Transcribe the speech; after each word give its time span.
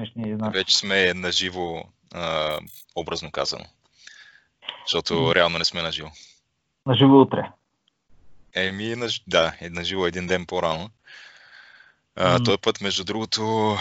Смешни 0.00 0.34
знаци. 0.36 0.58
Вече 0.58 0.76
сме 0.76 1.14
наживо, 1.14 1.84
а, 2.14 2.58
образно 2.96 3.30
казано. 3.30 3.64
Защото 4.86 5.34
реално 5.34 5.58
не 5.58 5.64
сме 5.64 5.82
наживо. 5.82 6.10
На 6.86 6.94
живо 6.94 7.20
утре. 7.20 7.50
Еми, 8.54 8.96
наж... 8.96 9.22
да, 9.26 9.56
е 9.60 9.70
наживо 9.70 10.06
един 10.06 10.26
ден 10.26 10.46
по-рано. 10.46 10.90
А, 12.16 12.32
М. 12.32 12.44
Този 12.44 12.58
път, 12.58 12.80
между 12.80 13.04
другото, 13.04 13.76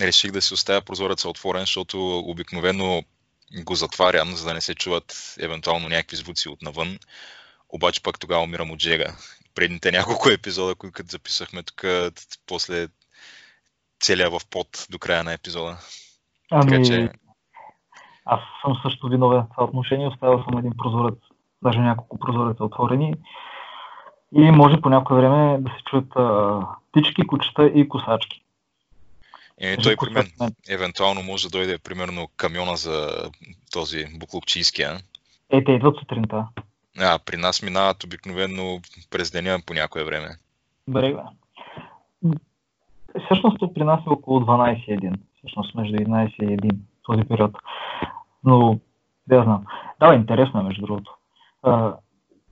реших 0.00 0.30
да 0.30 0.42
си 0.42 0.54
оставя 0.54 0.82
прозореца 0.82 1.28
отворен, 1.28 1.60
защото 1.60 2.18
обикновено 2.18 3.02
го 3.64 3.74
затварям, 3.74 4.34
за 4.34 4.44
да 4.44 4.54
не 4.54 4.60
се 4.60 4.74
чуват 4.74 5.34
евентуално 5.40 5.88
някакви 5.88 6.16
звуци 6.16 6.48
от 6.48 6.62
навън. 6.62 6.98
Обаче 7.68 8.02
пък 8.02 8.20
тогава 8.20 8.42
умирам 8.42 8.70
от 8.70 8.82
жега. 8.82 9.16
Предните 9.54 9.92
няколко 9.92 10.30
епизода, 10.30 10.74
които 10.74 11.02
записахме 11.08 11.62
тук, 11.62 11.84
после 12.46 12.88
целия 14.00 14.30
в 14.30 14.40
пот 14.50 14.86
до 14.90 14.98
края 14.98 15.24
на 15.24 15.32
епизода. 15.32 15.78
Така 16.50 16.74
Ами, 16.74 16.86
че, 16.86 17.10
аз 18.24 18.40
съм 18.62 18.76
също 18.82 19.08
виновен 19.08 19.42
в 19.42 19.46
това 19.50 19.64
отношение. 19.64 20.08
Оставил 20.08 20.44
съм 20.44 20.58
един 20.58 20.72
прозорец, 20.78 21.18
даже 21.62 21.78
няколко 21.78 22.18
прозореца 22.18 22.64
отворени. 22.64 23.14
И 24.34 24.50
може 24.50 24.80
по 24.80 24.88
някое 24.88 25.16
време 25.16 25.58
да 25.60 25.70
се 25.70 25.84
чуят 25.90 26.16
а, 26.16 26.60
птички, 26.92 27.26
кучета 27.26 27.66
и 27.66 27.88
косачки. 27.88 28.42
е, 29.58 29.76
той 29.76 29.96
при 29.96 30.10
мен, 30.10 30.26
евентуално 30.68 31.22
може 31.22 31.48
да 31.48 31.58
дойде 31.58 31.78
примерно 31.78 32.28
камиона 32.36 32.76
за 32.76 33.30
този 33.72 34.06
буклукчийския. 34.18 34.98
Е, 35.50 35.64
те 35.64 35.72
идват 35.72 35.98
сутринта. 35.98 36.46
А, 36.98 37.18
при 37.18 37.36
нас 37.36 37.62
минават 37.62 38.04
обикновено 38.04 38.80
през 39.10 39.30
деня 39.30 39.58
по 39.66 39.74
някое 39.74 40.04
време. 40.04 40.28
Добре, 40.88 41.14
бе. 41.14 41.20
Всъщност 43.24 43.56
при 43.74 43.84
нас 43.84 44.00
е 44.06 44.10
около 44.10 44.40
12.1. 44.40 45.14
Всъщност 45.38 45.74
между 45.74 45.96
11 45.96 46.42
и 46.42 46.56
1 46.56 46.76
този 47.02 47.24
период. 47.24 47.56
Но, 48.44 48.78
да 49.26 49.42
знам. 49.42 49.64
Да, 50.00 50.14
интересно 50.14 50.60
е, 50.60 50.62
между 50.62 50.86
другото. 50.86 51.14
А, 51.62 51.94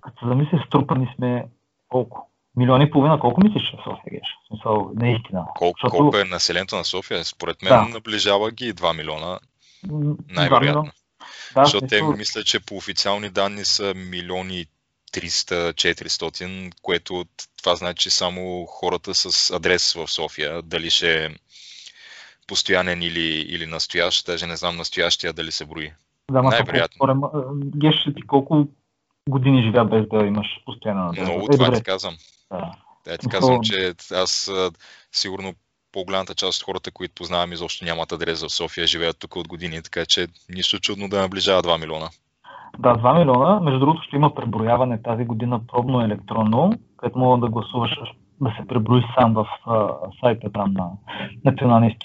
като 0.00 0.19
се 0.19 0.28
замисля, 0.28 0.64
струпани 0.67 1.14
сме 1.17 1.47
колко? 1.89 2.31
Милиони 2.56 2.84
и 2.84 2.91
половина, 2.91 3.20
колко 3.20 3.41
мислиш, 3.45 3.62
че 3.62 3.77
София 3.77 4.11
геш? 4.11 4.28
В 4.45 4.48
смисъл, 4.48 4.91
наистина. 4.95 5.47
Колко, 5.55 5.78
Защото- 5.83 6.03
колко 6.03 6.17
е 6.17 6.25
населението 6.25 6.77
на 6.77 6.84
София? 6.84 7.25
Според 7.25 7.62
мен 7.62 7.73
Да. 7.73 7.89
наближава 7.89 8.51
ги 8.51 8.73
2 8.75 8.92
милиона, 8.97 9.39
най-вероятно. 10.28 10.91
Да, 11.55 11.64
Защото 11.64 11.86
те 11.86 12.03
мисля, 12.03 12.45
че 12.45 12.67
по 12.67 12.77
официални 12.77 13.30
данни 13.30 13.64
са 13.64 13.95
милиони 14.11 14.64
300-400, 15.17 16.72
което 16.83 17.25
това 17.59 17.77
значи 17.77 18.11
само 18.11 18.67
хората 18.67 19.14
с 19.14 19.50
адрес 19.50 19.92
в 19.92 20.08
София, 20.08 20.62
дали 20.62 20.91
ще 20.91 21.25
е 21.25 21.31
постоянен 22.46 23.02
или, 23.02 23.45
или 23.48 23.67
настоящ, 23.67 24.27
даже 24.27 24.46
не 24.46 24.57
знам 24.57 24.77
настоящия 24.77 25.33
дали 25.33 25.52
се 25.52 25.64
брои. 25.64 25.92
да, 26.30 26.42
ма, 26.42 26.51
най-вероятно. 26.51 27.20
Геш, 27.77 28.05
ти 28.17 28.23
колко 28.27 28.68
години 29.29 29.63
живя 29.63 29.85
без 29.85 30.08
да 30.08 30.27
имаш 30.27 30.46
постоянна 30.64 31.08
адрес? 31.08 31.29
Много 31.29 31.45
Е, 31.45 31.57
това 31.57 31.64
добре, 31.64 31.79
ти 31.79 31.85
казвам. 31.85 32.17
да. 32.51 32.73
Да, 33.05 33.19
ти 33.19 33.29
казвам, 33.29 33.61
че 33.63 33.95
аз 34.13 34.51
сигурно 35.13 35.55
по-голямата 35.92 36.35
част 36.35 36.61
от 36.61 36.64
хората, 36.64 36.90
които 36.90 37.14
познавам, 37.14 37.52
изобщо 37.52 37.85
нямат 37.85 38.13
адрес 38.13 38.42
в 38.42 38.51
София, 38.51 38.86
живеят 38.86 39.19
тук 39.19 39.36
от 39.36 39.48
години, 39.48 39.83
така 39.83 40.07
че 40.07 40.27
нищо 40.48 40.79
чудно 40.79 41.08
да 41.08 41.20
наближава 41.20 41.63
2 41.63 41.80
милиона. 41.80 42.08
Да, 42.79 42.95
2 42.97 43.19
милиона. 43.19 43.61
Между 43.61 43.81
другото 43.81 44.03
ще 44.03 44.17
има 44.17 44.35
преброяване 44.35 45.03
тази 45.03 45.25
година 45.25 45.61
пробно 45.73 46.01
електронно, 46.01 46.73
където 46.97 47.19
мога 47.19 47.39
да 47.39 47.48
гласуваш 47.48 48.01
да 48.41 48.55
се 48.61 48.67
преброи 48.67 49.05
сам 49.19 49.35
в 49.35 49.47
а, 49.67 49.89
сайта 50.20 50.53
там 50.53 50.73
на 50.73 50.91
Националния 51.45 51.97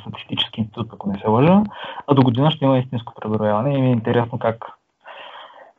статистически 0.00 0.60
институт, 0.60 0.88
ако 0.92 1.10
не 1.10 1.18
се 1.18 1.28
лъжа. 1.28 1.62
А 2.06 2.14
до 2.14 2.22
година 2.22 2.50
ще 2.50 2.64
има 2.64 2.78
истинско 2.78 3.14
преброяване 3.20 3.74
и 3.74 3.80
ми 3.80 3.88
е 3.88 3.92
интересно 3.92 4.38
как, 4.38 4.66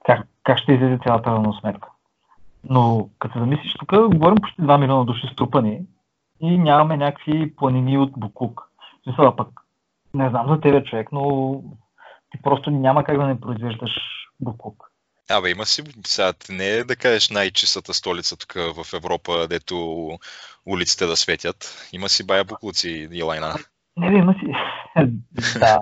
как, 0.05 0.27
как 0.43 0.57
ще 0.57 0.73
излезе 0.73 0.99
цялата 1.03 1.31
равносметка. 1.31 1.89
Но 2.69 3.09
като 3.19 3.33
се 3.33 3.39
замислиш, 3.39 3.73
тук 3.73 4.15
говорим 4.15 4.35
почти 4.35 4.61
2 4.61 4.79
милиона 4.79 5.03
души 5.03 5.27
струпани 5.33 5.81
и 6.39 6.57
нямаме 6.57 6.97
някакви 6.97 7.55
планини 7.55 7.97
от 7.97 8.11
буклук. 8.17 8.69
В 9.01 9.03
смисъл, 9.03 9.35
пък 9.35 9.47
не 10.13 10.29
знам 10.29 10.47
за 10.47 10.59
тебе 10.59 10.83
човек, 10.83 11.09
но 11.11 11.55
ти 12.35 12.41
просто 12.41 12.71
няма 12.71 13.03
как 13.03 13.17
да 13.17 13.25
не 13.25 13.39
произвеждаш 13.39 13.91
буклук. 14.39 14.91
Абе, 15.29 15.49
има 15.49 15.65
си, 15.65 15.83
сега 16.05 16.33
не 16.49 16.69
е 16.69 16.83
да 16.83 16.95
кажеш 16.95 17.29
най-чистата 17.29 17.93
столица 17.93 18.37
тук 18.37 18.53
в 18.53 18.93
Европа, 18.95 19.47
дето 19.49 20.09
улиците 20.65 21.05
да 21.05 21.15
светят. 21.15 21.89
Има 21.93 22.09
си 22.09 22.27
бая 22.27 22.45
буклуци 22.45 23.07
и 23.11 23.23
лайна. 23.23 23.53
Не, 23.97 24.09
бе, 24.09 24.17
има 24.17 24.33
си. 24.33 24.45
да. 25.59 25.79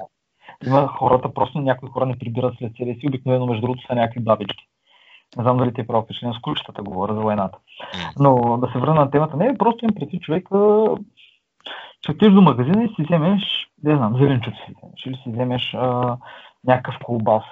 Има 0.66 0.88
хората, 0.88 1.34
просто 1.34 1.59
някои 1.59 1.90
хора 1.90 2.06
не 2.06 2.19
прибират 2.19 2.56
след 2.58 2.72
себе 2.78 2.94
си, 2.94 3.08
обикновено 3.08 3.46
между 3.46 3.62
другото 3.62 3.84
са 3.88 3.96
някакви 3.96 4.20
бабички. 4.20 4.68
Не 5.38 5.44
знам 5.44 5.58
дали 5.58 5.74
те 5.74 5.81
е 5.81 5.88
право 5.88 6.03
впечатление 6.03 6.38
с 6.40 6.41
ключетата, 6.41 6.84
говоря 6.84 7.14
за 7.14 7.22
войната. 7.22 7.58
Но 8.20 8.58
да 8.58 8.72
се 8.72 8.80
върна 8.80 8.94
на 8.94 9.12
темата, 9.12 9.38
не, 9.38 9.58
просто 9.58 9.85
им 9.85 9.96
преди 9.96 10.20
човек, 10.20 10.47
че 12.03 12.12
отидеш 12.12 12.34
до 12.34 12.41
магазина 12.41 12.84
и 12.84 12.96
си 12.96 13.03
вземеш, 13.03 13.68
не 13.84 13.96
знам, 13.96 14.18
зеленчуци 14.18 14.58
си 14.66 14.74
вземеш, 14.78 15.06
или 15.06 15.16
си 15.16 15.31
вземеш 15.31 15.74
а, 15.74 16.18
някакъв 16.64 16.96
колбас, 17.03 17.44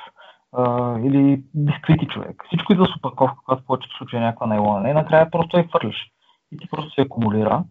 а, 0.57 0.97
или 0.99 1.41
бисквити 1.55 2.07
човек. 2.07 2.43
Всичко 2.47 2.73
идва 2.73 2.85
с 2.85 2.95
опаковка, 2.95 3.37
която 3.45 3.63
в 3.63 3.65
повечето 3.65 3.97
случаи 3.97 4.19
е 4.19 4.21
някаква 4.21 4.47
найлона. 4.47 4.89
И 4.89 4.93
накрая 4.93 5.31
просто 5.31 5.57
я 5.57 5.67
хвърляш. 5.67 6.11
И 6.51 6.57
ти 6.57 6.67
просто 6.67 6.93
се 6.93 7.01
акумулира. 7.01 7.63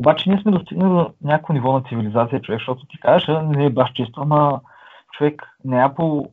Обаче 0.00 0.30
ние 0.30 0.40
сме 0.42 0.52
достигнали 0.52 0.90
до 0.90 1.10
някакво 1.22 1.52
ниво 1.52 1.72
на 1.72 1.82
цивилизация, 1.82 2.40
човек, 2.40 2.60
защото 2.60 2.86
ти 2.86 2.98
кажеш, 2.98 3.28
не 3.42 3.64
е 3.64 3.70
баш 3.70 3.92
чисто, 3.92 4.20
ама 4.20 4.60
човек, 5.12 5.56
Неапол, 5.64 6.30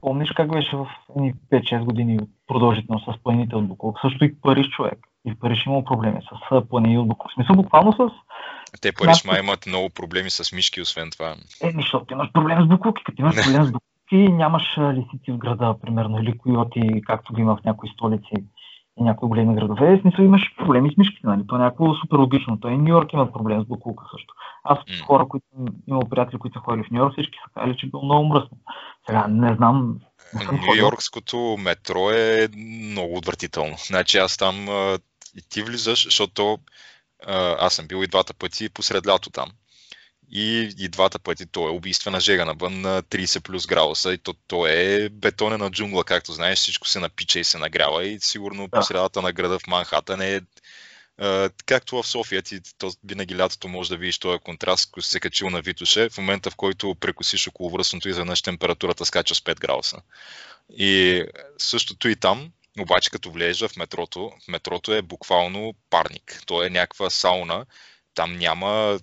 помниш 0.00 0.32
как 0.32 0.52
беше 0.52 0.76
в 0.76 0.86
едни 1.16 1.34
5-6 1.52 1.84
години 1.84 2.18
продължително 2.46 3.00
с 3.00 3.22
планините 3.22 3.56
от. 3.56 3.96
Също 4.00 4.24
и 4.24 4.40
Париж 4.40 4.68
човек. 4.68 4.98
И 5.24 5.32
в 5.32 5.38
Париж 5.40 5.66
има 5.66 5.84
проблеми 5.84 6.20
с 6.22 6.68
планини 6.68 6.98
от 6.98 7.08
Буклук. 7.08 7.30
В 7.30 7.34
смисъл 7.34 7.56
буквално 7.56 7.92
с 7.92 7.98
Те 8.80 8.92
Париж 8.92 9.24
май 9.24 9.40
имат 9.40 9.66
много 9.66 9.90
проблеми 9.90 10.30
с 10.30 10.52
мишки, 10.52 10.80
освен 10.80 11.10
това. 11.10 11.34
Е, 11.62 11.72
защото 11.76 12.12
имаш 12.14 12.32
проблем 12.32 12.64
с 12.64 12.66
буклуки. 12.66 13.04
Като 13.04 13.22
имаш 13.22 13.44
проблем 13.44 13.64
с 13.64 13.72
буклуки, 13.72 14.32
нямаш 14.32 14.62
а, 14.76 14.94
лисици 14.94 15.32
в 15.32 15.38
града, 15.38 15.74
примерно, 15.82 16.18
или 16.18 16.38
койоти, 16.38 17.02
както 17.06 17.34
ги 17.34 17.40
има 17.40 17.56
в 17.56 17.64
някои 17.64 17.88
столици 17.88 18.34
и 18.98 19.02
някои 19.02 19.28
големи 19.28 19.54
градове. 19.54 19.96
В 19.96 20.00
смисъл 20.00 20.22
имаш 20.24 20.54
проблеми 20.56 20.92
с 20.94 20.96
мишките, 20.96 21.26
нали? 21.26 21.46
То 21.46 21.56
е 21.56 21.58
някакво 21.58 21.94
супер 21.94 22.16
логично. 22.16 22.60
Той 22.60 22.72
и 22.72 22.78
Нью 22.78 22.88
Йорк 22.88 23.12
има 23.12 23.32
проблем 23.32 23.62
с 23.62 23.66
буклука 23.66 24.04
също. 24.12 24.34
Аз 24.64 24.78
М. 24.78 25.06
хора, 25.06 25.28
които 25.28 25.46
имал 25.88 26.02
приятели, 26.10 26.38
които 26.38 26.58
са 26.58 26.64
ходили 26.64 26.84
в 26.84 26.90
Нью 26.90 26.98
Йорк, 26.98 27.12
всички 27.12 27.38
са 27.44 27.50
казали, 27.54 27.76
че 27.78 27.86
било 27.86 28.04
много 28.04 28.24
мръсно. 28.24 28.58
Сега 29.06 29.26
не 29.28 29.54
знам. 29.54 29.98
Нью. 30.34 30.74
Йоркското 30.76 31.56
метро 31.58 32.10
е 32.10 32.48
много 32.56 33.16
отвратително. 33.16 33.76
Значи 33.78 34.18
аз 34.18 34.36
там 34.36 34.54
и 35.36 35.42
ти 35.50 35.62
влизаш, 35.62 36.04
защото 36.04 36.58
аз 37.26 37.74
съм 37.74 37.86
бил 37.86 38.02
и 38.04 38.06
двата 38.06 38.34
пъти 38.34 38.68
посред 38.68 39.06
лято 39.06 39.30
там. 39.30 39.52
И, 40.30 40.74
и 40.78 40.88
двата 40.88 41.18
пъти 41.18 41.46
то 41.46 41.68
е 41.68 41.70
убийствена 41.70 42.20
жега 42.20 42.44
навън 42.44 42.80
на 42.80 43.02
30 43.02 43.40
плюс 43.40 43.66
градуса 43.66 44.12
и 44.12 44.18
то, 44.18 44.34
то 44.46 44.66
е 44.66 45.08
бетонена 45.08 45.70
джунгла, 45.70 46.04
както 46.04 46.32
знаеш, 46.32 46.58
всичко 46.58 46.88
се 46.88 47.00
напича 47.00 47.40
и 47.40 47.44
се 47.44 47.58
нагрява 47.58 48.04
и 48.04 48.20
сигурно 48.20 48.68
Да. 48.68 48.78
по 48.78 48.82
средата 48.82 49.22
на 49.22 49.32
града 49.32 49.58
в 49.58 49.66
Манхатън 49.66 50.20
е 50.20 50.40
а, 51.18 51.50
както 51.66 52.02
в 52.02 52.06
София, 52.06 52.42
ти 52.42 52.60
то, 52.78 52.92
винаги 53.04 53.36
лятото 53.36 53.68
може 53.68 53.88
да 53.88 53.96
видиш 53.96 54.18
този 54.18 54.38
контраст, 54.38 54.90
който 54.90 55.08
се 55.08 55.20
качил 55.20 55.50
на 55.50 55.60
Витуше, 55.60 56.08
в 56.08 56.18
момента 56.18 56.50
в 56.50 56.56
който 56.56 56.94
прекусиш 57.00 57.48
около 57.48 57.70
връстното 57.70 58.08
изведнъж 58.08 58.42
температурата 58.42 59.04
скача 59.04 59.34
с 59.34 59.40
5 59.40 59.60
градуса. 59.60 59.96
И 60.76 61.24
същото 61.58 62.08
и 62.08 62.16
там, 62.16 62.50
обаче 62.80 63.10
като 63.10 63.30
влезеш 63.30 63.70
в 63.70 63.76
метрото, 63.76 64.32
метрото 64.48 64.92
е 64.92 65.02
буквално 65.02 65.74
парник. 65.90 66.42
То 66.46 66.62
е 66.62 66.70
някаква 66.70 67.10
сауна. 67.10 67.66
Там 68.14 68.36
няма, 68.36 68.98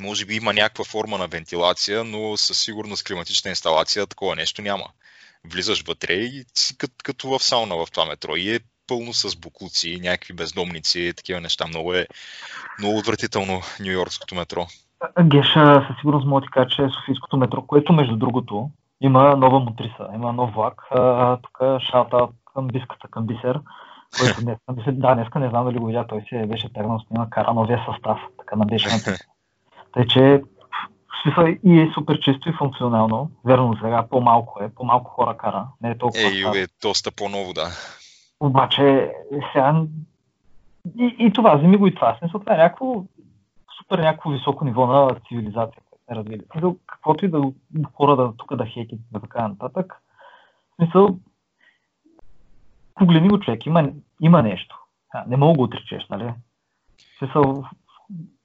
може 0.00 0.26
би 0.26 0.34
има 0.34 0.52
някаква 0.52 0.84
форма 0.84 1.18
на 1.18 1.26
вентилация, 1.26 2.04
но 2.04 2.36
със 2.36 2.58
сигурност 2.58 3.04
климатична 3.04 3.50
инсталация 3.50 4.06
такова 4.06 4.36
нещо 4.36 4.62
няма. 4.62 4.86
влизаш 5.44 5.82
вътре 5.82 6.12
и 6.12 6.44
си 6.54 6.78
като, 6.78 6.94
като 7.04 7.28
в 7.28 7.42
сауна 7.42 7.76
в 7.76 7.86
това 7.92 8.06
метро. 8.06 8.36
И 8.36 8.54
е 8.54 8.60
пълно 8.86 9.12
с 9.12 9.36
буклуци, 9.36 10.00
някакви 10.02 10.34
бездомници, 10.34 11.12
такива 11.16 11.40
неща. 11.40 11.66
Много 11.66 11.94
е 11.94 12.06
много 12.78 12.98
отвратително 12.98 13.60
Нью-Йоркското 13.80 14.34
метро. 14.34 14.66
Геша 15.22 15.86
със 15.88 15.96
сигурност 16.00 16.26
мога 16.26 16.40
да 16.40 16.44
ти 16.46 16.50
кажа, 16.50 16.68
че 16.76 16.82
е 16.82 16.88
Софийското 16.88 17.36
метро, 17.36 17.62
което 17.62 17.92
между 17.92 18.16
другото 18.16 18.70
има 19.00 19.36
нова 19.36 19.60
мотриса, 19.60 20.08
има 20.14 20.32
нов 20.32 20.54
влак. 20.54 20.82
Тук 21.42 21.58
шалта 21.90 22.28
към 22.54 22.68
биската, 22.68 23.08
към 23.10 23.26
бисер, 23.26 23.60
който 24.20 24.44
днес, 24.44 24.58
да, 24.92 25.14
днеска 25.14 25.38
не 25.38 25.48
знам 25.48 25.64
дали 25.64 25.78
го 25.78 25.86
видя, 25.86 26.06
той 26.08 26.24
се 26.28 26.46
беше 26.46 26.72
тръгнал 26.72 26.98
с 26.98 27.30
кара 27.30 27.54
новия 27.54 27.84
състав, 27.86 28.18
така 28.38 28.56
на 28.56 28.64
беше 28.64 28.88
Тъй, 29.92 30.06
че 30.06 30.42
смисъл 31.22 31.46
и 31.64 31.80
е 31.80 31.90
супер 31.94 32.20
чисто 32.20 32.48
и 32.48 32.52
функционално. 32.52 33.30
Верно, 33.44 33.76
сега 33.82 34.06
по-малко 34.10 34.62
е, 34.62 34.68
по-малко 34.74 35.10
хора 35.10 35.36
кара. 35.36 35.66
Не 35.82 35.90
е 35.90 35.98
толкова. 35.98 36.58
Е, 36.58 36.62
е 36.62 36.66
доста 36.82 37.10
по-ново, 37.10 37.52
да. 37.52 37.68
Обаче, 38.40 39.12
сега 39.52 39.82
и, 40.98 41.16
и 41.18 41.32
това, 41.32 41.56
вземи 41.56 41.76
го 41.76 41.86
и 41.86 41.94
това. 41.94 42.16
Смисъл, 42.18 42.40
това 42.40 42.54
е 42.54 42.58
някакво 42.58 43.04
супер 43.78 43.98
някакво 43.98 44.30
високо 44.30 44.64
ниво 44.64 44.86
на 44.86 45.16
цивилизация, 45.28 45.82
сме 46.04 46.16
развили. 46.16 46.42
Смисъл, 46.52 46.76
каквото 46.86 47.24
и 47.24 47.28
да 47.28 47.42
хора 47.94 48.16
да 48.16 48.32
тук 48.36 48.56
да 48.56 48.66
хейки 48.66 48.98
да 49.12 49.20
така 49.20 49.48
нататък. 49.48 49.94
Смисъл, 50.76 51.18
погледни 53.00 53.28
го 53.28 53.40
човек, 53.40 53.66
има, 53.66 53.90
има 54.20 54.42
нещо. 54.42 54.78
А, 55.10 55.24
не 55.28 55.36
мога 55.36 55.56
го 55.56 55.62
отречеш, 55.62 56.06
нали? 56.10 56.34
Смисъл, 57.18 57.64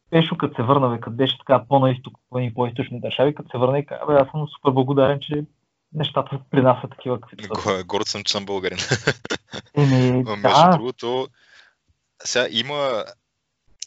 Пешо, 0.10 0.38
като 0.38 0.56
се 0.56 0.62
върна, 0.62 1.00
като 1.00 1.16
беше 1.16 1.38
така 1.38 1.66
по-на 1.70 1.92
изток, 1.92 2.14
по-източни 2.56 3.00
държави, 3.00 3.36
като 3.36 3.50
се 3.50 3.58
върна 3.58 3.80
и 3.80 3.86
каза, 3.86 4.02
аз 4.08 4.32
съм 4.32 4.48
супер 4.48 4.72
благодарен, 4.72 5.20
че 5.20 5.44
нещата 5.94 6.40
при 6.52 6.62
нас 6.62 6.82
са 6.82 6.88
такива, 6.88 7.22
каквито 7.22 7.62
са. 7.62 7.84
Горд 7.84 8.08
съм, 8.08 8.24
че 8.24 8.32
съм 8.32 8.46
българин. 8.46 8.78
Еми, 9.74 10.24
да. 10.26 10.36
Между 10.36 10.72
другото, 10.72 11.28
сега 12.24 12.48
има, 12.52 13.06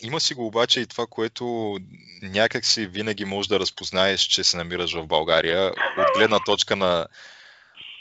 има 0.03 0.21
си 0.21 0.35
го 0.35 0.47
обаче 0.47 0.81
и 0.81 0.87
това, 0.87 1.07
което 1.11 1.77
някак 2.23 2.65
си 2.65 2.87
винаги 2.87 3.25
можеш 3.25 3.49
да 3.49 3.61
разпознаеш, 3.61 4.21
че 4.21 4.45
се 4.45 4.57
намираш 4.57 4.95
в 4.95 5.07
България, 5.07 5.67
от 5.99 6.19
гледна 6.19 6.39
точка 6.47 6.77
на 6.77 7.07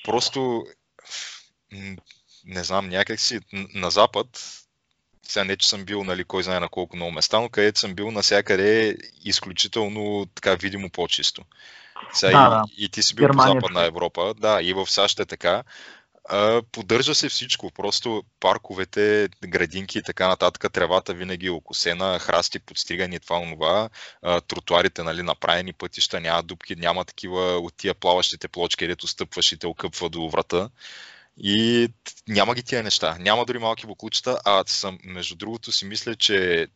просто 0.04 0.64
не 2.48 2.64
знам, 2.64 2.90
някак 2.90 3.20
си 3.20 3.40
на 3.74 3.92
Запад 3.92 4.28
сега 5.28 5.44
не, 5.44 5.58
че 5.58 5.70
съм 5.70 5.86
бил, 5.86 6.04
нали, 6.04 6.24
кой 6.24 6.44
знае 6.44 6.60
на 6.60 6.70
колко 6.70 6.96
много 6.96 7.12
места, 7.12 7.40
но 7.40 7.50
където 7.50 7.80
съм 7.80 7.96
бил 7.96 8.12
навсякъде 8.12 8.90
е 8.90 8.96
изключително 9.26 10.28
така 10.36 10.56
видимо 10.56 10.90
по-чисто. 10.90 11.42
Сега 12.14 12.40
да, 12.40 12.46
и, 12.46 12.50
да. 12.50 12.84
и 12.86 12.90
ти 12.90 13.04
си 13.04 13.16
бил 13.16 13.28
Германия, 13.28 13.54
по 13.54 13.60
Западна 13.60 13.86
Европа, 13.86 14.34
да, 14.38 14.62
и 14.62 14.74
в 14.74 14.90
САЩ 14.90 15.20
е 15.20 15.26
така. 15.26 15.64
А, 16.30 16.62
поддържа 16.72 17.16
се 17.16 17.30
всичко, 17.30 17.72
просто 17.72 18.24
парковете, 18.40 19.30
градинки 19.48 19.98
и 19.98 20.04
така 20.04 20.28
нататък, 20.28 20.74
тревата 20.74 21.14
винаги 21.14 21.48
е 21.48 21.52
окосена, 21.52 22.20
храсти 22.20 22.60
подстригани, 22.60 23.20
това, 23.20 23.38
онова, 23.38 23.90
а, 24.22 24.42
тротуарите, 24.42 25.04
нали, 25.04 25.24
направени 25.24 25.74
пътища, 25.74 26.20
няма 26.20 26.44
дупки, 26.44 26.76
няма 26.76 27.06
такива 27.06 27.42
от 27.42 27.74
тия 27.78 27.94
плаващите 27.94 28.48
плочки, 28.48 28.86
където 28.86 29.08
стъпваш 29.08 29.52
и 29.52 29.58
те 29.58 29.68
окъпва 29.68 30.10
до 30.10 30.30
врата. 30.30 30.70
И 31.38 31.90
няма 32.28 32.56
ги 32.56 32.64
тия 32.64 32.84
неща. 32.84 33.18
Няма 33.20 33.46
дори 33.46 33.60
малки 33.60 33.88
буклучета, 33.88 34.40
а 34.46 34.64
съм, 34.68 35.00
между 35.04 35.36
другото 35.36 35.72
си 35.72 35.86
мисля, 35.86 36.16
че 36.16 36.68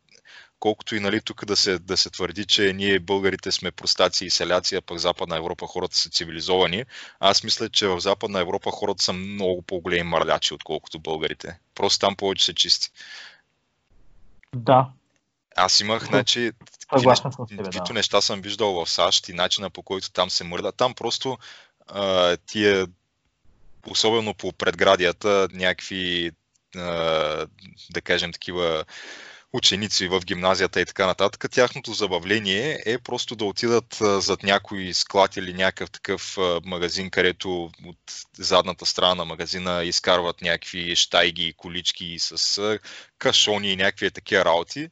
колкото 0.62 0.96
и 0.96 1.00
нали, 1.00 1.20
тук 1.20 1.44
да 1.44 1.56
се, 1.56 1.78
да 1.78 1.96
се 1.96 2.10
твърди, 2.10 2.44
че 2.44 2.72
ние 2.72 2.98
българите 2.98 3.52
сме 3.52 3.70
простаци 3.70 4.24
и 4.26 4.30
селяци, 4.30 4.76
а 4.76 4.80
пък 4.80 4.98
Западна 4.98 5.36
Европа 5.36 5.66
хората 5.66 5.96
са 5.96 6.10
цивилизовани, 6.10 6.84
аз 7.20 7.44
мисля, 7.44 7.68
че 7.68 7.86
в 7.86 8.00
Западна 8.00 8.40
Европа 8.40 8.70
хората 8.70 9.02
са 9.04 9.12
много 9.12 9.62
по-големи 9.62 10.02
мърлячи, 10.02 10.54
отколкото 10.54 10.98
българите. 11.00 11.58
Просто 11.74 11.98
там 12.06 12.16
повече 12.16 12.44
се 12.44 12.54
чисти. 12.54 12.90
Да. 14.56 14.88
Аз 15.56 15.80
имах, 15.80 16.04
значи, 16.04 16.52
каквито 17.56 17.92
неща 17.92 18.20
съм 18.20 18.40
виждал 18.40 18.72
в 18.72 18.90
САЩ 18.90 19.28
и 19.28 19.32
начина 19.32 19.70
по 19.70 19.82
който 19.82 20.10
там 20.10 20.30
се 20.30 20.44
мърда. 20.44 20.72
Там 20.72 20.94
просто 20.94 21.38
а, 21.86 22.36
тия 22.36 22.86
особено 23.86 24.34
по 24.34 24.52
предградията, 24.52 25.48
някакви, 25.52 26.30
да 27.90 28.00
кажем, 28.04 28.32
такива 28.32 28.84
ученици 29.52 30.08
в 30.08 30.20
гимназията 30.24 30.80
и 30.80 30.86
така 30.86 31.06
нататък, 31.06 31.50
тяхното 31.50 31.92
забавление 31.92 32.82
е 32.86 32.98
просто 32.98 33.36
да 33.36 33.44
отидат 33.44 33.98
зад 34.00 34.42
някой 34.42 34.94
склад 34.94 35.36
или 35.36 35.52
някакъв 35.52 35.90
такъв 35.90 36.38
магазин, 36.64 37.10
където 37.10 37.70
от 37.84 37.98
задната 38.38 38.86
страна 38.86 39.14
на 39.14 39.24
магазина 39.24 39.84
изкарват 39.84 40.42
някакви 40.42 40.96
штайги, 40.96 41.54
колички 41.56 42.16
с 42.18 42.78
кашони 43.18 43.72
и 43.72 43.76
някакви 43.76 44.10
такива 44.10 44.44
работи 44.44 44.88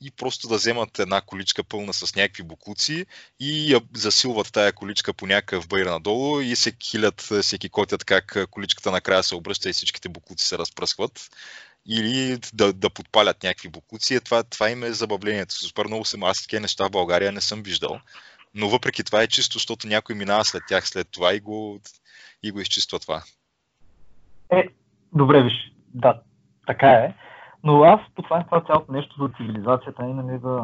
и 0.00 0.10
просто 0.10 0.48
да 0.48 0.54
вземат 0.54 0.98
една 0.98 1.20
количка 1.20 1.64
пълна 1.64 1.92
с 1.92 2.16
някакви 2.16 2.42
буклуци 2.42 3.06
и 3.40 3.72
я 3.72 3.80
засилват 3.96 4.52
тая 4.52 4.72
количка 4.72 5.14
по 5.14 5.26
някакъв 5.26 5.68
бъйр 5.68 5.86
надолу 5.86 6.40
и 6.40 6.56
се 6.56 6.72
килят, 6.72 7.20
се 7.40 7.58
кикотят 7.58 8.04
как 8.04 8.36
количката 8.50 8.90
накрая 8.90 9.22
се 9.22 9.34
обръща 9.34 9.70
и 9.70 9.72
всичките 9.72 10.08
буклуци 10.08 10.46
се 10.46 10.58
разпръскват 10.58 11.30
или 11.86 12.38
да, 12.54 12.72
да 12.72 12.90
подпалят 12.90 13.42
някакви 13.42 13.68
буклуци. 13.68 14.20
Това, 14.24 14.42
това 14.42 14.70
им 14.70 14.82
е 14.82 14.92
забавлението. 14.92 15.54
Супер 15.54 15.86
много 15.86 16.04
съм. 16.04 16.22
Аз 16.22 16.42
такива 16.42 16.60
неща 16.60 16.86
в 16.86 16.90
България 16.90 17.32
не 17.32 17.40
съм 17.40 17.62
виждал. 17.62 18.00
Но 18.54 18.68
въпреки 18.68 19.04
това 19.04 19.22
е 19.22 19.26
чисто, 19.26 19.58
защото 19.58 19.86
някой 19.86 20.14
минава 20.14 20.44
след 20.44 20.62
тях 20.68 20.88
след 20.88 21.08
това 21.10 21.34
и 21.34 21.40
го, 21.40 21.80
и 22.42 22.50
го 22.50 22.60
изчиства 22.60 22.98
това. 22.98 23.22
Е, 24.52 24.68
добре, 25.12 25.42
виж, 25.42 25.72
да, 25.94 26.20
така 26.66 26.88
е. 26.88 27.14
Но 27.64 27.82
аз 27.82 28.00
по 28.14 28.22
това, 28.22 28.42
това 28.42 28.60
цялото 28.60 28.92
нещо 28.92 29.22
за 29.22 29.28
цивилизацията 29.36 30.06
и 30.06 30.12
нали, 30.12 30.38
за 30.38 30.62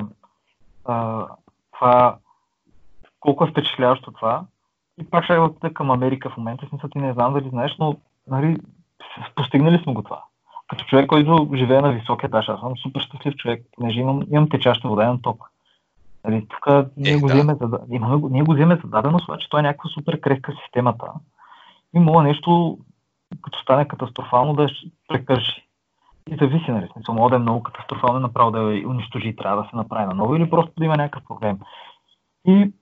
а, 0.84 1.26
това, 1.74 2.18
колко 3.20 3.44
е 3.44 3.50
впечатляващо 3.50 4.12
това. 4.12 4.44
И 5.00 5.10
пак 5.10 5.24
ще 5.24 5.38
отида 5.38 5.74
към 5.74 5.90
Америка 5.90 6.30
в 6.30 6.36
момента, 6.36 6.66
смисъл 6.68 6.90
ти 6.90 6.98
не 6.98 7.12
знам 7.12 7.32
дали 7.32 7.48
знаеш, 7.48 7.76
но 7.78 7.96
нали, 8.26 8.56
постигнали 9.34 9.82
сме 9.82 9.92
го 9.92 10.02
това. 10.02 10.24
Като 10.68 10.84
човек, 10.84 11.06
който 11.06 11.50
живее 11.54 11.80
на 11.80 11.92
висок 11.92 12.24
етаж, 12.24 12.48
аз 12.48 12.60
съм 12.60 12.76
супер 12.76 13.00
щастлив 13.00 13.36
човек, 13.36 13.66
понеже 13.72 14.00
имам, 14.00 14.22
имам 14.30 14.48
течаща 14.48 14.88
вода, 14.88 15.04
имам 15.04 15.22
ток. 15.22 15.50
Нали, 16.24 16.46
тук 16.48 16.66
ние, 16.96 17.12
е, 17.12 17.16
го 17.16 17.26
да. 17.26 17.34
вземе 17.34 17.56
за, 17.60 17.80
ние 18.30 18.42
го 18.42 18.54
вземе 18.54 18.80
за 18.84 18.88
даденост, 18.88 19.26
че 19.40 19.48
това 19.48 19.60
е 19.60 19.62
някаква 19.62 19.90
супер 19.90 20.20
крехка 20.20 20.52
системата. 20.64 21.06
И 21.94 21.98
мога 21.98 22.22
нещо, 22.22 22.78
като 23.42 23.58
стане 23.58 23.88
катастрофално, 23.88 24.54
да 24.54 24.68
прекърши. 25.08 25.65
И 26.30 26.36
зависи, 26.36 26.70
нали, 26.70 26.88
смисъл, 26.92 27.14
може 27.14 27.30
да 27.30 27.36
е 27.36 27.38
много 27.38 27.62
катастрофално 27.62 28.20
направо 28.20 28.50
да 28.50 28.58
я 28.58 28.88
унищожи 28.88 29.36
трябва 29.36 29.62
да 29.62 29.68
се 29.70 29.76
направи 29.76 30.06
наново 30.06 30.36
или 30.36 30.50
просто 30.50 30.72
да 30.78 30.84
има 30.84 30.96
някакъв 30.96 31.24
проблем. 31.28 31.58
И 32.46 32.72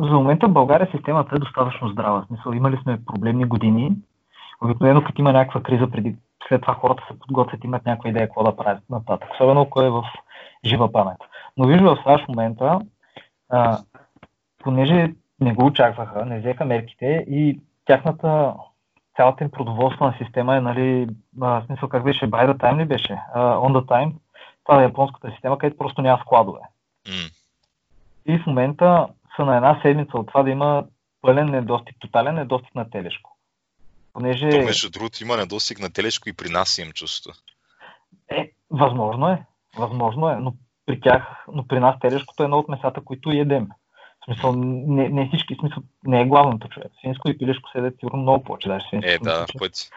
за 0.00 0.10
момента 0.10 0.48
в 0.48 0.52
България 0.52 0.88
системата 0.90 1.36
е 1.36 1.38
достатъчно 1.38 1.88
здрава. 1.88 2.24
Смисъл, 2.26 2.52
имали 2.52 2.78
сме 2.82 3.04
проблемни 3.04 3.44
години. 3.44 3.92
Обикновено, 4.60 5.04
като 5.04 5.20
има 5.20 5.32
някаква 5.32 5.62
криза 5.62 5.90
преди, 5.90 6.16
след 6.48 6.62
това 6.62 6.74
хората 6.74 7.02
се 7.10 7.18
подготвят, 7.18 7.64
имат 7.64 7.86
някаква 7.86 8.10
идея 8.10 8.26
какво 8.26 8.44
да 8.44 8.56
правят 8.56 8.90
нататък. 8.90 9.28
Особено 9.32 9.60
ако 9.60 9.82
е 9.82 9.90
в 9.90 10.02
жива 10.64 10.92
памет. 10.92 11.18
Но 11.56 11.66
вижда 11.66 11.94
в 11.94 12.02
САЩ 12.04 12.24
в 12.24 12.28
момента, 12.28 12.80
а, 13.48 13.78
понеже 14.58 15.14
не 15.40 15.54
го 15.54 15.66
очакваха, 15.66 16.26
не 16.26 16.38
взеха 16.38 16.64
мерките 16.64 17.24
и 17.28 17.60
тяхната 17.84 18.54
цялата 19.16 19.44
им 19.44 19.50
продоволствена 19.50 20.14
система 20.18 20.56
е, 20.56 20.60
нали, 20.60 21.08
в 21.36 21.62
смисъл 21.66 21.88
как 21.88 22.04
беше, 22.04 22.30
by 22.30 22.52
the 22.52 22.56
time 22.56 22.82
ли 22.82 22.84
беше? 22.84 23.18
Uh, 23.36 23.36
on 23.36 23.72
the 23.72 23.84
time. 23.84 24.12
Това 24.64 24.80
е 24.80 24.84
японската 24.84 25.30
система, 25.30 25.58
където 25.58 25.78
просто 25.78 26.02
няма 26.02 26.22
складове. 26.22 26.60
Mm. 27.06 27.32
И 28.26 28.38
в 28.38 28.46
момента 28.46 29.06
са 29.36 29.44
на 29.44 29.56
една 29.56 29.80
седмица 29.82 30.18
от 30.18 30.26
това 30.26 30.42
да 30.42 30.50
има 30.50 30.84
пълен 31.22 31.50
недостиг, 31.50 31.96
тотален 31.98 32.34
недостиг 32.34 32.74
на 32.74 32.90
телешко. 32.90 33.36
Понеже... 34.12 34.50
То, 34.50 34.58
между 34.58 34.90
другото, 34.90 35.22
има 35.22 35.36
недостиг 35.36 35.80
на 35.80 35.92
телешко 35.92 36.28
и 36.28 36.32
при 36.32 36.48
нас 36.48 36.78
имам 36.78 36.92
чувство. 36.92 37.32
Е, 38.28 38.50
възможно 38.70 39.28
е. 39.28 39.44
Възможно 39.78 40.30
е, 40.30 40.36
но 40.36 40.54
при 40.86 41.00
тях, 41.00 41.44
но 41.52 41.66
при 41.66 41.80
нас 41.80 41.98
телешкото 42.00 42.42
е 42.42 42.44
едно 42.44 42.58
от 42.58 42.68
месата, 42.68 43.00
които 43.04 43.30
едем. 43.30 43.68
В 44.20 44.24
смисъл, 44.24 44.52
не, 44.56 45.08
не 45.08 45.28
всички, 45.28 45.56
смисъл, 45.60 45.82
не 46.04 46.20
е 46.20 46.26
главното 46.26 46.68
човек. 46.68 46.92
Свинско 46.98 47.30
и 47.30 47.38
пилешко 47.38 47.70
седят 47.70 47.94
сигурно 48.00 48.22
много 48.22 48.44
повече, 48.44 48.68
даже 48.68 48.86
свинско. 48.88 49.10
Е, 49.10 49.18
да, 49.18 49.46
в 49.46 49.58
пъти. 49.58 49.90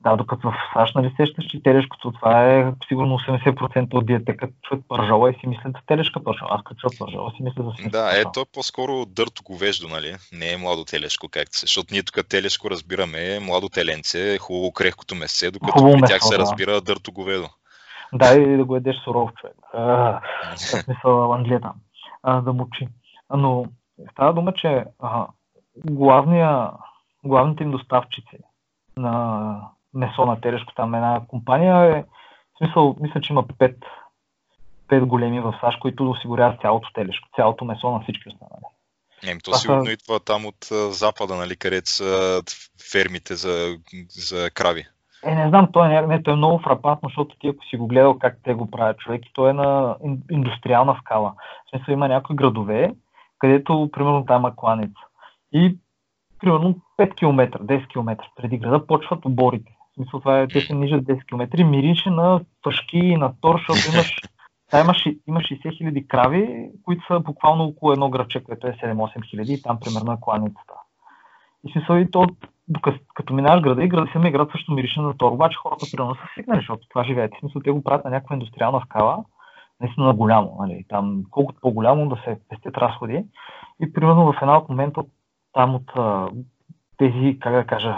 Да, 0.00 0.16
докато 0.16 0.50
в 0.50 0.54
САЩ, 0.72 0.94
нали 0.94 1.14
сещаш, 1.16 1.44
че 1.44 1.62
телешкото 1.62 2.12
това 2.12 2.52
е 2.52 2.72
сигурно 2.88 3.18
80% 3.18 3.94
от 3.94 4.06
диете, 4.06 4.36
като 4.36 4.52
чуят 4.62 4.84
пържола 4.88 5.30
и 5.30 5.34
си 5.40 5.46
мислят 5.46 5.76
телешка 5.86 6.24
пържола. 6.24 6.50
Аз 6.52 6.62
като 6.64 6.80
чуят 6.80 6.98
пържола 6.98 7.30
си 7.30 7.42
мисля 7.42 7.62
за 7.62 7.70
свинска 7.70 7.98
Да, 7.98 8.20
е, 8.20 8.24
то 8.34 8.40
е 8.40 8.44
по-скоро 8.54 9.06
дърто 9.06 9.42
говеждо, 9.44 9.88
нали? 9.88 10.16
Не 10.32 10.52
е 10.52 10.56
младо 10.56 10.84
телешко, 10.84 11.28
както 11.28 11.56
се. 11.56 11.66
Защото 11.66 11.88
ние 11.92 12.02
тук 12.02 12.28
телешко 12.28 12.70
разбираме 12.70 13.40
младо 13.40 13.68
теленце, 13.68 14.38
хубаво 14.38 14.72
крехкото 14.72 15.14
месце, 15.14 15.50
докато 15.50 15.72
Хубаво 15.72 15.92
при 15.92 16.00
месо, 16.00 16.12
тях 16.12 16.22
се 16.22 16.36
да. 16.36 16.38
разбира 16.38 16.80
дърто 16.80 17.12
говедо. 17.12 17.48
Да, 18.12 18.34
и 18.34 18.56
да 18.56 18.64
го 18.64 18.76
едеш 18.76 18.96
суров 19.04 19.30
човек. 19.40 19.56
В 19.74 20.84
смисъл 20.84 21.34
Англия 21.34 21.60
а, 22.22 22.40
да 22.40 22.52
мучи. 22.52 22.88
Но 23.30 23.66
Става 24.12 24.32
дума, 24.32 24.52
че 24.54 24.84
а, 24.98 25.26
главния, 25.76 26.70
главните 27.24 27.62
им 27.62 27.70
доставчици 27.70 28.38
на 28.96 29.56
месо 29.94 30.26
на 30.26 30.40
телешко, 30.40 30.72
там 30.76 30.94
една 30.94 31.20
компания 31.28 31.96
е, 31.96 32.04
в 32.54 32.58
смисъл, 32.58 32.96
мисля, 33.00 33.20
че 33.20 33.32
има 33.32 33.44
пет, 33.58 33.78
пет 34.88 35.06
големи 35.06 35.40
в 35.40 35.58
САЩ, 35.60 35.80
които 35.80 36.10
осигуряват 36.10 36.60
цялото 36.60 36.88
телешко, 36.94 37.28
цялото 37.36 37.64
месо 37.64 37.90
на 37.90 38.00
всички 38.00 38.28
останали. 38.28 38.64
Не, 39.24 39.38
то 39.38 39.54
сигурно 39.54 39.84
са... 39.84 39.92
идва 39.92 40.20
там 40.20 40.46
от 40.46 40.64
запада, 40.90 41.36
нали, 41.36 41.56
където 41.56 41.90
са 41.90 42.42
фермите 42.92 43.34
за, 43.34 43.76
за 44.08 44.50
крави. 44.50 44.86
Е, 45.24 45.34
не 45.34 45.48
знам, 45.48 45.68
той 45.72 45.94
е, 45.94 46.06
не, 46.06 46.22
той 46.22 46.32
е 46.32 46.36
много 46.36 46.58
фрапантно, 46.58 47.08
защото 47.08 47.36
ти 47.38 47.48
ако 47.48 47.64
си 47.64 47.76
го 47.76 47.86
гледал 47.86 48.18
как 48.18 48.38
те 48.44 48.54
го 48.54 48.70
правят 48.70 48.98
човек, 48.98 49.26
и 49.26 49.32
той 49.32 49.50
е 49.50 49.52
на 49.52 49.96
индустриална 50.30 50.96
скала. 51.00 51.34
В 51.66 51.70
смисъл 51.70 51.92
има 51.92 52.08
някои 52.08 52.36
градове, 52.36 52.94
където, 53.38 53.90
примерно, 53.92 54.24
там 54.24 54.40
има 54.40 54.56
кланица. 54.56 55.00
И, 55.52 55.78
примерно, 56.40 56.74
5 56.98 57.14
км, 57.14 57.58
10 57.64 57.88
км 57.88 58.24
преди 58.36 58.58
града 58.58 58.86
почват 58.86 59.24
оборите. 59.24 59.72
В 59.90 59.94
смисъл, 59.94 60.20
това 60.20 60.40
е, 60.40 60.48
те 60.48 60.60
се 60.60 60.74
нижат 60.74 61.04
10 61.04 61.26
км, 61.26 61.64
мирише 61.64 62.10
на 62.10 62.40
пашки, 62.62 63.16
на 63.16 63.32
тор, 63.40 63.58
защото 63.58 63.94
имаш, 63.94 64.16
та 64.70 64.80
имаш, 64.80 65.06
имаш 65.28 65.44
60 65.44 65.76
хиляди 65.76 66.08
крави, 66.08 66.70
които 66.84 67.06
са 67.06 67.20
буквално 67.20 67.64
около 67.64 67.92
едно 67.92 68.10
градче, 68.10 68.44
което 68.44 68.66
е 68.66 68.72
7-8 68.72 69.30
хиляди 69.30 69.52
и 69.52 69.62
там 69.62 69.78
примерно 69.80 70.12
е 70.12 70.16
кланицата. 70.20 70.74
И 71.66 71.72
смисъл 71.72 71.96
и 71.96 72.10
то 72.10 72.26
докато 72.68 72.98
като 73.14 73.34
минаваш 73.34 73.62
града 73.62 73.84
и 73.84 73.88
града, 73.88 74.10
самия 74.12 74.32
град 74.32 74.48
също 74.52 74.72
мирише 74.72 75.00
на 75.00 75.16
тор, 75.16 75.32
обаче 75.32 75.56
хората 75.56 75.86
примерно 75.92 76.14
са 76.14 76.20
свикнали, 76.32 76.58
защото 76.58 76.88
това 76.88 77.04
живеят. 77.04 77.32
В 77.34 77.40
смисъл, 77.40 77.62
те 77.62 77.70
го 77.70 77.84
правят 77.84 78.04
на 78.04 78.10
някаква 78.10 78.34
индустриална 78.34 78.80
скала, 78.84 79.24
наистина 79.80 80.14
голямо. 80.14 80.56
Нали? 80.60 80.84
Там, 80.88 81.22
колкото 81.30 81.60
по-голямо 81.60 82.08
да 82.08 82.16
се 82.24 82.40
пестят 82.48 82.76
разходи. 82.76 83.24
И 83.82 83.92
примерно 83.92 84.32
в 84.32 84.38
една 84.42 84.58
от 84.58 84.68
момента 84.68 85.02
там 85.52 85.74
от 85.74 85.92
тези, 86.96 87.38
как 87.40 87.52
да 87.52 87.66
кажа, 87.66 87.96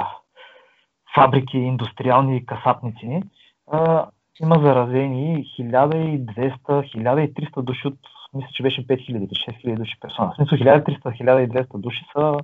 фабрики, 1.15 1.59
индустриални 1.59 2.47
касапници, 2.47 3.23
а, 3.71 4.07
има 4.41 4.59
заразени 4.59 5.45
1200-1300 5.59 7.63
души 7.63 7.89
от, 7.89 7.99
мисля, 8.35 8.49
че 8.53 8.63
беше 8.63 8.87
5000 8.87 9.29
6000 9.29 9.77
души 9.77 10.01
персона. 10.01 10.33
В 10.33 10.37
смисъл 10.37 10.59
1300-1200 10.59 11.79
души 11.79 12.05
са 12.13 12.39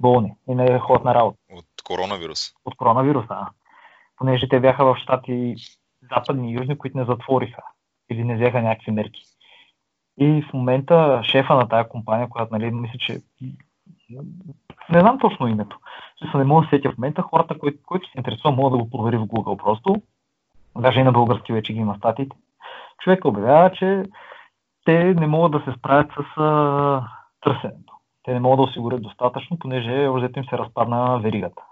болни 0.00 0.34
и 0.48 0.54
не 0.54 0.78
ходят 0.78 1.04
на 1.04 1.14
работа. 1.14 1.38
От 1.52 1.66
коронавирус? 1.84 2.52
От 2.64 2.76
коронавирус, 2.76 3.26
да. 3.26 3.48
Понеже 4.16 4.48
те 4.48 4.60
бяха 4.60 4.84
в 4.84 4.96
щати 4.96 5.54
западни 6.12 6.52
и 6.52 6.54
южни, 6.54 6.78
които 6.78 6.98
не 6.98 7.04
затвориха 7.04 7.62
или 8.10 8.24
не 8.24 8.36
взеха 8.36 8.62
някакви 8.62 8.92
мерки. 8.92 9.22
И 10.20 10.42
в 10.42 10.52
момента 10.52 11.20
шефа 11.24 11.54
на 11.54 11.68
тази 11.68 11.88
компания, 11.88 12.28
която, 12.28 12.54
нали, 12.54 12.70
мисля, 12.70 12.98
че 12.98 13.20
не 14.90 15.00
знам 15.00 15.18
точно 15.18 15.48
името. 15.48 15.78
Смисъл, 16.18 16.38
не 16.38 16.46
мога 16.46 16.62
да 16.62 16.68
сетя 16.68 16.90
в 16.90 16.98
момента. 16.98 17.22
Хората, 17.22 17.58
които, 17.58 17.78
които 17.86 18.10
се 18.10 18.18
интересуват, 18.18 18.56
могат 18.56 18.78
да 18.78 18.84
го 18.84 18.90
провери 18.90 19.16
в 19.16 19.26
Google 19.26 19.62
просто. 19.64 20.02
Даже 20.78 21.00
и 21.00 21.04
на 21.04 21.12
български 21.12 21.52
вече 21.52 21.72
ги 21.72 21.78
има 21.78 21.96
статиите. 21.96 22.36
Човек 23.02 23.24
обявява, 23.24 23.72
че 23.72 24.02
те 24.84 25.14
не 25.14 25.26
могат 25.26 25.52
да 25.52 25.72
се 25.72 25.78
справят 25.78 26.10
с 26.12 26.40
а, 26.40 27.08
търсенето 27.40 27.98
те 28.28 28.34
не 28.34 28.40
могат 28.40 28.56
да 28.56 28.62
осигурят 28.62 29.02
достатъчно, 29.02 29.58
понеже 29.58 30.08
обзето 30.08 30.38
им 30.38 30.44
се 30.44 30.58
разпадна 30.58 31.18
веригата. 31.18 31.62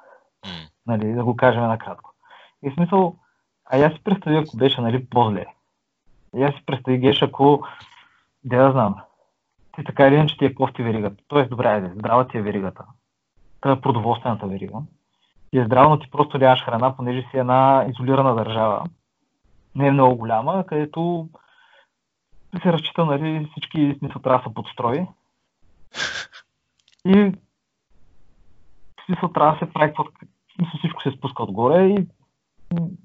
Нали, 0.86 1.12
да 1.12 1.24
го 1.24 1.36
кажем 1.36 1.62
накратко. 1.62 2.10
И 2.64 2.70
в 2.70 2.74
смисъл, 2.74 3.16
а 3.64 3.76
я 3.76 3.90
си 3.90 4.04
представи, 4.04 4.36
ако 4.36 4.56
беше 4.56 4.80
нали, 4.80 5.06
по-зле. 5.06 5.46
И 6.36 6.42
аз 6.42 6.54
си 6.54 6.62
представи, 6.66 6.98
Геш, 6.98 7.22
ако, 7.22 7.66
да 8.44 8.72
знам, 8.72 8.94
ти 9.76 9.84
така 9.84 10.06
или 10.06 10.14
иначе 10.14 10.36
ти 10.36 10.44
е 10.44 10.54
кофти 10.54 10.82
веригата. 10.82 11.24
Тоест, 11.28 11.50
добре, 11.50 11.66
айде, 11.66 11.92
здрава 11.94 12.28
ти 12.28 12.38
е 12.38 12.42
веригата. 12.42 12.84
Та 13.60 13.72
е 13.72 13.80
продоволствената 13.80 14.46
верига. 14.46 14.78
И 15.52 15.58
е 15.58 15.64
здраво, 15.64 15.90
но 15.90 15.98
ти 15.98 16.10
просто 16.10 16.38
нямаш 16.38 16.64
храна, 16.64 16.96
понеже 16.96 17.20
си 17.30 17.38
една 17.38 17.86
изолирана 17.88 18.34
държава. 18.34 18.84
Не 19.74 19.86
е 19.86 19.92
много 19.92 20.16
голяма, 20.16 20.64
където 20.66 21.28
се 22.62 22.72
разчита, 22.72 23.04
нали, 23.04 23.48
всички 23.50 23.96
смисъл 23.98 24.22
трябва 24.22 24.38
да 24.38 24.44
са 24.44 24.54
подстрои. 24.54 25.06
И 27.06 27.32
смисъл 29.06 29.28
трябва 29.28 29.52
да 29.52 29.58
се 29.58 29.72
прави 29.72 29.88
какво 29.88 30.04
всичко 30.78 31.02
се 31.02 31.10
спуска 31.10 31.42
отгоре 31.42 31.86
и 31.86 32.06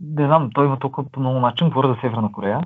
не 0.02 0.26
знам, 0.26 0.50
той 0.54 0.66
има 0.66 0.80
толкова 0.80 1.10
по 1.10 1.20
много 1.20 1.40
начин, 1.40 1.70
говоря 1.70 1.88
за 1.88 2.00
Северна 2.02 2.32
Корея. 2.32 2.62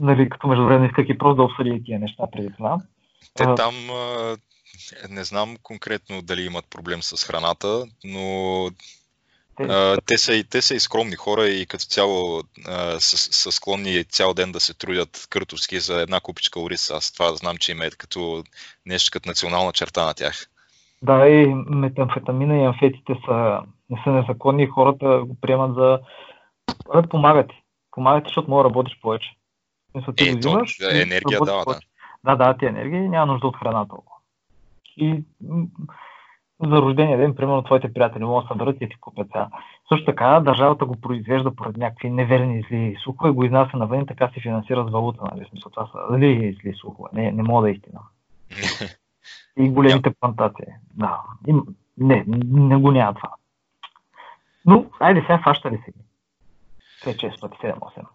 Нали, 0.00 0.28
като 0.28 0.48
междувременно 0.48 0.86
исках 0.86 1.06
и 1.08 1.18
просто 1.18 1.34
да 1.36 1.42
обсъди 1.42 1.82
тия 1.84 1.98
неща 1.98 2.24
преди 2.32 2.48
това. 2.56 2.78
Те 3.34 3.44
там, 3.56 3.74
не 5.10 5.24
знам 5.24 5.56
конкретно 5.62 6.22
дали 6.22 6.42
имат 6.42 6.64
проблем 6.70 7.02
с 7.02 7.26
храната, 7.26 7.86
но 8.04 8.70
те, 9.56 9.96
те, 10.06 10.18
са, 10.18 10.34
и, 10.34 10.44
те 10.44 10.62
са 10.62 10.74
и 10.74 10.80
скромни 10.80 11.16
хора 11.16 11.48
и 11.48 11.66
като 11.66 11.84
цяло 11.84 12.42
а, 12.66 13.00
са, 13.00 13.16
са 13.16 13.52
склонни 13.52 14.04
цял 14.04 14.34
ден 14.34 14.52
да 14.52 14.60
се 14.60 14.74
трудят 14.74 15.26
къртовски 15.30 15.80
за 15.80 16.00
една 16.00 16.20
купичка 16.20 16.60
ориз. 16.60 16.90
Аз 16.90 17.12
това 17.12 17.34
знам, 17.34 17.56
че 17.56 17.72
има 17.72 17.84
е 17.84 17.90
като 17.90 18.44
нещо 18.86 19.10
като 19.12 19.28
национална 19.28 19.72
черта 19.72 20.06
на 20.06 20.14
тях. 20.14 20.46
Да, 21.02 21.28
и 21.28 21.46
метамфетамина 21.66 22.56
и 22.56 22.64
амфетите 22.64 23.14
са, 23.26 23.60
не 23.90 24.00
са 24.04 24.10
незаконни 24.10 24.62
и 24.62 24.66
хората 24.66 25.22
го 25.26 25.36
приемат 25.40 25.74
за... 25.74 26.00
Помагат 27.10 27.50
ти. 27.98 28.04
Помагат 28.04 28.24
ти, 28.24 28.28
защото 28.28 28.50
може 28.50 28.62
да 28.62 28.68
работиш 28.68 29.00
повече. 29.00 29.36
Мисля, 29.94 30.12
ти 30.12 30.28
е, 30.28 30.32
го 30.32 30.38
взимаш, 30.38 30.76
то, 30.78 30.90
енергия 30.90 31.40
дава, 31.44 31.64
да. 31.64 31.78
Да, 32.24 32.36
да, 32.36 32.56
ти 32.58 32.66
енергия 32.66 33.04
и 33.04 33.08
няма 33.08 33.32
нужда 33.32 33.46
от 33.46 33.56
храна 33.56 33.88
толкова. 33.88 34.16
И 34.96 35.22
за 36.60 36.82
рождения 36.82 37.18
ден, 37.18 37.34
примерно, 37.34 37.62
твоите 37.62 37.92
приятели 37.92 38.24
могат 38.24 38.44
да 38.44 38.48
съберат 38.48 38.76
и 38.80 38.88
ти 38.88 38.96
купят 39.00 39.26
сега. 39.26 39.48
Също 39.88 40.04
така, 40.04 40.40
държавата 40.40 40.84
го 40.84 41.00
произвежда 41.00 41.56
поради 41.56 41.80
някакви 41.80 42.10
неверни 42.10 42.62
зли 42.68 42.96
слухове, 43.02 43.30
го 43.30 43.44
изнася 43.44 43.76
навън 43.76 44.00
и 44.00 44.06
така 44.06 44.30
се 44.34 44.40
финансира 44.40 44.86
с 44.88 44.90
валута, 44.90 45.20
нали? 45.32 45.46
Смисъл, 45.50 45.70
това 45.70 45.86
са 45.86 46.12
дали 46.12 46.58
зли 46.62 46.74
слухове, 46.74 47.08
не, 47.12 47.32
не 47.32 47.42
мога 47.42 47.62
да 47.62 47.70
е 47.70 47.72
истина. 47.72 48.00
И 49.58 49.70
големите 49.70 50.10
плантации. 50.20 50.66
Да. 50.94 51.20
И, 51.46 51.54
не, 51.98 52.24
не 52.46 52.76
го 52.76 52.92
няма 52.92 53.14
това. 53.14 53.30
Но, 54.66 54.84
айде 55.00 55.20
сега 55.20 55.40
фаща 55.44 55.70
ли 55.70 55.76
си? 55.84 55.92
5-6 57.04 57.40
пъти, 57.40 57.56
7-8. 57.56 58.06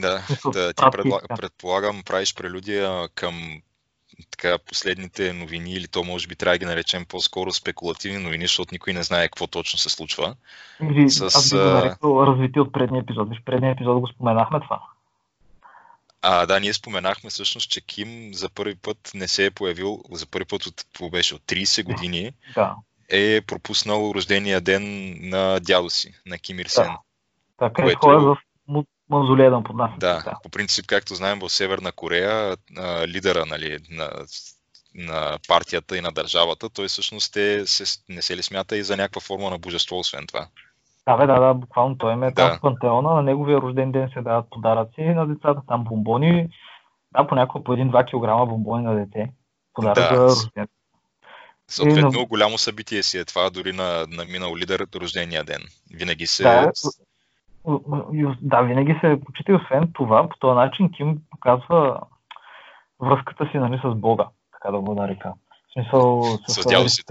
Да, 0.00 0.22
да 0.52 0.72
ти 0.72 0.84
предла... 0.92 1.20
предполагам, 1.36 2.02
правиш 2.02 2.34
прелюдия 2.34 3.08
към 3.08 3.62
така 4.30 4.58
последните 4.58 5.32
новини, 5.32 5.72
или 5.72 5.88
то 5.88 6.04
може 6.04 6.28
би 6.28 6.36
трябва 6.36 6.54
да 6.54 6.58
ги 6.58 6.64
наречем 6.64 7.04
по-скоро 7.04 7.52
спекулативни 7.52 8.18
новини, 8.18 8.44
защото 8.44 8.74
никой 8.74 8.92
не 8.92 9.02
знае 9.02 9.28
какво 9.28 9.46
точно 9.46 9.78
се 9.78 9.88
случва. 9.88 10.34
Или, 10.82 11.10
с, 11.10 11.20
аз 11.22 11.50
би 11.50 11.56
го 11.56 11.64
нарекал 11.64 12.26
развити 12.26 12.60
от 12.60 12.72
предния 12.72 13.02
епизод. 13.02 13.28
Виж, 13.28 13.38
предния 13.44 13.72
епизод 13.72 14.00
го 14.00 14.08
споменахме 14.08 14.60
това. 14.60 14.80
А, 16.22 16.46
да, 16.46 16.60
ние 16.60 16.72
споменахме 16.72 17.30
всъщност, 17.30 17.70
че 17.70 17.80
Ким 17.80 18.34
за 18.34 18.48
първи 18.48 18.74
път 18.74 19.10
не 19.14 19.28
се 19.28 19.46
е 19.46 19.50
появил, 19.50 20.02
за 20.12 20.26
първи 20.26 20.44
път 20.44 20.66
от, 20.66 20.84
беше, 21.10 21.34
от 21.34 21.42
30 21.42 21.84
години, 21.84 22.32
да. 22.54 22.74
е 23.08 23.40
пропуснал 23.40 24.12
рождения 24.14 24.60
ден 24.60 25.14
на 25.28 25.60
дядо 25.60 25.90
си, 25.90 26.14
на 26.26 26.38
Ким 26.38 26.60
Ир 26.60 26.66
Сен. 26.66 26.84
Да. 26.84 26.98
Така 27.60 27.82
е, 27.82 27.94
което... 27.94 28.36
в 28.68 28.84
мавзолея 29.10 29.50
да 29.50 29.62
поднася. 29.62 29.94
Да, 29.98 30.38
по 30.42 30.48
принцип, 30.48 30.86
както 30.86 31.14
знаем, 31.14 31.38
в 31.38 31.48
Северна 31.48 31.92
Корея 31.92 32.56
лидера 33.06 33.46
нали, 33.46 33.78
на, 33.90 34.10
на 34.94 35.38
партията 35.48 35.96
и 35.96 36.00
на 36.00 36.12
държавата, 36.12 36.70
той 36.70 36.88
всъщност 36.88 37.36
е, 37.36 37.66
се, 37.66 38.00
не 38.08 38.22
се 38.22 38.36
ли 38.36 38.42
смята 38.42 38.76
и 38.76 38.82
за 38.82 38.96
някаква 38.96 39.20
форма 39.20 39.50
на 39.50 39.58
божество, 39.58 39.98
освен 39.98 40.26
това. 40.26 40.46
Да, 41.08 41.16
бе, 41.16 41.26
да, 41.26 41.40
да, 41.40 41.54
буквално 41.54 41.98
той 41.98 42.12
е 42.12 42.16
да. 42.16 42.34
там 42.34 42.56
в 42.56 42.60
пантеона, 42.60 43.14
на 43.14 43.22
неговия 43.22 43.60
рожден 43.60 43.92
ден 43.92 44.10
се 44.14 44.20
дават 44.20 44.50
подаръци 44.50 45.00
на 45.00 45.26
децата, 45.26 45.60
там 45.68 45.84
бомбони, 45.84 46.48
да, 47.12 47.26
понякога 47.26 47.64
по 47.64 47.72
1-2 47.72 48.04
кг 48.06 48.48
бомбони 48.48 48.84
на 48.84 48.94
дете. 48.94 49.32
Подарък 49.74 50.12
да. 50.12 50.16
за 50.16 50.24
рожден. 50.24 50.66
Съответно, 51.68 52.20
на... 52.20 52.26
голямо 52.26 52.58
събитие 52.58 53.02
си 53.02 53.18
е 53.18 53.24
това, 53.24 53.50
дори 53.50 53.72
на, 53.72 54.06
на 54.08 54.24
минал 54.24 54.56
лидер 54.56 54.86
рождения 54.94 55.44
ден. 55.44 55.62
Винаги 55.94 56.26
се 56.26 56.42
да, 56.42 56.72
да, 58.42 58.62
винаги 58.62 58.98
се 59.00 59.20
почита 59.26 59.52
и 59.52 59.54
освен 59.54 59.90
това, 59.92 60.28
по 60.28 60.36
този 60.38 60.54
начин 60.54 60.92
Ким 60.92 61.18
показва 61.30 62.00
връзката 63.00 63.48
си 63.50 63.58
нали, 63.58 63.80
с 63.84 63.94
Бога, 63.94 64.28
така 64.52 64.70
да 64.70 64.80
го 64.80 64.94
нарека. 64.94 65.32
В 65.68 65.72
смисъл, 65.72 66.22
с, 66.22 66.66
дядо 66.68 66.88
си, 66.88 67.02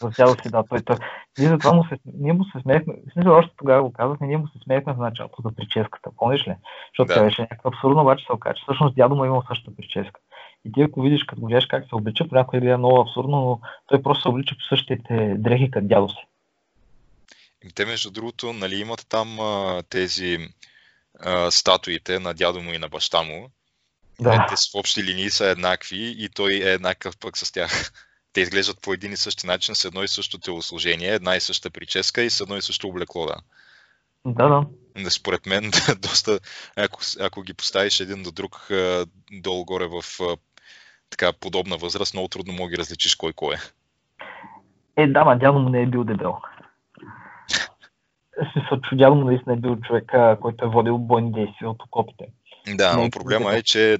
С 0.00 0.16
дядо 0.16 0.42
си, 0.42 0.50
да. 0.50 0.64
Той, 0.68 0.80
той. 0.80 0.96
Ние, 1.38 1.48
затова 1.48 1.72
му 1.72 1.84
се, 1.84 1.98
ние 2.14 2.32
му 2.32 2.44
се 2.44 2.60
смеехме, 2.62 2.94
в 3.08 3.12
смисъл, 3.12 3.36
още 3.36 3.52
тогава 3.56 3.82
го 3.82 3.92
казахме, 3.92 4.26
ние 4.26 4.36
му 4.36 4.48
се 4.48 4.58
смеехме 4.64 4.92
в 4.92 4.98
началото 4.98 5.42
за 5.42 5.54
прическата, 5.54 6.10
помниш 6.16 6.48
ли? 6.48 6.54
Защото 6.90 7.08
да. 7.08 7.14
тя 7.14 7.22
беше 7.22 7.42
някаква 7.42 7.68
абсурдно, 7.68 8.02
обаче 8.02 8.24
се 8.24 8.32
окаже, 8.32 8.62
всъщност 8.62 8.96
дядо 8.96 9.16
му 9.16 9.24
е 9.24 9.26
имал 9.26 9.42
същата 9.48 9.76
прическа. 9.76 10.20
И 10.64 10.72
ти 10.72 10.82
ако 10.82 11.02
видиш, 11.02 11.24
като 11.24 11.40
го 11.40 11.48
как 11.68 11.84
се 11.88 11.94
облича, 11.94 12.28
понякога 12.28 12.70
е 12.70 12.76
много 12.76 13.00
абсурдно, 13.00 13.40
но 13.40 13.60
той 13.86 14.02
просто 14.02 14.22
се 14.22 14.28
облича 14.28 14.54
по 14.54 14.76
същите 14.76 15.34
дрехи 15.38 15.70
като 15.70 15.86
дядо 15.86 16.08
си. 16.08 16.26
Те, 17.74 17.86
между 17.86 18.10
другото, 18.10 18.52
нали, 18.52 18.76
имат 18.76 19.06
там 19.08 19.40
а, 19.40 19.82
тези 19.88 20.48
а, 21.20 21.50
статуите 21.50 22.18
на 22.18 22.34
дядо 22.34 22.60
му 22.60 22.72
и 22.72 22.78
на 22.78 22.88
баща 22.88 23.22
му. 23.22 23.50
Да. 24.20 24.46
Те 24.48 24.56
с 24.56 24.74
общи 24.74 25.04
линии 25.04 25.30
са 25.30 25.46
еднакви 25.46 26.14
и 26.18 26.28
той 26.28 26.52
е 26.54 26.72
еднакъв 26.72 27.18
пък 27.18 27.38
с 27.38 27.52
тях. 27.52 27.92
те 28.32 28.40
изглеждат 28.40 28.82
по 28.82 28.92
един 28.92 29.12
и 29.12 29.16
същи 29.16 29.46
начин, 29.46 29.74
с 29.74 29.84
едно 29.84 30.02
и 30.02 30.08
също 30.08 30.38
телосложение, 30.38 31.08
една 31.08 31.36
и 31.36 31.40
съща 31.40 31.70
прическа 31.70 32.22
и 32.22 32.30
с 32.30 32.40
едно 32.40 32.56
и 32.56 32.62
също 32.62 32.88
облекло, 32.88 33.26
да. 33.26 33.36
Да, 34.26 34.48
да. 34.96 35.10
Според 35.10 35.46
мен, 35.46 35.70
доста, 35.98 36.40
ако, 36.76 37.00
ако 37.20 37.42
ги 37.42 37.54
поставиш 37.54 38.00
един 38.00 38.22
до 38.22 38.30
друг 38.30 38.68
долу-горе 39.32 39.86
в 39.86 40.04
така 41.10 41.32
подобна 41.32 41.76
възраст, 41.76 42.14
много 42.14 42.28
трудно 42.28 42.52
мога 42.52 42.70
ги 42.70 42.76
различиш 42.76 43.14
кой 43.14 43.32
кой 43.32 43.54
е. 43.54 43.58
Е, 44.96 45.06
да, 45.06 45.24
ма 45.24 45.38
дядо 45.38 45.58
му 45.58 45.68
не 45.68 45.82
е 45.82 45.86
бил 45.86 46.04
дебел. 46.04 46.36
Дядо 48.92 49.14
му 49.14 49.24
наистина 49.24 49.54
е 49.54 49.58
бил 49.58 49.76
човек, 49.76 50.12
който 50.40 50.64
е 50.64 50.68
водил 50.68 50.98
бойни 50.98 51.32
действия 51.32 51.70
от 51.70 51.82
окопите. 51.82 52.24
Да, 52.74 52.96
но 52.96 53.10
проблема 53.10 53.54
е, 53.54 53.62
че 53.62 53.98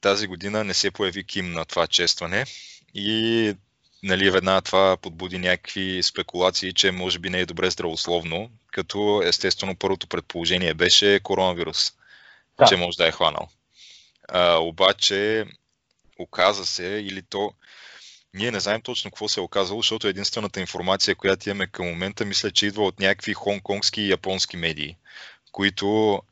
тази 0.00 0.26
година 0.26 0.64
не 0.64 0.74
се 0.74 0.90
появи 0.90 1.24
Ким 1.24 1.52
на 1.52 1.64
това 1.64 1.86
честване 1.86 2.44
и 2.94 3.54
нали, 4.02 4.30
веднага 4.30 4.60
това 4.60 4.96
подбуди 4.96 5.38
някакви 5.38 6.02
спекулации, 6.02 6.72
че 6.72 6.90
може 6.90 7.18
би 7.18 7.30
не 7.30 7.40
е 7.40 7.46
добре 7.46 7.70
здравословно, 7.70 8.50
като 8.72 9.22
естествено 9.24 9.76
първото 9.76 10.06
предположение 10.06 10.74
беше 10.74 11.20
коронавирус, 11.20 11.92
да. 12.58 12.64
че 12.66 12.76
може 12.76 12.96
да 12.96 13.08
е 13.08 13.12
хванал. 13.12 13.48
А, 14.28 14.56
обаче 14.56 15.44
оказа 16.18 16.66
се, 16.66 16.84
или 16.84 17.22
то 17.22 17.52
ние 18.34 18.50
не 18.50 18.60
знаем 18.60 18.82
точно 18.82 19.10
какво 19.10 19.28
се 19.28 19.40
е 19.40 19.42
оказало, 19.42 19.82
защото 19.82 20.08
единствената 20.08 20.60
информация, 20.60 21.16
която 21.16 21.48
имаме 21.48 21.66
към 21.66 21.86
момента, 21.86 22.24
мисля, 22.24 22.50
че 22.50 22.66
идва 22.66 22.84
от 22.84 23.00
някакви 23.00 23.34
хонконгски 23.34 24.02
и 24.02 24.10
японски 24.10 24.56
медии, 24.56 24.96
които 25.52 26.22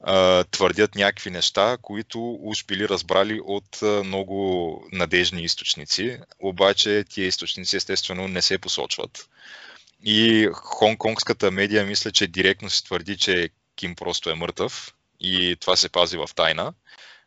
а, 0.00 0.44
твърдят 0.44 0.94
някакви 0.94 1.30
неща, 1.30 1.78
които 1.82 2.38
уж 2.42 2.64
били 2.64 2.88
разбрали 2.88 3.40
от 3.44 3.82
а, 3.82 4.02
много 4.04 4.88
надежни 4.92 5.42
източници, 5.42 6.18
обаче 6.38 7.04
тия 7.10 7.26
източници 7.26 7.76
естествено 7.76 8.28
не 8.28 8.42
се 8.42 8.58
посочват. 8.58 9.28
И 10.04 10.48
хонконгската 10.52 11.50
медия 11.50 11.84
мисля, 11.84 12.12
че 12.12 12.26
директно 12.26 12.70
се 12.70 12.84
твърди, 12.84 13.16
че 13.16 13.48
Ким 13.76 13.94
просто 13.94 14.30
е 14.30 14.34
мъртъв 14.34 14.94
и 15.20 15.56
това 15.60 15.76
се 15.76 15.88
пази 15.88 16.16
в 16.16 16.28
тайна, 16.34 16.72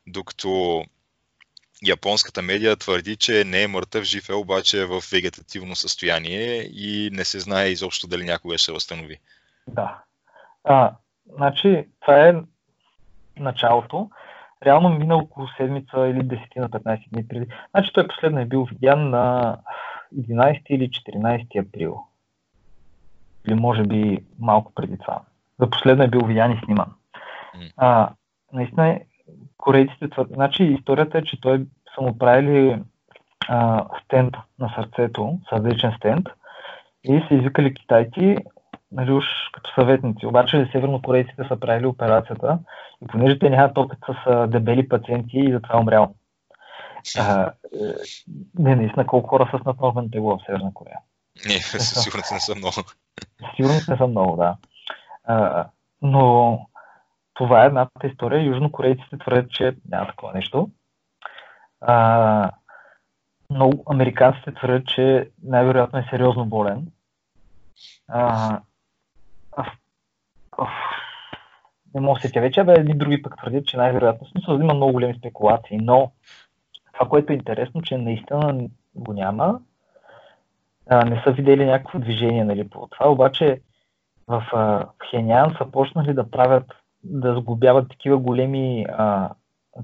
докато 0.07 0.83
японската 1.87 2.41
медия 2.41 2.75
твърди, 2.75 3.15
че 3.15 3.43
не 3.43 3.63
е 3.63 3.67
мъртъв, 3.67 4.03
жив 4.03 4.29
е, 4.29 4.33
обаче 4.33 4.81
е 4.81 4.85
в 4.85 5.01
вегетативно 5.11 5.75
състояние 5.75 6.61
и 6.61 7.09
не 7.13 7.25
се 7.25 7.39
знае 7.39 7.67
изобщо 7.67 8.07
дали 8.07 8.25
някога 8.25 8.57
ще 8.57 8.71
възстанови. 8.71 9.17
Да. 9.67 9.97
А, 10.63 10.91
значи, 11.35 11.87
това 12.01 12.27
е 12.27 12.33
началото. 13.37 14.09
Реално 14.65 14.89
мина 14.89 15.15
около 15.15 15.47
седмица 15.57 16.07
или 16.07 16.19
10 16.19 16.57
на 16.57 16.69
15 16.69 17.09
дни 17.11 17.27
преди. 17.27 17.47
Значи 17.71 17.91
той 17.93 18.07
последно 18.07 18.39
е 18.39 18.45
бил 18.45 18.63
видян 18.63 19.09
на 19.09 19.57
11 20.15 20.61
или 20.69 20.89
14 20.89 21.67
април. 21.67 22.03
Или 23.47 23.53
може 23.53 23.83
би 23.83 24.19
малко 24.39 24.73
преди 24.73 24.97
това. 24.97 25.21
За 25.59 25.69
последно 25.69 26.03
е 26.03 26.07
бил 26.07 26.21
видян 26.21 26.51
и 26.51 26.61
сниман. 26.65 26.93
А, 27.77 28.09
наистина 28.53 28.99
корейците 29.59 30.09
твърдят. 30.09 30.33
Значи 30.33 30.63
историята 30.63 31.17
е, 31.17 31.23
че 31.23 31.41
той 31.41 31.65
са 31.95 32.01
му 32.01 32.17
правили 32.17 32.81
а, 33.47 33.85
стенд 34.03 34.35
на 34.59 34.73
сърцето, 34.75 35.39
сърдечен 35.49 35.93
стенд 35.97 36.27
и 37.03 37.23
са 37.27 37.35
извикали 37.35 37.73
китайци, 37.73 38.37
нали 38.91 39.11
уж 39.11 39.25
като 39.53 39.73
съветници. 39.73 40.25
Обаче 40.25 40.69
севернокорейците 40.71 41.43
са 41.47 41.59
правили 41.59 41.85
операцията 41.85 42.59
и 43.03 43.07
понеже 43.07 43.39
те 43.39 43.49
нямат 43.49 43.77
опит 43.77 43.99
с 44.07 44.47
дебели 44.47 44.89
пациенти 44.89 45.37
и 45.37 45.53
затова 45.53 45.79
умрял. 45.79 46.13
А, 47.17 47.43
е, 47.45 47.49
не, 48.59 48.75
наистина 48.75 49.07
колко 49.07 49.29
хора 49.29 49.49
са 49.51 49.59
с 49.61 49.65
наднормено 49.65 50.09
тегло 50.09 50.37
в 50.37 50.45
Северна 50.45 50.73
Корея. 50.73 50.97
Не, 51.47 51.53
със 51.59 52.03
сигурност 52.03 52.31
не 52.31 52.39
са 52.39 52.55
много. 52.55 52.73
Сигурно 53.55 53.75
не 53.89 53.97
са 53.97 54.07
много, 54.07 54.37
да. 54.37 54.55
А, 55.23 55.65
но 56.01 56.59
това 57.39 57.63
е 57.63 57.67
едната 57.67 58.07
история. 58.07 58.43
Южнокорейците 58.43 59.17
твърдят, 59.17 59.51
че 59.51 59.75
няма 59.89 60.07
такова 60.07 60.33
нещо. 60.33 60.69
А, 61.81 62.51
но 63.49 63.71
американците 63.89 64.53
твърдят, 64.53 64.87
че 64.87 65.29
най-вероятно 65.43 65.99
е 65.99 66.07
сериозно 66.09 66.45
болен. 66.45 66.87
А, 68.07 68.59
а, 69.57 69.71
а, 70.57 70.67
не 71.95 72.01
мога 72.01 72.19
да 72.21 72.27
се 72.27 72.39
вече, 72.39 72.63
бе, 72.63 72.73
едни 72.73 72.97
други 72.97 73.21
пък 73.21 73.37
твърдят, 73.37 73.65
че 73.65 73.77
най-вероятно 73.77 74.27
смисъл 74.27 74.55
има 74.55 74.73
много 74.73 74.93
големи 74.93 75.13
спекулации, 75.17 75.77
но 75.77 76.11
това, 76.93 77.09
което 77.09 77.33
е 77.33 77.35
интересно, 77.35 77.81
че 77.81 77.97
наистина 77.97 78.67
го 78.95 79.13
няма. 79.13 79.59
А, 80.89 81.05
не 81.05 81.21
са 81.23 81.31
видели 81.31 81.65
някакво 81.65 81.99
движение 81.99 82.43
нали, 82.43 82.69
по 82.69 82.87
това, 82.87 83.09
обаче 83.09 83.61
в 84.27 84.45
а, 84.53 84.87
Хенян 85.09 85.55
са 85.57 85.71
почнали 85.71 86.13
да 86.13 86.31
правят, 86.31 86.73
да 87.03 87.35
сглобяват 87.39 87.89
такива 87.89 88.17
големи 88.17 88.85
а, 88.89 89.29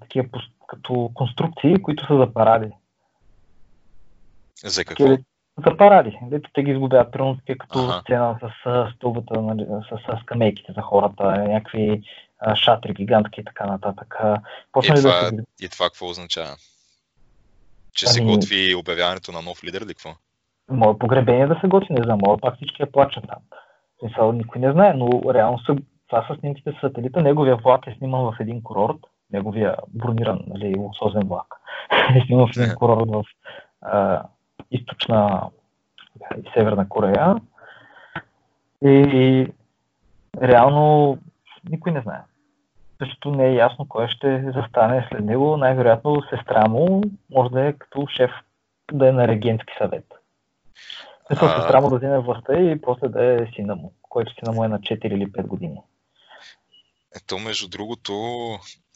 такива 0.01 0.27
като 0.67 1.11
конструкции, 1.13 1.81
които 1.81 2.07
са 2.07 2.17
за 2.17 2.33
паради. 2.33 2.71
За 4.63 4.85
какво? 4.85 5.05
За 5.65 5.77
паради. 5.77 6.19
Дето 6.21 6.49
те 6.53 6.63
ги 6.63 6.71
изгубяват, 6.71 7.11
примерно 7.11 7.37
като 7.59 7.79
ага. 7.79 8.01
сцена 8.01 8.39
с 8.41 8.93
стълбата, 8.95 9.41
нали, 9.41 9.65
с, 9.89 9.97
с 9.97 10.21
скамейките 10.21 10.73
за 10.73 10.81
хората, 10.81 11.23
някакви 11.23 12.03
шатри 12.55 12.93
гигантски 12.93 13.41
и 13.41 13.43
така 13.43 13.65
нататък. 13.65 14.15
и, 14.83 14.87
това, 14.87 14.93
да 14.95 15.29
се... 15.29 15.37
и 15.61 15.69
това 15.69 15.85
какво 15.85 16.09
означава? 16.09 16.55
Че 17.93 18.07
се 18.07 18.21
ами... 18.21 18.35
готви 18.35 18.75
обявяването 18.75 19.31
на 19.31 19.41
нов 19.41 19.63
лидер 19.63 19.81
или 19.81 19.87
какво? 19.87 20.09
Мое 20.69 20.99
погребение 20.99 21.47
да 21.47 21.59
се 21.61 21.67
готви, 21.67 21.93
не 21.93 22.03
знам, 22.03 22.19
мое 22.25 22.37
пак 22.41 22.55
всички 22.55 22.81
я 22.81 22.91
плачат 22.91 23.23
там. 23.27 23.39
Смисъл, 23.99 24.31
никой 24.31 24.61
не 24.61 24.71
знае, 24.71 24.93
но 24.93 25.33
реално 25.33 25.59
са, 25.59 25.75
това 26.15 26.27
са 26.27 26.39
снимките 26.39 26.71
с 26.71 26.81
сателита. 26.81 27.21
Неговия 27.21 27.55
влак 27.55 27.87
е 27.87 27.95
сниман 27.97 28.21
в 28.21 28.35
един 28.39 28.63
курорт, 28.63 28.97
неговия 29.31 29.75
брониран, 29.93 30.39
нали, 30.47 30.75
луксозен 30.77 31.27
влак. 31.27 31.55
е 32.15 32.21
сниман 32.25 32.47
в 32.47 32.57
един 32.57 32.75
курорт 32.75 33.09
в 33.09 33.23
а, 33.81 34.23
източна 34.71 35.49
и 36.37 36.49
Северна 36.53 36.89
Корея. 36.89 37.35
И, 38.85 39.47
реално 40.41 41.17
никой 41.69 41.91
не 41.91 42.01
знае. 42.01 42.21
Защото 43.01 43.31
не 43.31 43.45
е 43.45 43.55
ясно 43.55 43.87
кой 43.87 44.07
ще 44.07 44.51
застане 44.55 45.07
след 45.11 45.25
него. 45.25 45.57
Най-вероятно 45.57 46.21
сестра 46.29 46.67
му 46.67 47.01
може 47.31 47.49
да 47.49 47.67
е 47.67 47.73
като 47.73 48.07
шеф, 48.07 48.31
да 48.91 49.09
е 49.09 49.11
на 49.11 49.27
регентски 49.27 49.73
съвет. 49.77 50.05
Мисля, 51.29 51.49
сестра 51.49 51.81
му 51.81 51.89
да 51.89 51.97
вземе 51.97 52.19
властта 52.19 52.59
и 52.59 52.81
после 52.81 53.07
да 53.07 53.25
е 53.25 53.47
сина 53.55 53.75
му, 53.75 53.93
който 54.01 54.33
сина 54.33 54.51
му 54.51 54.63
е 54.63 54.67
на 54.67 54.79
4 54.79 55.05
или 55.05 55.25
5 55.25 55.47
години. 55.47 55.81
Ето, 57.15 57.39
между 57.39 57.67
другото, 57.67 58.13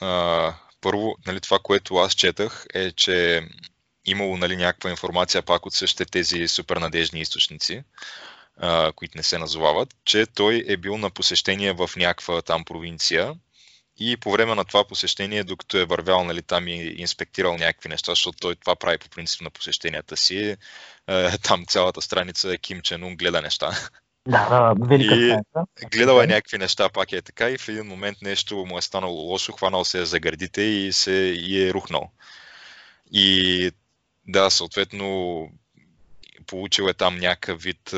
а, 0.01 0.53
първо, 0.81 1.15
нали, 1.27 1.39
това, 1.41 1.59
което 1.59 1.95
аз 1.95 2.13
четах, 2.13 2.65
е, 2.73 2.91
че 2.91 3.47
имало 4.05 4.37
нали, 4.37 4.55
някаква 4.55 4.89
информация 4.89 5.41
пак 5.41 5.65
от 5.65 5.73
същите 5.73 6.05
тези 6.05 6.47
супернадежни 6.47 7.21
източници, 7.21 7.83
а, 8.57 8.91
които 8.91 9.17
не 9.17 9.23
се 9.23 9.37
назовават, 9.37 9.95
че 10.05 10.25
той 10.25 10.63
е 10.67 10.77
бил 10.77 10.97
на 10.97 11.09
посещение 11.09 11.73
в 11.73 11.89
някаква 11.97 12.41
там 12.41 12.65
провинция 12.65 13.35
и 13.97 14.17
по 14.17 14.31
време 14.31 14.55
на 14.55 14.65
това 14.65 14.87
посещение, 14.87 15.43
докато 15.43 15.77
е 15.77 15.85
вървял 15.85 16.23
нали, 16.23 16.41
там 16.41 16.67
и 16.67 16.95
инспектирал 16.97 17.57
някакви 17.57 17.89
неща, 17.89 18.11
защото 18.11 18.37
той 18.39 18.55
това 18.55 18.75
прави 18.75 18.97
по 18.97 19.09
принцип 19.09 19.41
на 19.41 19.49
посещенията 19.49 20.17
си, 20.17 20.55
е, 21.07 21.37
там 21.37 21.65
цялата 21.65 22.01
страница 22.01 22.53
е 22.53 22.57
Ким 22.57 22.81
Чен 22.81 23.15
гледа 23.15 23.41
неща. 23.41 23.89
Да, 24.27 24.73
велика 24.79 25.15
и 25.15 25.85
гледал 25.91 26.21
е 26.21 26.27
някакви 26.27 26.57
неща, 26.57 26.89
пак 26.89 27.11
е 27.11 27.21
така 27.21 27.49
и 27.49 27.57
в 27.57 27.69
един 27.69 27.85
момент 27.85 28.17
нещо 28.21 28.65
му 28.65 28.77
е 28.77 28.81
станало 28.81 29.21
лошо, 29.21 29.51
хванал 29.51 29.85
се 29.85 30.05
за 30.05 30.19
гърдите 30.19 30.61
и, 30.61 30.93
се, 30.93 31.11
и 31.37 31.67
е 31.67 31.73
рухнал. 31.73 32.11
И 33.11 33.71
да, 34.27 34.49
съответно, 34.49 35.49
получил 36.47 36.83
е 36.83 36.93
там 36.93 37.17
някакъв 37.17 37.61
вид, 37.61 37.93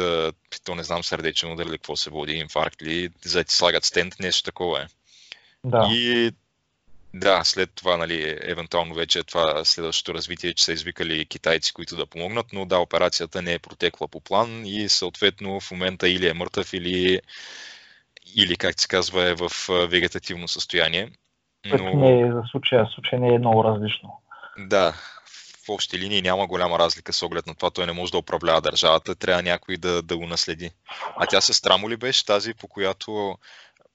то 0.63 0.75
не 0.75 0.83
знам 0.83 1.03
сърдечен 1.03 1.51
удар 1.51 1.65
или 1.65 1.77
какво 1.77 1.95
се 1.95 2.09
води, 2.09 2.33
инфаркт 2.33 2.81
или 2.81 3.09
за 3.25 3.39
да 3.39 3.43
ти 3.43 3.55
слагат 3.55 3.85
стенд, 3.85 4.19
нещо 4.19 4.43
такова 4.43 4.81
е. 4.81 4.85
Да. 5.63 5.87
И 5.91 6.31
да, 7.13 7.43
след 7.43 7.69
това, 7.75 7.97
нали, 7.97 8.37
евентуално 8.41 8.95
вече 8.95 9.19
е 9.19 9.23
това 9.23 9.65
следващото 9.65 10.13
развитие, 10.13 10.53
че 10.53 10.63
са 10.63 10.73
извикали 10.73 11.25
китайци, 11.25 11.73
които 11.73 11.95
да 11.95 12.05
помогнат, 12.05 12.45
но 12.53 12.65
да, 12.65 12.79
операцията 12.79 13.41
не 13.41 13.53
е 13.53 13.59
протекла 13.59 14.07
по 14.07 14.21
план 14.21 14.65
и 14.65 14.89
съответно 14.89 15.59
в 15.59 15.71
момента 15.71 16.09
или 16.09 16.27
е 16.27 16.33
мъртъв, 16.33 16.73
или, 16.73 17.21
или 18.35 18.55
как 18.55 18.79
се 18.79 18.87
казва, 18.87 19.29
е 19.29 19.35
в 19.35 19.51
вегетативно 19.69 20.47
състояние. 20.47 21.09
Но... 21.65 21.93
Не, 21.93 22.21
е 22.21 22.31
за 22.31 22.41
случая, 22.51 22.87
случай 22.95 23.19
не 23.19 23.35
е 23.35 23.39
много 23.39 23.63
различно. 23.63 24.21
Да, 24.57 24.93
в 25.65 25.69
общи 25.69 25.99
линии 25.99 26.21
няма 26.21 26.47
голяма 26.47 26.79
разлика 26.79 27.13
с 27.13 27.23
оглед 27.23 27.47
на 27.47 27.55
това. 27.55 27.69
Той 27.71 27.85
не 27.85 27.91
може 27.91 28.11
да 28.11 28.17
управлява 28.17 28.61
държавата, 28.61 29.15
трябва 29.15 29.43
някой 29.43 29.77
да, 29.77 30.01
да 30.01 30.17
го 30.17 30.25
наследи. 30.27 30.71
А 31.17 31.25
тя 31.25 31.41
сестра 31.41 31.77
му 31.77 31.89
ли 31.89 31.97
беше 31.97 32.25
тази, 32.25 32.53
по 32.53 32.67
която 32.67 33.37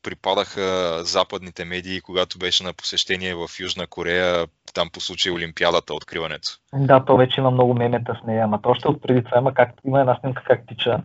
припадаха 0.07 0.65
западните 1.05 1.65
медии, 1.65 2.01
когато 2.01 2.39
беше 2.39 2.65
на 2.65 2.73
посещение 2.73 3.35
в 3.35 3.49
Южна 3.61 3.87
Корея, 3.87 4.47
там 4.75 4.91
по 4.93 5.01
случай 5.01 5.33
Олимпиадата, 5.33 5.95
откриването. 5.95 6.49
Да, 6.75 7.05
то 7.05 7.17
вече 7.17 7.41
има 7.41 7.51
много 7.51 7.75
мемета 7.75 8.21
с 8.23 8.27
нея, 8.27 8.45
ама 8.45 8.63
то 8.63 8.69
още 8.69 8.89
от 8.89 9.03
преди 9.03 9.25
това 9.25 9.39
има, 9.39 9.55
как, 9.55 9.71
има 9.87 10.01
една 10.01 10.19
снимка 10.21 10.43
как 10.47 10.61
тича 10.69 11.01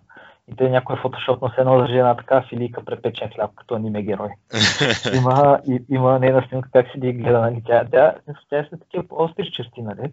и 0.52 0.56
те 0.56 0.70
някой 0.70 0.96
фотошоп 0.96 1.42
на 1.42 1.54
едно 1.58 1.78
държи 1.78 1.98
една 1.98 2.16
така 2.16 2.46
филийка 2.50 2.86
препечен 2.86 3.30
хляб, 3.36 3.52
като 3.56 3.76
аниме 3.76 4.02
герой. 4.02 4.30
има, 5.18 5.60
и, 5.68 5.84
има 5.90 6.20
нейна 6.20 6.46
снимка 6.50 6.70
как 6.74 6.88
седи 6.92 7.08
и 7.08 7.14
гледа, 7.14 7.40
нали? 7.40 7.62
Тя, 7.66 7.86
тя, 7.92 8.16
тя 8.50 8.60
е 8.60 8.66
след 8.70 8.80
такива 8.80 9.04
остри 9.10 9.52
черти, 9.52 9.82
нали? 9.82 10.12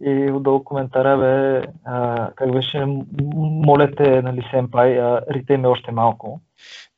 И 0.00 0.30
отдолу 0.32 0.64
коментара 0.64 1.18
бе, 1.18 1.68
а, 1.84 2.30
как 2.36 2.52
беше, 2.52 2.84
моля 3.66 3.90
те, 3.96 4.22
нали, 4.22 4.48
сенпай, 4.50 5.00
а, 5.00 5.20
рите 5.30 5.56
ме 5.56 5.68
още 5.68 5.90
малко. 5.92 6.40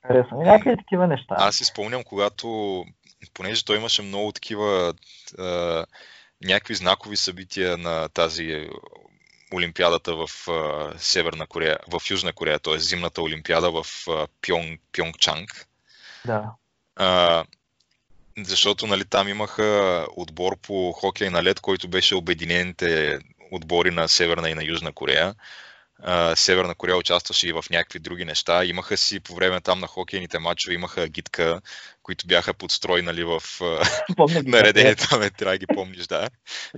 Харесвам. 0.07 0.41
И 0.41 0.45
някакви 0.45 0.77
такива 0.77 1.07
неща. 1.07 1.35
Аз 1.39 1.57
си 1.57 1.65
спомням, 1.65 2.05
когато, 2.05 2.85
понеже 3.35 3.65
той 3.65 3.77
имаше 3.77 4.03
много 4.03 4.33
такива 4.33 4.95
а, 5.39 5.85
някакви 6.45 6.75
знакови 6.75 7.17
събития 7.17 7.77
на 7.77 8.09
тази 8.09 8.69
Олимпиадата 9.55 10.15
в 10.15 10.49
а, 10.49 10.93
Северна 10.99 11.47
Корея, 11.47 11.79
в 11.93 12.11
Южна 12.11 12.33
Корея, 12.33 12.59
т.е. 12.59 12.79
зимната 12.79 13.23
Олимпиада 13.23 13.71
в 13.71 13.85
а, 14.09 14.27
Пьонг, 14.47 14.81
Пьонгчанг. 14.93 15.67
Да. 16.25 16.53
А, 16.97 17.45
защото 18.39 18.87
нали, 18.87 19.05
там 19.05 19.29
имаха 19.29 20.07
отбор 20.17 20.57
по 20.57 20.93
хокей 20.93 21.31
на 21.31 21.43
лед, 21.43 21.61
който 21.61 21.89
беше 21.89 22.15
обединените 22.15 23.19
отбори 23.51 23.91
на 23.91 24.09
Северна 24.09 24.51
и 24.51 24.55
на 24.55 24.65
Южна 24.65 24.93
Корея. 24.93 25.35
Северна 26.35 26.75
Корея 26.75 26.97
участваше 26.97 27.49
и 27.49 27.53
в 27.53 27.65
някакви 27.71 27.99
други 27.99 28.25
неща. 28.25 28.65
Имаха 28.65 28.97
си 28.97 29.21
по 29.21 29.35
време 29.35 29.61
там 29.61 29.81
на 29.81 29.87
хокейните 29.87 30.39
матчове, 30.39 30.75
имаха 30.75 31.09
гидка, 31.09 31.61
които 32.03 32.27
бяха 32.27 32.55
подстройнали 32.55 33.25
в 33.25 33.43
наредението, 34.45 35.19
ме 35.19 35.31
трябва 35.31 35.55
да 35.55 35.59
ги 35.59 35.67
помниш, 35.67 36.07
да. 36.07 36.29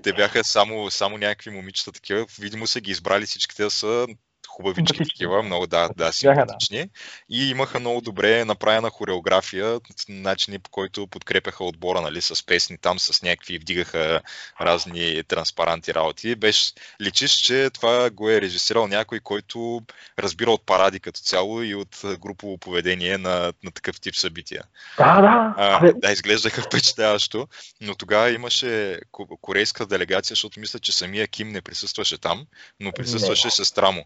Те 0.03 0.13
бяха 0.13 0.45
само, 0.45 0.91
само 0.91 1.19
някакви 1.19 1.51
момичета 1.51 1.93
такива, 1.93 2.27
видимо 2.39 2.67
са 2.67 2.81
ги 2.81 2.91
избрали 2.91 3.27
всичките 3.27 3.63
да 3.63 3.71
са 3.71 4.07
хубавички 4.53 4.99
такива, 4.99 5.43
много 5.43 5.67
да, 5.67 5.89
да, 5.97 6.13
симпатични. 6.13 6.79
Да. 6.79 6.89
И 7.31 7.51
имаха 7.51 7.81
много 7.81 8.01
добре 8.01 8.45
направена 8.45 8.91
хореография, 8.91 9.81
начини 10.09 10.59
по 10.59 10.71
който 10.71 11.07
подкрепяха 11.07 11.65
отбора, 11.65 12.01
нали, 12.01 12.23
с 12.23 12.47
песни 12.47 12.79
там, 12.79 12.99
с 12.99 13.23
някакви 13.23 13.59
вдигаха 13.59 14.21
разни 14.61 15.23
транспаранти 15.29 15.95
работи. 15.95 16.35
Беше, 16.35 16.73
личиш, 17.01 17.33
че 17.33 17.71
това 17.71 18.11
го 18.11 18.31
е 18.31 18.41
режисирал 18.41 18.87
някой, 18.87 19.21
който 19.21 19.81
разбира 20.19 20.51
от 20.51 20.67
паради 20.67 21.01
като 21.01 21.21
цяло 21.21 21.63
и 21.63 21.75
от 21.75 22.03
групово 22.21 22.59
поведение 22.59 23.19
на, 23.19 23.53
на 23.65 23.71
такъв 23.71 24.01
тип 24.01 24.17
събития. 24.17 24.63
Да, 24.99 25.21
да. 25.21 25.55
А, 25.57 25.93
да, 25.97 26.13
изглеждаха 26.13 26.63
впечатляващо, 26.67 27.49
но 27.81 27.95
тогава 27.95 28.31
имаше 28.31 29.01
корейска 29.41 29.87
делегация, 29.87 30.35
защото 30.35 30.61
мисля, 30.61 30.79
че 30.79 30.93
самия 30.93 31.29
Ким 31.29 31.49
не 31.49 31.63
присъстваше 31.63 32.19
там, 32.19 32.47
но 32.81 32.93
присъстваше 32.93 33.51
сестра 33.51 33.91
му. 33.91 34.05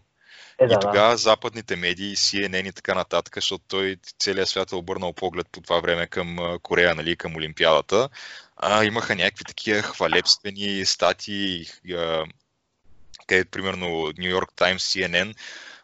Е, 0.59 0.67
да, 0.67 0.73
и 0.73 0.77
тогава 0.81 1.09
да. 1.09 1.17
западните 1.17 1.75
медии, 1.75 2.15
CNN 2.15 2.69
и 2.69 2.71
така 2.71 2.95
нататък, 2.95 3.35
защото 3.35 3.63
той 3.67 3.97
целият 4.19 4.49
свят 4.49 4.71
е 4.71 4.75
обърнал 4.75 5.13
поглед 5.13 5.47
по 5.51 5.61
това 5.61 5.79
време 5.79 6.07
към 6.07 6.57
Корея, 6.61 6.95
нали, 6.95 7.15
към 7.15 7.35
Олимпиадата, 7.35 8.09
а, 8.57 8.83
имаха 8.83 9.15
някакви 9.15 9.43
такива 9.43 9.81
хвалебствени 9.81 10.85
статии, 10.85 11.65
където 13.27 13.51
примерно 13.51 13.85
New 13.87 14.39
York 14.39 14.51
Times, 14.55 14.77
CNN, 14.77 15.35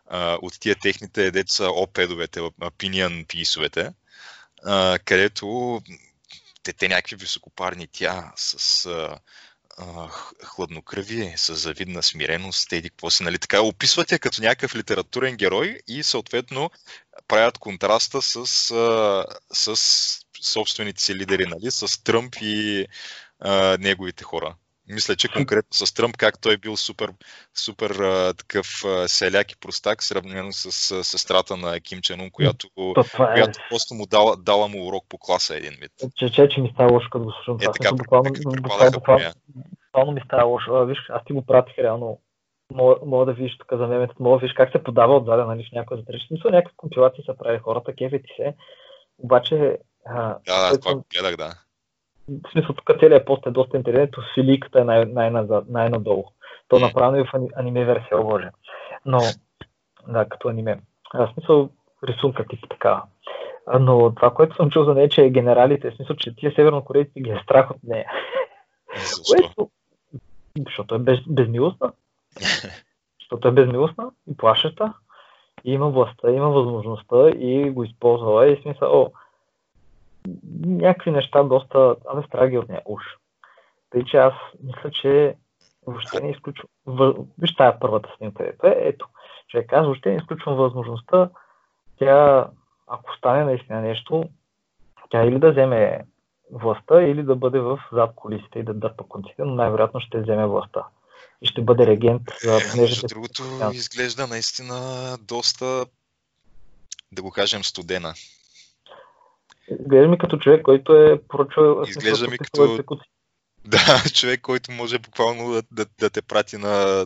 а, 0.08 0.38
от 0.42 0.60
тия 0.60 0.76
техните 0.76 1.32
деца 1.32 1.70
опедовете, 1.70 2.40
opinion 2.40 3.28
писовете, 3.28 3.94
където 5.06 5.82
те, 6.64 6.74
те 6.74 6.88
някакви 6.88 7.16
високопарни 7.16 7.88
тя 7.92 8.32
с 8.36 8.86
а, 8.86 9.20
хладнокръвие, 10.44 11.34
с 11.38 11.56
завидна 11.56 12.04
смиреност, 12.04 12.70
те 12.70 12.82
какво 12.82 13.10
си, 13.10 13.24
нали 13.24 13.40
така, 13.40 13.62
я 14.12 14.20
като 14.20 14.42
някакъв 14.42 14.76
литературен 14.76 15.36
герой 15.38 15.80
и 15.88 16.04
съответно 16.04 16.72
правят 17.28 17.58
контраста 17.58 18.22
с, 18.22 18.48
с 19.54 19.76
собствените 20.42 21.02
си 21.02 21.16
лидери, 21.16 21.46
нали, 21.46 21.72
с 21.72 22.04
Тръмп 22.04 22.36
и 22.42 22.88
а, 23.40 23.78
неговите 23.78 24.24
хора. 24.24 24.56
Мисля, 24.90 25.16
че 25.16 25.28
конкретно 25.28 25.74
с 25.74 25.94
Тръмп, 25.94 26.18
как 26.18 26.42
той 26.42 26.54
е 26.54 26.58
бил 26.58 26.78
супер, 26.78 27.10
супер 27.54 27.90
а, 27.90 28.34
такъв 28.34 28.68
а, 28.86 29.08
селяк 29.08 29.52
и 29.52 29.60
простак, 29.60 30.04
сравнено 30.04 30.52
с 30.52 30.92
а, 30.92 31.04
сестрата 31.04 31.58
на 31.58 31.80
Ким 31.80 32.02
Чен 32.02 32.22
Ун, 32.22 32.32
която, 32.32 32.68
е... 32.78 32.94
която 33.18 33.60
просто 33.70 33.94
му 33.94 34.06
дала, 34.06 34.36
дала 34.38 34.68
му 34.68 34.88
урок 34.88 35.06
по 35.10 35.18
класа 35.18 35.56
един 35.56 35.74
вид. 35.82 35.92
Че, 36.16 36.30
че, 36.30 36.48
че 36.48 36.62
ми 36.62 36.72
става 36.74 36.94
лошо, 36.94 37.10
като 37.12 37.26
го 37.26 37.32
слушам. 37.32 37.58
Е, 37.62 37.72
така, 37.72 37.96
буквално, 37.96 38.30
буквално, 38.34 38.92
буквално, 38.92 39.32
буквално 39.86 40.12
ми 40.12 40.22
става 40.26 40.44
лошо. 40.44 40.76
А, 40.76 40.86
виж, 40.86 40.98
аз 41.10 41.26
ти 41.26 41.34
го 41.34 41.46
пратих 41.46 41.78
реално. 41.78 42.20
Мога, 42.74 42.96
мога 43.06 43.26
да 43.26 43.34
видиш 43.34 43.58
тук 43.58 43.78
за 43.78 43.88
мемето, 43.88 44.16
мога 44.20 44.38
да 44.38 44.42
видиш 44.42 44.54
как 44.54 44.72
се 44.72 44.84
подава 44.84 45.18
отзаде, 45.18 45.44
нали, 45.44 45.68
в 45.72 45.76
някоя 45.76 46.00
затреща. 46.00 46.28
Смисъл, 46.28 46.52
някакви 46.52 46.78
компилации 46.78 47.24
са 47.26 47.36
прави 47.38 47.60
хората, 47.60 47.96
кефи 47.96 48.22
ти 48.22 48.34
се. 48.36 48.54
Обаче... 49.18 49.78
А, 50.06 50.38
да, 50.46 50.72
да, 50.72 50.80
това 50.80 51.02
гледах, 51.14 51.38
да 51.38 51.54
в 52.28 52.52
смисъл 52.52 52.76
тук 52.76 53.00
целият 53.00 53.26
пост 53.26 53.46
е 53.46 53.52
доста 53.52 53.78
интересен, 53.78 54.10
то 54.12 54.22
филиката 54.34 54.82
е 54.82 54.84
най- 54.84 55.06
най- 55.06 55.32
най-надолу. 55.70 56.24
То 56.68 56.80
направено 56.80 57.18
и 57.18 57.24
в 57.24 57.50
аниме 57.56 57.86
версия, 57.86 58.22
о 58.22 58.24
боже. 58.24 58.50
Но, 59.06 59.20
да, 60.08 60.30
като 60.30 60.48
аниме. 60.48 60.80
В 61.14 61.30
смисъл 61.34 61.70
рисунка 62.08 62.46
тип 62.48 62.66
така. 62.70 63.04
Но 63.80 64.16
това, 64.16 64.34
което 64.34 64.56
съм 64.56 64.70
чул 64.70 64.84
за 64.84 64.94
нея, 64.94 65.10
че 65.10 65.22
е 65.22 65.30
генералите, 65.30 65.92
в 65.92 65.96
смисъл, 65.96 66.16
че 66.16 66.36
тия 66.36 66.52
севернокорейци 66.56 67.22
ги 67.22 67.30
е 67.30 67.40
страх 67.44 67.72
от 67.72 67.84
нея. 67.84 68.12
Защо? 68.96 69.24
Което, 69.32 69.70
защото 70.66 70.96
е 70.96 71.00
без, 71.00 71.20
безмилостна. 71.30 71.92
защото 73.20 73.48
е 73.48 73.52
безмилостна 73.52 74.12
и 74.32 74.38
плашеща. 74.38 74.94
И 75.66 75.74
има 75.74 75.90
властта, 75.90 76.32
има 76.32 76.50
възможността 76.50 77.30
и 77.30 77.70
го 77.70 77.84
използвала 77.84 78.48
и 78.48 78.62
смисъл, 78.62 79.02
о, 79.02 79.12
някакви 80.66 81.12
неща 81.12 81.44
доста, 81.44 81.96
абе 82.10 82.28
страги 82.28 82.58
от 82.58 82.70
нея 82.70 82.82
уж. 82.86 83.04
Тъй, 83.90 84.04
че 84.06 84.18
аз 84.18 84.34
мисля, 84.64 84.92
че 85.02 85.36
въобще 85.88 86.20
не 86.22 86.32
изключвам. 86.32 86.70
Виж 87.38 87.56
тая 87.56 87.80
първата 87.80 88.10
снимка. 88.18 88.44
Ето, 88.48 88.68
е, 88.68 88.76
ето. 88.78 89.08
Човек, 89.48 89.74
аз 89.74 89.86
въобще 89.86 90.10
не 90.10 90.18
изключвам 90.18 90.56
възможността 90.56 91.30
тя, 92.00 92.48
ако 92.88 93.16
стане 93.18 93.44
наистина 93.44 93.82
нещо, 93.82 94.24
тя 95.10 95.24
или 95.24 95.40
да 95.40 95.52
вземе 95.52 96.06
властта, 96.52 97.02
или 97.02 97.24
да 97.24 97.36
бъде 97.36 97.60
в 97.60 97.80
зад 97.92 98.12
колисите 98.16 98.60
и 98.60 98.64
да 98.64 98.74
дърпа 98.74 99.04
конците, 99.04 99.44
но 99.44 99.56
най-вероятно 99.56 100.00
ще 100.00 100.22
вземе 100.22 100.48
властта. 100.48 100.86
И 101.42 101.48
ще 101.48 101.62
бъде 101.62 101.88
регент 101.88 102.22
за 102.44 102.60
понеже... 102.72 102.82
Между 102.82 103.08
другото, 103.08 103.44
изглежда 103.74 104.28
наистина 104.28 104.78
доста, 105.22 105.86
да 107.12 107.22
го 107.22 107.32
кажем, 107.32 107.64
студена. 107.64 108.14
Изглежда 109.68 110.08
ми 110.08 110.18
като 110.18 110.38
човек, 110.38 110.62
който 110.62 110.96
е 110.96 111.22
поръчал... 111.28 111.84
Изглежда 111.88 112.28
ми 112.28 112.38
като... 112.38 112.80
Да, 113.66 114.04
човек, 114.14 114.42
който 114.42 114.72
може 114.72 115.00
буквално 115.00 115.52
да, 115.52 115.64
да, 115.72 115.86
да 116.00 116.10
те 116.10 116.22
прати 116.22 116.58
на, 116.58 117.06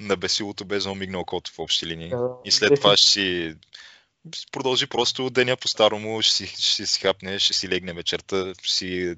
на 0.00 0.16
бесилото 0.16 0.64
без 0.64 0.84
да 0.84 0.90
умигне 0.90 1.16
окото 1.16 1.50
в 1.54 1.58
общи 1.58 1.86
линии. 1.86 2.08
Да, 2.08 2.28
и 2.44 2.50
след 2.50 2.74
това 2.74 2.96
ще 2.96 3.08
си 3.08 3.54
продължи 4.52 4.86
просто 4.86 5.30
деня 5.30 5.56
по-старому, 5.56 6.22
ще 6.22 6.32
си, 6.32 6.46
ще 6.46 6.86
си 6.86 7.00
хапне, 7.00 7.38
ще 7.38 7.52
си 7.52 7.68
легне 7.68 7.92
вечерта, 7.92 8.52
ще 8.62 8.74
си 8.74 9.16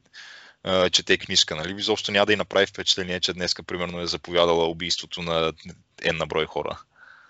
а, 0.65 0.91
чете 0.91 1.19
книжка. 1.19 1.57
Нали? 1.57 1.75
Изобщо 1.79 2.13
няма 2.13 2.27
да 2.27 2.33
и 2.33 2.37
направи 2.37 2.67
впечатление, 2.67 3.21
че 3.21 3.33
днеска 3.33 3.63
примерно 3.63 4.01
е 4.01 4.07
заповядала 4.07 4.69
убийството 4.69 5.23
на 5.23 5.53
една 6.03 6.27
брой 6.27 6.47
хора. 6.47 6.79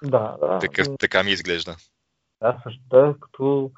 Да, 0.02 0.36
да. 0.40 0.58
Такъв, 0.58 0.88
така 0.98 1.22
ми 1.22 1.30
изглежда. 1.30 1.76
Да, 2.42 2.60
също 2.64 2.80
да, 2.90 3.14
като 3.20 3.70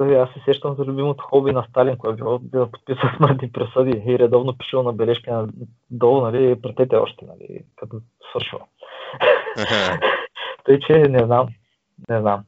аз 0.00 0.28
се 0.32 0.40
сещам 0.44 0.74
за 0.74 0.84
любимото 0.84 1.24
хоби 1.24 1.52
на 1.52 1.66
Сталин, 1.70 1.96
което 1.96 2.14
е 2.14 2.16
било 2.16 2.38
да 2.38 2.70
подписва 2.70 3.14
смъртни 3.16 3.52
присъди 3.52 4.02
и 4.06 4.18
редовно 4.18 4.58
пишел 4.58 4.82
на 4.82 4.92
бележки 4.92 5.30
на 5.30 5.48
долу, 5.90 6.20
нали, 6.20 6.62
претете 6.62 6.96
още, 6.96 7.24
нали, 7.24 7.64
като 7.76 8.00
свършва. 8.30 8.60
Тъй, 10.64 10.78
че 10.80 10.92
не 10.92 11.18
знам, 11.18 11.48
не 12.08 12.20
знам. 12.20 12.44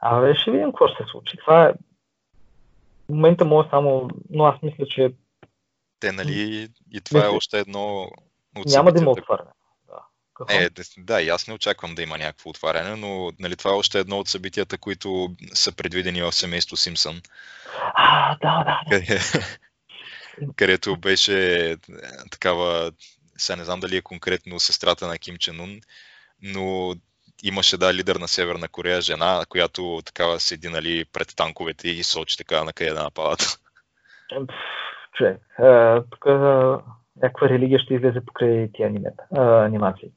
Абе, 0.00 0.34
ще 0.34 0.50
видим 0.50 0.72
какво 0.72 0.88
ще 0.88 1.02
се 1.02 1.10
случи. 1.10 1.36
Това 1.36 1.64
е... 1.64 1.72
В 1.72 3.12
момента 3.12 3.44
може 3.44 3.68
само, 3.68 4.10
но 4.30 4.44
аз 4.44 4.62
мисля, 4.62 4.86
че... 4.86 5.12
Те, 6.00 6.12
нали, 6.12 6.68
и 6.92 7.00
това 7.00 7.20
е 7.20 7.26
е 7.26 7.36
още 7.36 7.58
едно 7.58 8.10
от 8.58 8.66
Няма 8.66 8.92
да 8.92 9.02
има 9.02 9.10
отваряне. 9.10 9.50
Е, 10.48 10.68
да, 10.98 11.22
и 11.22 11.28
аз 11.28 11.48
не 11.48 11.54
очаквам 11.54 11.94
да 11.94 12.02
има 12.02 12.18
някакво 12.18 12.50
отваряне, 12.50 12.96
но 12.96 13.32
нали, 13.38 13.56
това 13.56 13.70
е 13.70 13.74
още 13.74 13.98
едно 13.98 14.18
от 14.18 14.28
събитията, 14.28 14.78
които 14.78 15.28
са 15.54 15.76
предвидени 15.76 16.22
в 16.22 16.32
семейство 16.32 16.76
Симпсън. 16.76 17.20
А, 17.94 18.36
да, 18.36 18.64
да. 18.64 18.80
Къде, 18.90 19.18
където 20.56 20.96
беше 20.96 21.70
е, 21.70 21.76
такава, 22.30 22.92
сега 23.36 23.56
не 23.56 23.64
знам 23.64 23.80
дали 23.80 23.96
е 23.96 24.02
конкретно 24.02 24.60
сестрата 24.60 25.06
на 25.06 25.18
Ким 25.18 25.36
Чен 25.36 25.60
Ун, 25.60 25.80
но 26.42 26.94
имаше 27.42 27.76
да 27.76 27.94
лидер 27.94 28.16
на 28.16 28.28
Северна 28.28 28.68
Корея, 28.68 29.00
жена, 29.00 29.44
която 29.48 30.00
такава 30.04 30.40
седи 30.40 30.68
нали, 30.68 31.04
пред 31.12 31.36
танковете 31.36 31.88
и 31.88 32.02
сочи 32.02 32.36
така 32.36 32.64
на 32.64 32.72
къде 32.72 32.90
да 32.90 33.02
нападат. 33.02 33.60
Човек, 35.12 35.40
тук 36.10 36.24
някаква 37.22 37.48
религия 37.48 37.78
ще 37.78 37.94
излезе 37.94 38.24
покрай 38.26 38.68
тия 38.72 38.88
анимета, 38.88 39.24
анимации. 39.66 40.10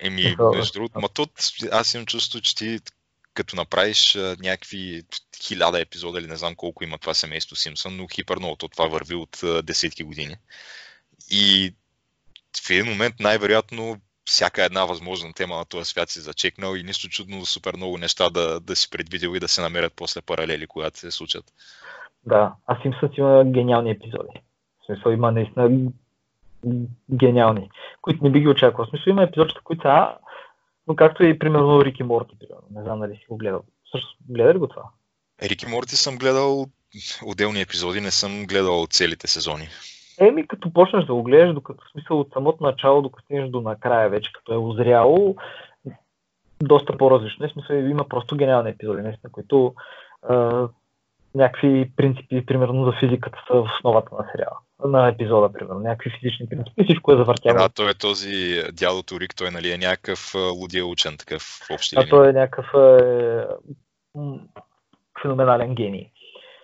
Еми, 0.00 0.36
между 0.56 0.72
другото, 0.72 1.00
ма 1.00 1.08
тут, 1.08 1.30
аз 1.72 1.94
имам 1.94 2.06
чувство, 2.06 2.40
че 2.40 2.54
ти 2.54 2.78
като 3.34 3.56
направиш 3.56 4.14
някакви 4.42 5.02
хиляда 5.42 5.80
епизода 5.80 6.18
или 6.20 6.26
не 6.26 6.36
знам 6.36 6.54
колко 6.54 6.84
има 6.84 6.98
това 6.98 7.14
семейство 7.14 7.56
Симпсън, 7.56 7.96
но 7.96 8.06
хиперно 8.08 8.56
то 8.56 8.68
това 8.68 8.86
върви 8.86 9.14
от 9.14 9.40
десетки 9.64 10.02
години. 10.02 10.36
И 11.30 11.74
в 12.66 12.70
един 12.70 12.86
момент 12.86 13.14
най-вероятно 13.20 13.96
всяка 14.24 14.64
една 14.64 14.84
възможна 14.84 15.32
тема 15.32 15.56
на 15.56 15.64
този 15.64 15.84
свят 15.84 16.10
си 16.10 16.20
зачекнал 16.20 16.76
и 16.76 16.82
нищо 16.82 17.08
чудно 17.08 17.46
супер 17.46 17.76
много 17.76 17.98
неща 17.98 18.30
да, 18.30 18.60
да 18.60 18.76
си 18.76 18.90
предвидел 18.90 19.36
и 19.36 19.40
да 19.40 19.48
се 19.48 19.60
намерят 19.60 19.92
после 19.96 20.20
паралели, 20.20 20.66
когато 20.66 20.98
се 20.98 21.10
случат. 21.10 21.44
Да, 22.26 22.54
а 22.66 22.82
Симпсън 22.82 23.10
има 23.16 23.44
гениални 23.44 23.90
епизоди. 23.90 24.40
В 24.82 24.86
смисъл 24.86 25.10
има 25.10 25.32
наистина 25.32 25.90
гениални, 27.14 27.70
които 28.02 28.24
не 28.24 28.30
би 28.30 28.40
ги 28.40 28.48
очаквал. 28.48 28.86
В 28.86 28.90
смисъл 28.90 29.10
има 29.10 29.22
епизоди, 29.22 29.54
които 29.64 29.82
са, 29.82 30.08
но 30.86 30.96
както 30.96 31.24
и 31.24 31.38
примерно 31.38 31.84
Рики 31.84 32.02
Морти, 32.02 32.36
примерно. 32.38 32.66
Не 32.70 32.82
знам 32.82 33.00
дали 33.00 33.16
си 33.16 33.26
го 33.28 33.36
гледал. 33.36 33.62
Също 33.92 34.16
гледа 34.28 34.54
ли 34.54 34.58
го 34.58 34.66
това? 34.66 34.82
Рики 35.42 35.66
Морти 35.66 35.96
съм 35.96 36.16
гледал 36.16 36.66
отделни 37.26 37.60
епизоди, 37.60 38.00
не 38.00 38.10
съм 38.10 38.46
гледал 38.46 38.86
целите 38.90 39.26
сезони. 39.26 39.68
Еми, 40.20 40.46
като 40.46 40.72
почнеш 40.72 41.04
да 41.04 41.14
го 41.14 41.22
гледаш, 41.22 41.54
докато 41.54 41.84
в 41.84 41.90
смисъл 41.92 42.20
от 42.20 42.32
самото 42.32 42.64
начало, 42.64 43.02
докато 43.02 43.24
стигнеш 43.24 43.50
до 43.50 43.60
накрая 43.60 44.10
вече, 44.10 44.32
като 44.32 44.52
е 44.52 44.56
озряло, 44.56 45.36
доста 46.62 46.96
по-различно. 46.96 47.48
В 47.48 47.52
смисъл 47.52 47.76
има 47.76 48.08
просто 48.08 48.36
гениални 48.36 48.70
епизоди, 48.70 49.02
наистина, 49.02 49.32
които 49.32 49.74
а, 50.22 50.68
някакви 51.34 51.90
принципи, 51.96 52.46
примерно 52.46 52.84
за 52.84 52.92
физиката 53.00 53.38
са 53.46 53.54
в 53.54 53.68
основата 53.76 54.14
на 54.14 54.26
сериала, 54.32 54.56
на 54.84 55.08
епизода, 55.08 55.52
примерно, 55.52 55.80
някакви 55.80 56.10
физични 56.10 56.48
принципи, 56.48 56.84
всичко 56.84 57.12
е 57.12 57.16
завъртяно. 57.16 57.58
Да, 57.58 57.68
той 57.68 57.90
е 57.90 57.94
този 57.94 58.62
дядото 58.72 59.20
Рик, 59.20 59.36
той 59.36 59.50
нали, 59.50 59.72
е 59.72 59.78
някакъв 59.78 60.34
лудия 60.34 60.86
учен, 60.86 61.16
такъв 61.16 61.42
в 61.42 61.70
общи 61.70 61.96
линии. 61.96 62.10
той 62.10 62.28
е 62.28 62.32
някакъв 62.32 62.66
е, 62.74 62.98
феноменален 65.22 65.74
гений. 65.74 66.10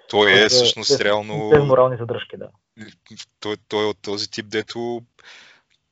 Той 0.08 0.30
е, 0.30 0.44
е 0.44 0.48
всъщност 0.48 0.90
без, 0.90 1.00
реално... 1.00 1.50
Без 1.50 1.64
морални 1.64 1.96
задръжки, 1.96 2.36
да. 2.36 2.48
Той, 3.40 3.56
той 3.68 3.84
е 3.84 3.88
от 3.88 3.98
този 4.02 4.30
тип, 4.30 4.46
дето 4.48 5.02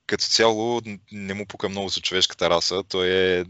като 0.07 0.25
цяло 0.25 0.81
не 1.13 1.35
му 1.35 1.47
пука 1.47 1.69
много 1.69 1.89
за 1.89 2.01
човешката 2.01 2.51
раса. 2.51 2.85
Той 2.89 3.09
е... 3.09 3.45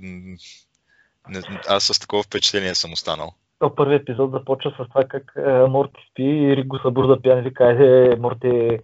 Аз 1.68 1.84
с 1.84 2.00
такова 2.00 2.22
впечатление 2.22 2.74
съм 2.74 2.92
останал. 2.92 3.34
То 3.58 3.74
първи 3.74 3.94
епизод 3.94 4.30
започва 4.30 4.70
с 4.70 4.88
това 4.88 5.04
как 5.04 5.32
е, 5.36 5.50
Морти 5.50 6.00
спи 6.10 6.22
и 6.22 6.56
Рик 6.56 6.66
го 6.66 6.78
събужда 6.78 7.22
пиян 7.22 7.38
и 7.38 7.42
вика, 7.42 7.64
айде, 7.64 8.16
Морти, 8.18 8.78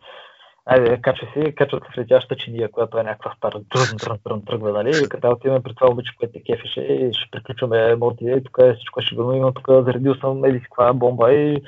айде, 0.66 1.00
качва 1.02 1.28
си, 1.32 1.54
качват 1.54 1.84
се 1.84 1.90
в 1.94 1.98
летяща 1.98 2.36
чиния, 2.36 2.70
която 2.70 2.98
е 2.98 3.02
някаква 3.02 3.34
стара, 3.36 3.60
трън, 3.70 3.98
трън, 3.98 4.18
трън, 4.24 4.44
тръгва, 4.44 4.72
нали? 4.72 4.90
И 5.04 5.08
като 5.08 5.30
отиваме 5.30 5.62
при 5.62 5.74
това 5.74 5.90
обича, 5.90 6.12
което 6.18 6.32
те 6.32 6.42
кефеше 6.42 6.80
и 6.80 7.12
ще 7.12 7.30
приключваме 7.30 7.96
Морти, 7.96 8.24
и 8.24 8.44
тук 8.44 8.58
е 8.62 8.74
всичко 8.74 9.00
ще 9.00 9.14
го 9.14 9.32
има, 9.32 9.52
тук 9.54 9.68
заредил 9.68 10.14
съм, 10.14 10.44
еди 10.44 10.60
каква 10.60 10.92
бомба 10.92 11.32
и 11.32 11.62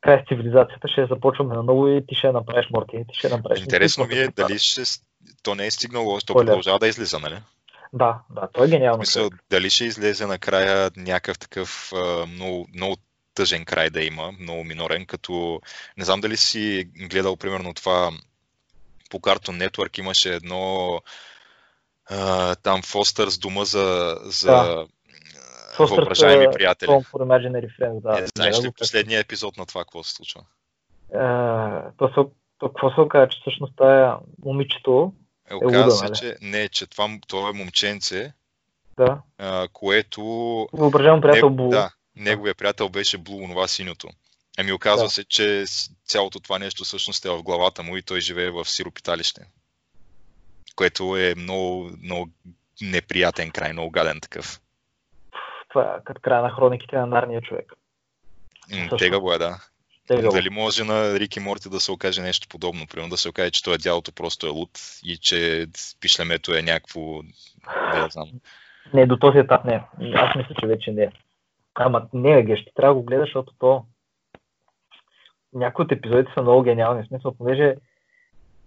край 0.00 0.22
с 0.24 0.28
цивилизацията, 0.28 0.88
ще 0.88 1.06
започваме 1.06 1.54
наново 1.54 1.88
и 1.88 2.06
ти 2.06 2.14
ще 2.14 2.32
направиш 2.32 2.70
Морти, 2.70 3.04
ти 3.08 3.18
ще 3.18 3.28
направиш. 3.28 3.60
Интересно 3.60 4.04
ми 4.06 4.14
е 4.14 4.28
дали 4.28 4.58
ще, 4.58 4.82
то 5.42 5.54
не 5.54 5.66
е 5.66 5.70
стигнало, 5.70 6.18
то 6.26 6.34
продължава 6.34 6.78
да 6.78 6.88
излиза, 6.88 7.18
нали? 7.18 7.34
Да, 7.92 8.20
да, 8.30 8.48
той 8.52 8.66
е 8.66 8.70
гениално. 8.70 8.98
Мисъл, 8.98 9.30
дали 9.50 9.70
ще 9.70 9.84
излезе 9.84 10.26
накрая 10.26 10.90
някакъв 10.96 11.38
такъв 11.38 11.92
а, 11.94 12.26
много, 12.26 12.68
много 12.74 12.96
тъжен 13.34 13.64
край 13.64 13.90
да 13.90 14.02
има, 14.02 14.32
много 14.40 14.64
минорен, 14.64 15.06
като 15.06 15.60
не 15.96 16.04
знам 16.04 16.20
дали 16.20 16.36
си 16.36 16.88
гледал 17.10 17.36
примерно 17.36 17.74
това 17.74 18.10
по 19.10 19.18
Cartoon 19.18 19.68
Network 19.68 19.98
имаше 19.98 20.34
едно 20.34 21.00
а, 22.10 22.54
там 22.54 22.82
Фостър 22.82 23.28
с 23.28 23.38
дома 23.38 23.64
за, 23.64 24.16
за 24.22 24.50
да. 24.50 24.86
въображаеми 25.78 26.46
приятели. 26.52 26.90
Friends, 26.90 28.00
да. 28.00 28.18
Е, 28.22 28.26
знаеш 28.36 28.64
ли 28.64 28.72
последния 28.78 29.20
епизод 29.20 29.56
на 29.56 29.66
това, 29.66 29.80
какво 29.80 30.02
се 30.02 30.12
случва? 30.12 30.40
Uh, 31.14 31.90
то, 31.98 32.08
се, 32.08 32.14
то, 32.58 32.68
какво 32.68 32.90
се 32.90 33.00
оказа, 33.00 33.28
че 33.28 33.38
всъщност 33.40 33.76
тая 33.76 34.16
момичето 34.44 35.12
е, 35.50 35.54
оказва 35.54 35.90
се, 35.90 36.04
нали? 36.04 36.14
че 36.14 36.36
не, 36.42 36.68
че 36.68 36.86
това, 36.86 37.18
това 37.28 37.48
е 37.48 37.52
момченце, 37.52 38.32
да. 38.96 39.18
а, 39.38 39.68
което... 39.72 40.22
Въображавам 40.72 41.20
приятел 41.20 41.50
Блу. 41.50 41.68
Да, 41.68 41.90
неговия 42.16 42.54
приятел 42.54 42.88
беше 42.88 43.18
Блу, 43.18 43.48
това 43.48 43.68
синьото. 43.68 44.08
Ами 44.58 44.72
оказва 44.72 45.06
да. 45.06 45.10
се, 45.10 45.24
че 45.24 45.64
цялото 46.04 46.40
това 46.40 46.58
нещо 46.58 46.84
всъщност 46.84 47.24
е 47.24 47.30
в 47.30 47.42
главата 47.42 47.82
му 47.82 47.96
и 47.96 48.02
той 48.02 48.20
живее 48.20 48.50
в 48.50 48.64
сиропиталище. 48.64 49.46
Което 50.76 51.16
е 51.16 51.34
много, 51.36 51.90
много 52.02 52.28
неприятен 52.82 53.50
край, 53.50 53.72
много 53.72 53.90
гаден 53.90 54.20
такъв. 54.20 54.60
Това 55.68 55.82
е 55.82 56.04
като 56.04 56.20
края 56.20 56.42
на 56.42 56.50
хрониките 56.50 56.96
на 56.96 57.06
Нарния 57.06 57.40
човек. 57.40 57.72
Тегаво 58.98 59.32
е, 59.32 59.38
да. 59.38 59.58
Тегаво. 60.16 60.32
Дали 60.32 60.50
може 60.50 60.84
на 60.84 61.18
Рики 61.18 61.40
Морти 61.40 61.68
да 61.68 61.80
се 61.80 61.92
окаже 61.92 62.22
нещо 62.22 62.48
подобно? 62.48 62.86
Примерно 62.90 63.10
да 63.10 63.16
се 63.16 63.28
окаже, 63.28 63.50
че 63.50 63.62
това 63.62 63.76
дялото 63.78 64.12
просто 64.12 64.46
е 64.46 64.50
луд 64.50 64.70
и 65.04 65.16
че 65.16 65.66
пишлемето 66.00 66.54
е 66.54 66.62
някакво... 66.62 67.00
Не 67.94 68.10
знам. 68.10 68.28
Не, 68.94 69.06
до 69.06 69.16
този 69.16 69.38
етап 69.38 69.64
не. 69.64 69.84
Аз 70.14 70.36
мисля, 70.36 70.54
че 70.60 70.66
вече 70.66 70.92
не. 70.92 71.12
Ама 71.74 72.06
не, 72.12 72.42
Ге, 72.42 72.56
ще 72.56 72.72
трябва 72.74 72.94
да 72.94 73.00
го 73.00 73.06
гледаш, 73.06 73.28
защото 73.28 73.52
то... 73.58 73.84
Някои 75.54 75.84
от 75.84 75.92
епизодите 75.92 76.32
са 76.34 76.42
много 76.42 76.62
гениални. 76.62 77.02
В 77.02 77.06
смисъл, 77.06 77.34
понеже 77.34 77.74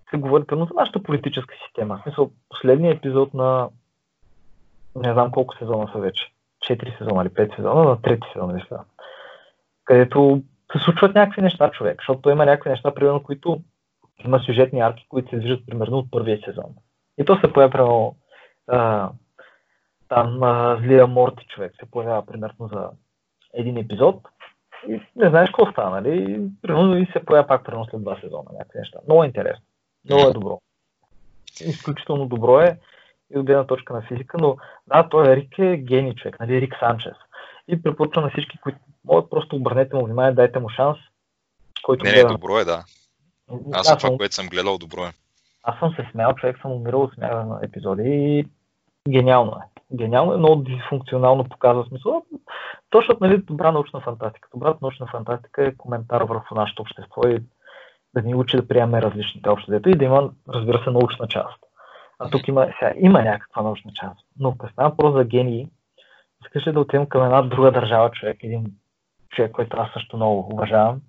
се 0.09 0.17
говори 0.17 0.43
пълно 0.47 0.65
за 0.65 0.73
нашата 0.73 1.03
политическа 1.03 1.55
система. 1.65 1.97
В 1.97 2.03
смисъл, 2.03 2.31
последният 2.49 2.97
епизод 2.97 3.33
на 3.33 3.69
не 4.95 5.13
знам 5.13 5.31
колко 5.31 5.55
сезона 5.57 5.89
са 5.93 5.99
вече. 5.99 6.31
4 6.69 6.97
сезона 6.97 7.21
или 7.21 7.29
5 7.29 7.55
сезона, 7.55 7.83
на 7.83 8.01
трети 8.01 8.27
сезон, 8.33 8.53
мисля. 8.53 8.83
Където 9.85 10.43
се 10.71 10.83
случват 10.83 11.15
някакви 11.15 11.41
неща, 11.41 11.71
човек, 11.71 11.99
защото 11.99 12.29
има 12.29 12.45
някакви 12.45 12.69
неща, 12.69 12.93
примерно, 12.93 13.23
които 13.23 13.61
има 14.25 14.39
сюжетни 14.39 14.79
арки, 14.79 15.05
които 15.09 15.29
се 15.29 15.37
движат 15.37 15.65
примерно 15.67 15.97
от 15.97 16.11
първия 16.11 16.39
сезон. 16.45 16.75
И 17.17 17.25
то 17.25 17.39
се 17.39 17.53
поява 17.53 17.71
примерно 17.71 18.15
а, 18.67 19.09
там 20.07 20.43
а, 20.43 20.77
злия 20.81 21.07
Морти 21.07 21.45
човек 21.47 21.73
се 21.79 21.91
появява 21.91 22.25
примерно 22.25 22.67
за 22.67 22.89
един 23.53 23.77
епизод 23.77 24.27
и 24.87 25.01
не 25.15 25.29
знаеш 25.29 25.49
какво 25.49 25.71
става, 25.71 26.01
нали? 26.01 26.41
Примерно 26.61 26.97
и 26.97 27.05
се 27.05 27.25
появява 27.25 27.47
пак 27.47 27.65
примерно 27.65 27.85
след 27.85 28.01
два 28.01 28.19
сезона, 28.21 28.45
някакви 28.53 28.79
неща. 28.79 28.99
Много 29.07 29.23
е 29.23 29.27
интересно. 29.27 29.65
Много 30.05 30.29
е 30.29 30.33
добро. 30.33 30.59
Изключително 31.61 32.27
добро 32.27 32.59
е 32.59 32.79
и 33.33 33.37
от 33.37 33.45
гледна 33.45 33.67
точка 33.67 33.93
на 33.93 34.01
физика, 34.01 34.37
но 34.37 34.57
да, 34.87 35.09
той 35.09 35.31
е 35.31 35.35
Рик 35.35 35.59
е 35.59 35.77
гений 35.77 36.15
човек, 36.15 36.39
нали? 36.39 36.61
Рик 36.61 36.75
Санчес. 36.79 37.17
И 37.67 37.81
препоръчвам 37.81 38.23
на 38.23 38.29
всички, 38.29 38.57
които 38.57 38.79
могат, 39.05 39.29
просто 39.29 39.55
обърнете 39.55 39.95
му 39.95 40.05
внимание, 40.05 40.31
дайте 40.31 40.59
му 40.59 40.69
шанс. 40.69 40.97
Който 41.83 42.03
не, 42.03 42.11
не, 42.11 42.15
гледа. 42.15 42.33
добро 42.33 42.59
е, 42.59 42.65
да. 42.65 42.83
Аз, 43.73 43.87
аз 43.91 43.97
това, 43.97 43.99
съм... 43.99 44.17
което 44.17 44.35
съм 44.35 44.47
гледал, 44.47 44.77
добро 44.77 45.05
е. 45.05 45.11
Аз 45.63 45.79
съм 45.79 45.93
се 45.95 46.07
смял, 46.11 46.33
човек 46.33 46.57
съм 46.61 46.71
умирал 46.71 47.01
от 47.01 47.13
смяга 47.13 47.45
на 47.45 47.59
епизоди 47.63 48.03
и 48.05 48.45
гениално 49.09 49.51
е. 49.51 49.95
Гениално 49.95 50.33
е, 50.33 50.37
много 50.37 50.63
дисфункционално 50.63 51.43
показва 51.43 51.85
смисъл. 51.85 52.25
Точно 52.89 53.17
нали, 53.21 53.37
добра 53.37 53.71
научна 53.71 54.01
фантастика. 54.01 54.49
Добрата 54.53 54.79
научна 54.81 55.07
фантастика 55.07 55.65
е 55.65 55.75
коментар 55.75 56.21
върху 56.21 56.55
нашето 56.55 56.81
общество 56.81 57.27
и 57.27 57.39
да 58.13 58.21
ни 58.21 58.35
учи 58.35 58.57
да 58.57 58.67
приемаме 58.67 59.01
различните 59.01 59.49
обществото 59.49 59.89
и 59.89 59.95
да 59.95 60.05
има, 60.05 60.31
разбира 60.49 60.83
се, 60.83 60.89
научна 60.89 61.27
част. 61.27 61.59
А 62.19 62.29
тук 62.29 62.47
има, 62.47 62.67
сега, 62.79 62.93
има 62.99 63.21
някаква 63.21 63.61
научна 63.61 63.91
част, 63.93 64.19
но 64.39 64.57
представям 64.57 64.97
просто 64.97 65.17
за 65.17 65.23
гении, 65.23 65.69
искаш 66.45 66.67
ли 66.67 66.71
да 66.71 66.79
отидем 66.79 67.05
към 67.05 67.23
една 67.23 67.41
друга 67.41 67.71
държава 67.71 68.11
човек, 68.11 68.37
един 68.43 68.65
човек, 69.29 69.51
който 69.51 69.77
аз 69.77 69.93
също 69.93 70.15
много 70.15 70.49
уважавам. 70.53 71.01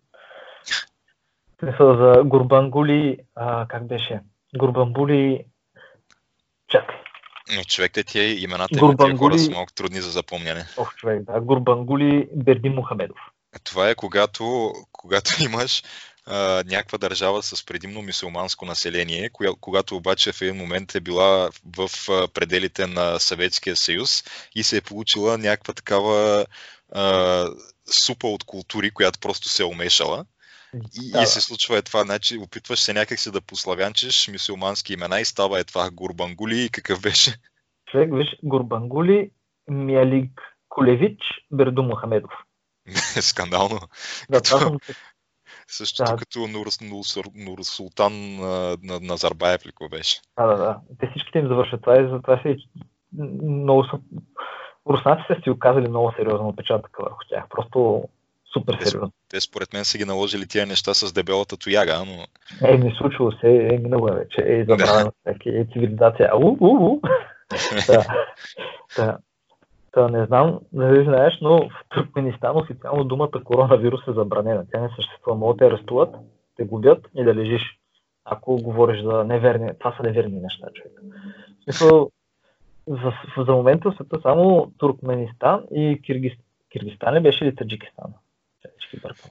Смисъл 1.59 1.97
за 1.97 2.23
Гурбангули, 2.25 3.19
а, 3.35 3.67
как 3.69 3.87
беше? 3.87 4.21
Гурбангули, 4.59 5.45
чакай. 6.69 6.97
Човек, 7.67 7.93
те 7.93 8.05
тия 8.05 8.43
имената 8.43 8.79
Гурбангули... 8.79 9.07
тия 9.09 9.19
хора 9.19 9.39
са 9.39 9.51
малко 9.51 9.73
трудни 9.73 10.01
за 10.01 10.11
запомняне. 10.11 10.65
Ох, 10.77 10.95
човек, 10.95 11.23
да. 11.23 11.41
Гурбангули 11.41 12.29
Берди 12.35 12.69
Мухамедов. 12.69 13.19
Това 13.65 13.91
е 13.91 13.95
когато, 13.95 14.73
когато 14.93 15.31
имаш 15.45 15.83
а, 16.27 16.65
някаква 16.67 16.99
държава 16.99 17.43
с 17.43 17.67
предимно 17.67 18.03
мусулманско 18.03 18.65
население, 18.65 19.31
коя, 19.31 19.51
когато 19.61 19.97
обаче 19.97 20.33
в 20.33 20.43
един 20.43 20.57
момент 20.57 20.95
е 20.95 21.01
била 21.01 21.51
в 21.77 21.91
пределите 22.35 22.87
на 22.87 23.19
Съветския 23.19 23.77
съюз 23.77 24.25
и 24.55 24.63
се 24.63 24.77
е 24.77 24.81
получила 24.81 25.39
някаква 25.39 25.75
такава 25.75 26.47
а, 26.93 27.47
супа 27.93 28.27
от 28.29 28.45
култури, 28.45 28.91
която 28.91 29.19
просто 29.19 29.49
се 29.49 29.63
е 29.63 29.67
умешала. 29.67 30.25
И, 30.75 31.11
да, 31.11 31.23
и 31.23 31.27
се 31.27 31.41
случва 31.41 31.79
е 31.79 31.83
това, 31.83 32.03
значи 32.03 32.39
опитваш 32.39 32.81
се 32.81 32.93
някак 32.93 33.19
си 33.19 33.31
да 33.31 33.41
пославянчиш 33.41 34.29
мусулмански 34.29 34.93
имена 34.93 35.21
и 35.21 35.25
става 35.25 35.61
е 35.61 35.65
това 35.65 35.91
Гурбангули 35.91 36.65
и 36.65 36.69
какъв 36.69 37.01
беше? 37.03 37.35
Човек, 37.91 38.11
виж, 38.13 38.29
Гурбангули 38.43 39.31
Миалик 39.69 40.41
Колевич 40.69 41.21
Берду 41.51 41.83
Мохамедов. 41.83 42.31
Скандално. 43.21 43.81
Да, 44.31 44.41
това 44.41 44.61
съм 44.61 44.79
Същото 45.69 46.11
Да. 46.11 46.17
като 46.17 46.39
Нур, 46.39 46.67
Нур, 46.83 47.25
Нур 47.35 47.59
Султан 47.63 48.37
на, 48.37 48.77
на, 48.83 49.01
Назарбаев 49.01 49.67
ли 49.67 49.71
какво 49.71 49.89
беше? 49.89 50.21
Да, 50.39 50.47
да, 50.47 50.57
да. 50.57 50.81
Те 51.01 51.11
всичките 51.11 51.39
им 51.39 51.49
завършат 51.49 51.81
това 51.81 52.01
и 52.01 52.09
затова 52.09 52.43
си 52.43 52.57
много 53.43 53.85
са... 53.85 53.99
Руснаците 54.91 55.35
са 55.35 55.41
си 55.43 55.51
оказали 55.51 55.89
много 55.89 56.13
сериозен 56.17 56.47
отпечатък 56.47 56.97
върху 56.99 57.19
тях. 57.31 57.45
Просто 57.51 58.05
супер 58.53 58.75
Те 58.75 58.87
сериозно. 58.87 59.13
Те 59.29 59.41
според 59.41 59.73
мен 59.73 59.85
са 59.85 59.99
ги 59.99 60.05
наложили 60.05 60.47
тия 60.47 60.67
неща 60.67 60.95
с 60.95 61.13
дебелата 61.13 61.57
тояга, 61.57 62.05
но 62.07 62.27
Е, 62.69 62.79
не 62.79 62.95
случило 62.99 63.33
се, 63.33 63.69
е 63.73 63.79
минало 63.79 64.09
е 64.09 64.15
вече, 64.15 64.43
е 64.47 64.65
забравено 64.65 65.13
всеки, 65.21 65.49
е 65.49 65.67
цивилизация. 65.73 66.29
Ау, 66.33 66.57
у, 66.61 66.67
у. 66.67 67.01
Да. 67.87 68.05
Да. 68.97 69.19
Та, 69.97 70.09
не 70.09 70.27
знам 70.27 70.61
дали 70.73 71.05
знаеш, 71.05 71.39
но 71.43 71.69
в 71.69 71.85
Туркменистан 71.89 72.57
официално 72.57 73.05
думата 73.05 73.45
коронавирус 73.45 74.09
е 74.09 74.13
забранена. 74.13 74.67
Тя 74.73 74.81
не 74.81 74.89
съществува. 74.97 75.37
Могат 75.37 75.57
да 75.57 75.69
те 75.69 75.75
арестуват, 75.75 76.15
те 76.57 76.65
губят 76.65 77.09
и 77.15 77.25
да 77.25 77.35
лежиш. 77.35 77.63
Ако 78.25 78.57
говориш 78.57 79.03
за 79.03 79.25
неверни, 79.25 79.71
това 79.79 79.97
са 79.97 80.03
неверни 80.03 80.41
неща, 80.41 80.67
човек. 80.75 80.93
В 81.61 81.65
смисъл, 81.65 82.11
за, 82.87 83.13
за 83.39 83.53
момента 83.53 83.93
света 83.93 84.19
само 84.23 84.73
Туркменистан 84.79 85.65
и 85.75 86.03
Киргиз, 86.03 86.33
Киргизстан 86.73 87.15
ли 87.15 87.21
беше 87.21 87.45
ли 87.45 87.57
Таджикистан? 87.57 88.15
Всички 88.79 89.01
бъркам. 89.01 89.31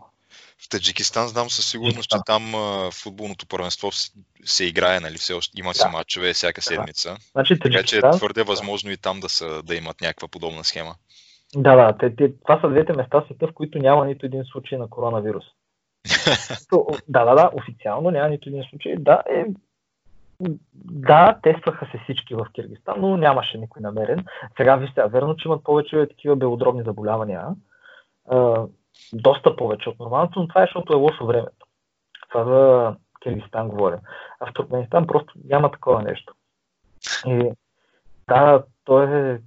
В 0.65 0.69
Таджикистан 0.69 1.27
знам 1.27 1.49
със 1.49 1.69
сигурност, 1.69 2.09
че 2.09 2.17
там 2.25 2.55
а, 2.55 2.91
футболното 2.91 3.45
първенство 3.47 3.89
се 4.45 4.65
играе, 4.65 4.99
нали, 4.99 5.17
все 5.17 5.33
още 5.33 5.59
има 5.59 5.73
си 5.73 5.83
Да. 5.83 5.89
матчове 5.89 6.33
всяка 6.33 6.61
седмица. 6.61 7.17
Значи 7.31 7.59
Така 7.59 7.83
че 7.83 7.97
е 7.97 8.11
твърде 8.11 8.43
възможно 8.43 8.91
и 8.91 8.97
там 8.97 9.19
да, 9.19 9.29
са, 9.29 9.63
да 9.63 9.75
имат 9.75 10.01
някаква 10.01 10.27
подобна 10.27 10.63
схема. 10.63 10.95
Да, 11.55 11.75
да, 11.75 11.97
те, 11.97 12.15
те, 12.15 12.33
това 12.41 12.61
са 12.61 12.69
двете 12.69 12.93
места 12.93 13.21
в 13.21 13.25
света, 13.25 13.47
в 13.47 13.53
които 13.53 13.77
няма 13.77 14.05
нито 14.05 14.25
един 14.25 14.43
случай 14.43 14.77
на 14.77 14.89
коронавирус. 14.89 15.43
Да, 17.07 17.25
да, 17.25 17.35
да, 17.35 17.49
официално 17.53 18.11
няма 18.11 18.29
нито 18.29 18.49
един 18.49 18.63
случай. 18.63 18.95
Да, 18.97 19.23
е, 19.29 19.45
да, 20.73 21.39
тестваха 21.43 21.87
се 21.91 21.99
всички 22.03 22.35
в 22.35 22.47
Киргизстан, 22.53 22.95
но 23.01 23.17
нямаше 23.17 23.57
никой 23.57 23.81
намерен. 23.81 24.25
Сега 24.57 24.75
вижте, 24.75 25.01
верно, 25.07 25.35
че 25.35 25.47
имат 25.47 25.63
повече 25.63 26.07
такива 26.09 26.35
белодробни 26.35 26.83
заболявания. 26.83 27.47
А, 28.29 28.63
доста 29.13 29.55
повече 29.55 29.89
от 29.89 29.99
нормалното, 29.99 30.39
но 30.39 30.47
това 30.47 30.61
е, 30.61 30.65
защото 30.65 30.93
е 30.93 30.95
лошо 30.95 31.25
времето. 31.25 31.65
Това 32.29 32.43
за 32.43 32.95
Киргизстан 33.19 33.69
говорим. 33.69 33.99
А 34.39 34.45
в 34.45 34.53
Туркменистан 34.53 35.07
просто 35.07 35.33
няма 35.45 35.71
такова 35.71 36.01
нещо. 36.01 36.33
И 37.25 37.51
да, 38.27 38.63
то 38.83 39.03
е... 39.03 39.41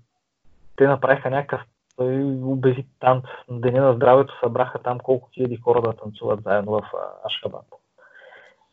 Те 0.76 0.87
направиха 0.87 1.30
някакъв 1.30 1.61
той 1.96 2.22
обяви 2.42 2.87
танц 3.00 3.24
на 3.48 3.61
Деня 3.61 3.82
на 3.82 3.94
здравето, 3.94 4.38
събраха 4.40 4.78
там 4.78 4.98
колко 4.98 5.28
хиляди 5.34 5.56
хора 5.56 5.82
да 5.82 5.92
танцуват 5.92 6.42
заедно 6.42 6.72
в 6.72 6.82
Ашхабад. 7.24 7.64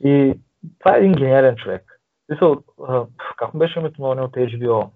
И 0.03 0.39
това 0.79 0.95
е 0.95 0.99
един 0.99 1.11
гениален 1.11 1.55
човек. 1.55 2.01
А, 2.87 3.05
как 3.37 3.57
беше 3.57 3.79
името 3.79 4.01
на 4.01 4.23
от 4.23 4.35
HBO? 4.35 4.89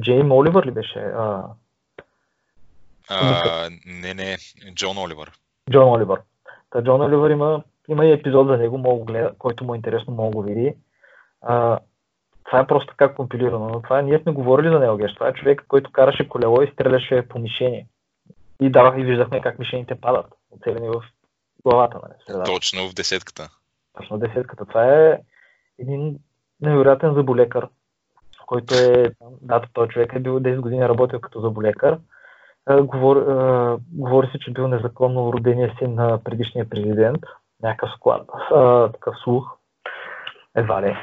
Джейм 0.00 0.32
Оливър 0.32 0.66
ли 0.66 0.70
беше? 0.70 0.98
А, 0.98 1.44
А, 3.08 3.68
не, 3.86 4.14
не, 4.14 4.36
Джон 4.74 4.98
Оливър. 4.98 5.32
Джон 5.70 5.88
Оливър. 5.88 6.20
Та 6.70 6.82
Джон 6.82 7.00
Оливър 7.00 7.30
има, 7.30 7.62
има 7.88 8.06
и 8.06 8.12
епизод 8.12 8.46
за 8.46 8.56
него, 8.56 8.78
мога 8.78 9.04
гледа, 9.04 9.32
който 9.38 9.64
му 9.64 9.74
е 9.74 9.76
интересно, 9.76 10.14
мога 10.14 10.30
го 10.30 10.42
види. 10.42 10.74
А, 11.42 11.78
това 12.44 12.60
е 12.60 12.66
просто 12.66 12.86
така 12.86 13.14
компилирано, 13.14 13.68
но 13.68 13.82
това 13.82 13.98
е, 13.98 14.02
ние 14.02 14.18
сме 14.18 14.32
говорили 14.32 14.68
за 14.68 14.78
него, 14.78 14.96
Геш. 14.96 15.14
Това 15.14 15.28
е 15.28 15.34
човек, 15.34 15.64
който 15.68 15.92
караше 15.92 16.28
колело 16.28 16.62
и 16.62 16.70
стреляше 16.72 17.28
по 17.28 17.38
мишени. 17.38 17.86
И 18.60 18.70
давах 18.70 18.98
и 18.98 19.04
виждахме 19.04 19.40
как 19.40 19.58
мишените 19.58 19.94
падат, 19.94 20.26
оцелени 20.50 20.88
в 20.88 21.02
главата, 21.64 21.98
нали, 22.02 22.14
в 22.20 22.26
средата. 22.26 22.52
Точно 22.52 22.88
в 22.88 22.94
десетката. 22.94 23.48
Точно 23.98 24.18
десетката. 24.18 24.64
Това 24.64 24.94
е 24.94 25.18
един 25.78 26.18
невероятен 26.60 27.14
заболекар, 27.14 27.68
който 28.46 28.74
е, 28.74 29.14
да, 29.42 29.62
той 29.72 29.88
човек 29.88 30.12
е 30.14 30.20
бил 30.20 30.40
10 30.40 30.60
години 30.60 30.88
работил 30.88 31.20
като 31.20 31.40
заболекар. 31.40 31.98
Е, 32.70 32.80
Говори, 32.80 33.20
е, 33.20 33.76
говори 33.92 34.28
се, 34.32 34.38
че 34.38 34.50
бил 34.50 34.68
незаконно 34.68 35.32
родения 35.32 35.74
син 35.78 35.94
на 35.94 36.24
предишния 36.24 36.68
президент. 36.68 37.20
Някакъв 37.62 37.90
склад, 37.96 38.28
е, 38.50 38.92
такъв 38.92 39.14
слух. 39.24 39.44
Едва 40.56 40.82
ли. 40.82 40.96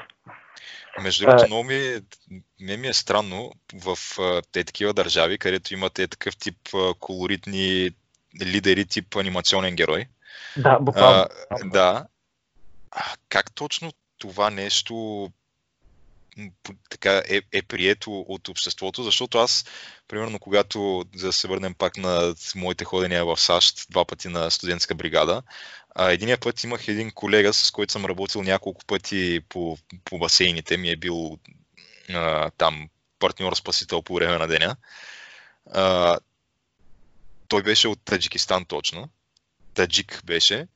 Между 1.04 1.25
другото, 1.25 1.47
много 1.47 1.63
ми, 1.63 1.80
не 2.60 2.78
ми 2.78 2.88
е 2.88 2.93
странно 2.93 3.51
в 3.86 3.97
а, 4.19 4.41
те 4.51 4.63
такива 4.63 4.93
държави, 4.93 5.38
където 5.38 5.73
имате 5.73 6.08
такъв 6.08 6.38
тип 6.38 6.58
а, 6.75 6.93
колоритни 6.99 7.89
лидери, 8.45 8.86
тип 8.86 9.15
анимационен 9.15 9.75
герой. 9.75 10.06
Да, 10.58 10.80
буквално. 10.80 11.25
А, 11.49 11.69
да. 11.69 12.06
А, 12.91 13.04
как 13.30 13.56
точно 13.56 13.91
това 14.17 14.49
нещо 14.49 15.28
така 16.89 17.24
е, 17.30 17.41
е 17.52 17.62
прието 17.62 18.19
от 18.19 18.48
обществото, 18.48 19.04
защото 19.04 19.38
аз, 19.38 19.65
примерно, 20.08 20.39
когато, 20.39 21.06
за 21.15 21.28
да 21.28 21.34
се 21.34 21.48
върнем 21.48 21.74
пак 21.74 21.98
на 21.98 22.36
моите 22.56 22.86
ходения 22.86 23.26
в 23.26 23.38
САЩ, 23.38 23.86
два 23.89 24.06
пъти 24.06 24.28
на 24.28 24.52
студентска 24.52 24.95
бригада, 24.95 25.43
а, 25.95 26.12
единия 26.12 26.38
път 26.38 26.63
имах 26.63 26.88
един 26.88 27.12
колега, 27.12 27.54
с 27.54 27.71
който 27.71 27.91
съм 27.91 28.06
работил 28.06 28.43
няколко 28.43 28.86
пъти 28.86 29.41
по, 29.50 29.78
по 30.04 30.19
басейните, 30.19 30.78
ми 30.78 30.89
е 30.89 30.95
бил 30.95 31.39
а, 32.10 32.52
там 32.58 32.89
партньор-спасител 33.19 34.02
по 34.02 34.15
време 34.15 34.38
на 34.38 34.48
деня. 34.48 34.76
А, 35.74 36.17
той 37.48 37.63
беше 37.63 37.88
от 37.88 38.00
Таджикистан 38.06 38.65
точно. 38.65 39.10
Таджик 39.74 40.21
беше. 40.26 40.67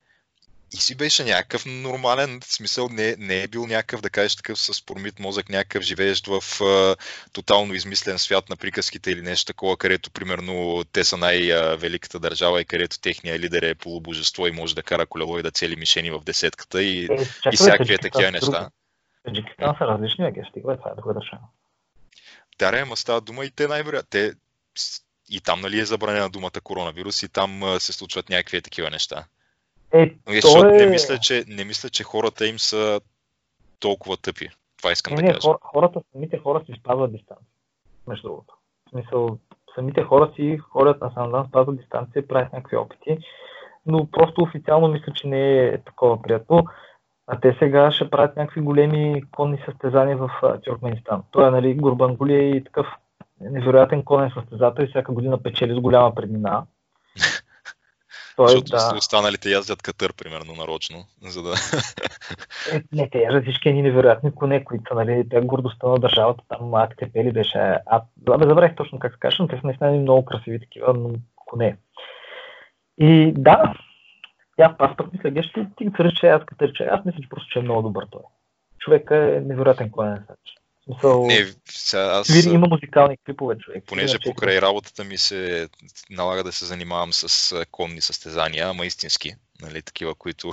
И 0.74 0.78
си 0.78 0.96
беше 0.96 1.24
някакъв 1.24 1.66
нормален, 1.66 2.40
смисъл 2.44 2.90
не, 2.90 3.16
не 3.20 3.44
е 3.44 3.48
бил 3.48 3.68
някакъв, 3.68 4.02
да 4.02 4.10
кажеш 4.10 4.36
такъв 4.36 4.60
с 4.60 4.86
промит 4.86 5.20
мозък, 5.20 5.50
някакъв 5.50 5.84
живеещ 5.84 6.28
в 6.28 6.62
а, 6.64 6.96
тотално 7.34 7.74
измислен 7.74 8.20
свят 8.20 8.50
на 8.50 8.56
приказките 8.56 9.12
или 9.12 9.22
нещо 9.22 9.46
такова, 9.46 9.78
където 9.78 10.12
примерно 10.12 10.84
те 10.92 11.04
са 11.04 11.18
най-великата 11.18 12.20
държава 12.20 12.62
и 12.62 12.66
където 12.66 13.00
техния 13.00 13.40
лидер 13.40 13.62
е 13.62 13.76
полубожество 13.76 14.48
и 14.48 14.52
може 14.52 14.76
да 14.76 14.84
кара 14.84 15.06
колело 15.06 15.40
и 15.40 15.44
да 15.44 15.52
цели 15.52 15.76
мишени 15.76 16.12
в 16.12 16.20
десетката 16.20 16.84
и, 16.84 17.06
Е, 17.06 17.52
и 17.54 17.56
всякакви 17.56 17.98
такива 17.98 18.32
неща. 18.32 18.70
Таджикистан 19.26 19.76
са 19.78 19.86
различни, 19.86 20.32
бе, 20.32 20.42
стига, 20.50 20.78
това 20.78 20.92
е 20.92 20.96
друга 20.96 21.14
държава. 21.14 21.44
Да, 22.60 22.80
ама 22.82 22.98
става 22.98 23.22
дума 23.22 23.46
и 23.46 23.52
те 23.52 23.68
най-вероятно. 23.68 24.10
Те, 24.10 24.34
и 25.30 25.42
там 25.42 25.62
нали 25.62 25.80
е 25.80 25.86
забранена 25.86 26.30
думата 26.30 26.62
коронавирус 26.64 27.24
и 27.24 27.30
там 27.30 27.64
а, 27.64 27.80
се 27.80 27.94
случват 27.94 28.30
някакви 28.30 28.62
такива 28.62 28.90
неща. 28.90 29.26
Е, 29.94 30.02
Е, 30.02 30.42
то 30.42 30.48
защото 30.48 30.68
е... 30.68 30.72
не, 30.72 30.86
мисля, 30.86 31.18
че, 31.18 31.44
не 31.48 31.64
мисля, 31.64 31.90
че 31.90 32.04
хората 32.04 32.48
им 32.48 32.60
са 32.60 33.02
толкова 33.80 34.18
тъпи. 34.18 34.50
Това 34.78 34.92
искам 34.92 35.16
Не, 35.16 35.22
да 35.22 35.28
не, 35.28 35.34
кажа. 35.34 35.48
хор, 35.48 35.58
хората, 35.62 36.02
самите 36.12 36.38
хора 36.38 36.64
си 36.66 36.74
спазват 36.80 37.12
дистанция. 37.12 37.48
Между 38.08 38.28
другото. 38.28 38.54
В 38.88 38.90
смисъл, 38.90 39.38
самите 39.76 40.04
хора 40.04 40.32
си 40.36 40.58
ходят 40.58 41.02
на 41.02 41.12
Сандан, 41.14 41.48
спазват 41.48 41.78
дистанция, 41.78 42.28
правят 42.28 42.54
някакви 42.54 42.78
опити, 42.78 43.18
но 43.86 44.08
просто 44.12 44.42
официално 44.42 44.88
мисля, 44.88 45.14
че 45.14 45.28
не 45.28 45.66
е 45.66 45.78
такова 45.78 46.22
приятно. 46.22 46.66
А 47.28 47.40
те 47.40 47.56
сега 47.60 47.92
ще 47.92 48.10
правят 48.10 48.36
някакви 48.36 48.62
големи 48.62 49.24
конни 49.32 49.64
състезания 49.66 50.18
в 50.18 50.30
Тюркменистан. 50.64 51.24
Той 51.32 51.48
е, 51.48 51.52
нали, 51.52 51.76
Гурбангули 51.76 52.36
е 52.36 52.50
и 52.50 52.64
такъв 52.64 52.88
невероятен 53.42 54.04
конен 54.04 54.32
състезател 54.34 54.84
и 54.84 54.88
всяка 54.88 55.12
година 55.12 55.44
печели 55.44 55.76
с 55.76 55.80
голяма 55.80 56.16
преднина. 56.16 56.64
Той, 58.40 58.48
Защото 58.48 58.72
да. 58.72 58.98
останалите 58.98 59.50
яздят 59.50 59.82
катър, 59.82 60.14
примерно, 60.14 60.56
нарочно, 60.56 61.06
за 61.22 61.44
да... 61.44 61.54
Е, 62.74 62.84
не, 62.92 63.10
те 63.10 63.18
яждат 63.20 63.44
всички 63.44 63.70
едни 63.70 63.82
невероятни 63.82 64.36
коне, 64.36 64.64
които 64.64 64.96
нали, 64.96 65.30
те 65.30 65.42
гордостта 65.42 65.88
на 65.88 66.00
държавата, 66.00 66.44
там 66.48 66.74
АТКП 66.74 67.16
ли 67.16 67.32
беше, 67.32 67.58
а, 67.58 68.02
абе, 68.30 68.48
забравих 68.48 68.76
точно 68.76 69.00
как 69.00 69.14
се 69.14 69.20
каже, 69.20 69.38
но 69.40 69.48
те 69.48 69.56
са 69.56 69.62
наистина 69.64 69.90
едни 69.90 70.02
много 70.02 70.26
красиви 70.26 70.60
такива 70.60 70.94
но 70.94 71.10
коне. 71.36 71.78
И 72.98 73.34
да, 73.38 73.74
аз, 74.60 74.72
аз 74.80 74.98
пък 74.98 75.14
мисля, 75.14 75.30
геш, 75.30 75.54
ти, 75.54 75.68
ти 75.78 75.92
че 76.16 76.28
аз 76.28 76.46
катърче, 76.46 76.84
аз 76.84 77.06
мисля, 77.06 77.22
че 77.22 77.30
просто, 77.30 77.50
че 77.50 77.60
е 77.60 77.62
много 77.62 77.82
добър 77.82 78.08
той. 78.12 78.24
Човек 78.80 79.08
е 79.12 79.42
невероятен 79.46 79.92
конен 79.92 80.24
съч. 80.28 80.40
В 80.90 80.94
смисъл, 80.94 81.26
Не, 81.26 81.54
аз... 81.94 82.30
има 82.46 82.68
музикални 82.68 83.18
клипове, 83.26 83.56
човек. 83.58 83.84
Понеже 83.88 84.12
Иначе- 84.12 84.30
покрай 84.30 84.62
работата 84.62 85.04
ми 85.04 85.18
се 85.18 85.70
налага 86.10 86.44
да 86.44 86.52
се 86.52 86.66
занимавам 86.66 87.14
с 87.14 87.66
конни 87.72 88.02
състезания, 88.02 88.68
ама 88.68 88.86
истински, 88.86 89.36
нали, 89.62 89.82
такива, 89.82 90.16
които 90.16 90.52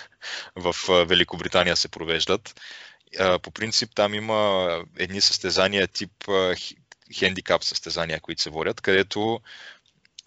в 0.56 0.74
Великобритания 1.06 1.76
се 1.76 1.88
провеждат. 1.88 2.60
По 3.42 3.50
принцип 3.50 3.90
там 3.94 4.14
има 4.14 4.68
едни 4.98 5.20
състезания 5.20 5.88
тип 5.88 6.12
хендикап 7.18 7.64
състезания, 7.64 8.20
които 8.20 8.42
се 8.42 8.50
водят, 8.50 8.80
където 8.80 9.40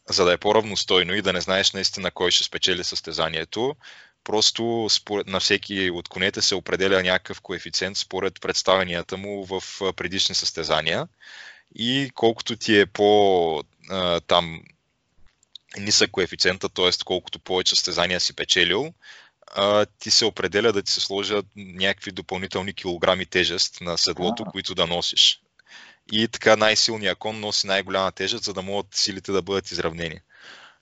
за 0.10 0.26
да 0.26 0.34
е 0.34 0.38
по-равностойно 0.38 1.14
и 1.14 1.22
да 1.22 1.34
не 1.34 1.42
знаеш 1.42 1.72
наистина 1.72 2.12
кой 2.12 2.32
ще 2.32 2.44
спечели 2.44 2.84
състезанието, 2.84 3.76
просто 4.24 4.88
според, 4.90 5.28
на 5.28 5.40
всеки 5.40 5.92
от 5.92 6.08
конете 6.08 6.42
се 6.42 6.56
определя 6.56 7.04
някакъв 7.04 7.42
коефициент 7.42 7.98
според 7.98 8.42
представенията 8.42 9.18
му 9.18 9.46
в 9.46 9.64
предишни 9.96 10.36
състезания 10.36 11.08
и 11.76 12.12
колкото 12.16 12.56
ти 12.56 12.80
е 12.80 12.86
по 12.86 13.64
а, 13.90 14.20
там 14.20 14.62
нисък 15.78 16.12
коефициента, 16.12 16.70
т.е. 16.70 16.90
колкото 17.06 17.40
повече 17.40 17.76
състезания 17.76 18.20
си 18.20 18.36
печелил, 18.36 18.94
а, 19.48 19.86
ти 19.86 20.12
се 20.12 20.26
определя 20.26 20.74
да 20.74 20.82
ти 20.82 20.92
се 20.92 21.02
сложат 21.02 21.46
някакви 21.56 22.12
допълнителни 22.12 22.74
килограми 22.74 23.26
тежест 23.26 23.82
на 23.82 23.98
седлото, 23.98 24.44
а. 24.48 24.52
които 24.52 24.76
да 24.76 24.88
носиш. 24.88 25.42
И 26.12 26.28
така 26.28 26.56
най-силният 26.56 27.18
кон 27.18 27.40
носи 27.40 27.68
най-голяма 27.68 28.12
тежест, 28.12 28.44
за 28.44 28.54
да 28.54 28.62
могат 28.62 28.96
силите 28.96 29.32
да 29.32 29.42
бъдат 29.42 29.72
изравнени. 29.72 30.20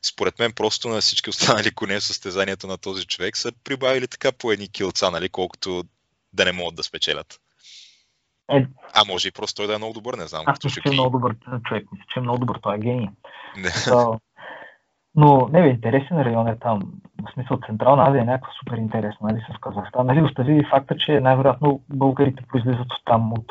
Според 0.05 0.39
мен 0.39 0.51
просто 0.55 0.89
на 0.89 1.01
всички 1.01 1.29
останали 1.29 1.71
коне 1.71 1.99
в 1.99 2.03
състезанието 2.03 2.67
на 2.67 2.77
този 2.77 3.05
човек 3.05 3.37
са 3.37 3.51
прибавили 3.63 4.07
така 4.07 4.31
по 4.31 4.51
едни 4.51 4.71
килца, 4.71 5.11
нали, 5.11 5.29
колкото 5.29 5.83
да 6.33 6.45
не 6.45 6.51
могат 6.51 6.75
да 6.75 6.83
спечелят. 6.83 7.39
Е, 8.51 8.65
а 8.93 9.05
може 9.07 9.27
и 9.27 9.31
просто 9.31 9.55
той 9.55 9.67
да 9.67 9.75
е 9.75 9.77
много 9.77 9.93
добър, 9.93 10.13
не 10.13 10.27
знам. 10.27 10.43
Аз 10.45 10.63
мисля, 10.63 10.81
че 10.81 10.89
е 10.89 10.91
много 10.91 11.09
добър 11.09 11.35
човек. 11.65 11.87
Мисля, 11.91 12.05
че 12.13 12.19
е 12.19 12.21
много 12.21 12.39
добър. 12.39 12.59
Той 12.61 12.75
е 12.75 12.79
гений. 12.79 13.07
Но 15.15 15.49
не 15.51 15.61
бе, 15.61 15.67
интересен 15.69 16.21
район 16.21 16.47
е 16.47 16.59
там. 16.59 16.81
В 17.23 17.33
смисъл 17.33 17.59
Централна 17.65 18.03
Азия 18.03 18.21
е 18.21 18.25
някаква 18.25 18.53
супер 18.59 18.77
интересна, 18.77 19.29
нали, 19.29 19.45
с 19.55 19.59
Казахстан. 19.61 20.05
Нали, 20.05 20.21
остави 20.21 20.65
факта, 20.69 20.95
че 20.97 21.19
най-вероятно 21.19 21.81
българите 21.89 22.43
произлизат 22.51 22.91
от 22.91 23.05
там, 23.05 23.33
от, 23.33 23.45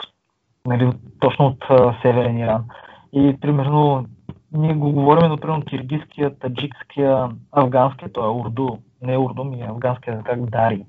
нали, 0.67 0.93
точно 1.21 1.47
от 1.47 1.65
а, 1.69 1.99
Северен 2.03 2.39
Иран. 2.39 2.65
И 3.13 3.37
примерно 3.41 4.07
ние 4.53 4.75
го 4.75 4.93
говорим, 4.93 5.31
например, 5.31 5.65
киргизския, 5.65 6.39
таджикския, 6.39 7.29
афганския, 7.53 8.13
той 8.13 8.27
е 8.27 8.31
урду, 8.31 8.69
не 9.03 9.19
урду, 9.19 9.45
ми 9.45 9.61
е 9.61 9.67
афганския, 9.67 10.23
как 10.25 10.51
дари. 10.51 10.85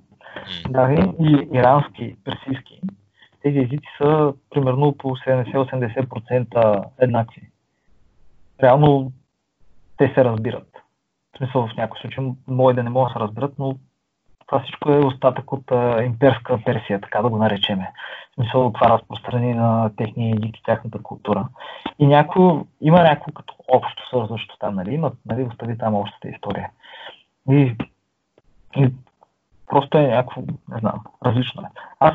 Дари 0.70 1.14
и 1.20 1.48
ирански, 1.54 2.16
персийски. 2.24 2.82
Тези 3.42 3.58
езици 3.58 3.88
са 3.98 4.34
примерно 4.50 4.98
по 4.98 5.08
70-80% 5.10 6.84
еднакви. 7.00 7.42
Реално 8.64 9.12
те 9.98 10.12
се 10.16 10.26
разбират. 10.26 10.68
В 11.34 11.38
смисъл 11.38 11.68
в 11.68 11.76
някои 11.78 12.00
случаи 12.02 12.32
може 12.48 12.76
да 12.76 12.84
не 12.84 12.90
могат 12.90 13.10
да 13.10 13.14
се 13.14 13.20
разберат, 13.20 13.54
но 13.60 13.76
това 14.50 14.62
всичко 14.64 14.92
е 14.92 15.06
остатък 15.06 15.54
от 15.54 15.72
а, 15.72 16.04
имперска 16.04 16.60
Персия, 16.66 17.02
така 17.02 17.22
да 17.22 17.30
го 17.30 17.38
наречеме. 17.38 17.92
В 18.32 18.34
смисъл 18.36 18.72
това 18.74 18.90
разпространи 18.90 19.54
на 19.54 19.92
техния 19.98 20.36
език 20.36 20.58
и 20.58 20.64
тяхната 20.64 21.04
култура. 21.04 21.48
И 22.00 22.08
няко, 22.08 22.68
има 22.82 23.02
някакво 23.02 23.32
като 23.32 23.54
общо 23.68 24.08
свързващо 24.08 24.58
там, 24.60 24.76
нали? 24.76 24.94
Имат, 24.94 25.14
нали, 25.26 25.44
остави 25.44 25.78
там 25.78 25.96
общата 25.96 26.30
история. 26.30 26.70
И, 27.50 27.76
и 28.78 28.94
просто 29.68 29.98
е 29.98 30.08
някакво, 30.08 30.42
не 30.42 30.80
знам, 30.80 31.02
различно 31.26 31.62
е. 31.62 31.68
Аз 32.00 32.14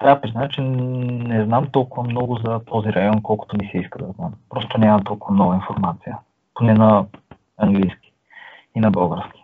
трябва 0.00 0.14
да 0.14 0.20
призная, 0.20 0.48
че 0.48 0.60
не 0.60 1.44
знам 1.44 1.66
толкова 1.72 2.02
много 2.02 2.36
за 2.36 2.60
този 2.64 2.92
район, 2.92 3.22
колкото 3.22 3.56
ми 3.56 3.68
се 3.72 3.78
иска 3.78 3.98
да 3.98 4.12
знам. 4.12 4.32
Просто 4.50 4.78
нямам 4.78 5.04
толкова 5.04 5.34
много 5.34 5.54
информация 5.54 6.18
поне 6.54 6.74
на 6.74 7.06
английски 7.56 8.12
и 8.74 8.80
на 8.80 8.90
български. 8.90 9.41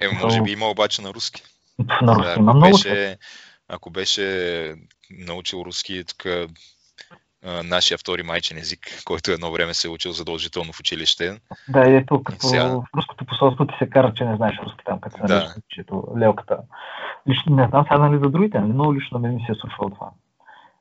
Е, 0.00 0.08
може 0.22 0.42
би 0.42 0.50
има 0.50 0.66
обаче 0.66 1.02
на 1.02 1.14
руски. 1.14 1.42
На 2.02 2.14
руски 2.14 2.30
ако, 2.30 2.42
много 2.42 2.60
беше, 2.60 3.16
ако 3.68 3.90
беше 3.90 4.74
научил 5.10 5.62
руски, 5.66 6.04
тук 6.04 6.26
нашия 7.64 7.98
втори 7.98 8.22
майчен 8.22 8.58
език, 8.58 9.02
който 9.04 9.30
едно 9.30 9.52
време 9.52 9.74
се 9.74 9.88
е 9.88 9.90
учил 9.90 10.12
задължително 10.12 10.72
в 10.72 10.80
училище. 10.80 11.40
Да, 11.68 11.90
и 11.90 11.94
ето, 11.94 12.22
като 12.22 12.46
Сега... 12.46 12.68
в 12.68 12.84
руското 12.96 13.24
посолство 13.24 13.66
ти 13.66 13.74
се 13.78 13.90
кара, 13.90 14.12
че 14.14 14.24
не 14.24 14.36
знаеш 14.36 14.58
руски 14.58 14.84
там, 14.84 15.00
като 15.00 15.16
се 15.16 15.22
да. 15.22 15.34
нарича 15.34 15.54
учето, 15.72 16.04
лелката. 16.18 16.58
Лично 17.28 17.56
не 17.56 17.68
знам 17.68 17.84
сега 17.84 17.98
нали 17.98 18.18
за 18.24 18.30
другите, 18.30 18.60
нали, 18.60 18.72
но 18.72 18.94
лично 18.94 19.18
мен 19.18 19.34
ми 19.34 19.44
се 19.46 19.52
е 19.52 19.54
случвало 19.54 19.90
това. 19.90 20.10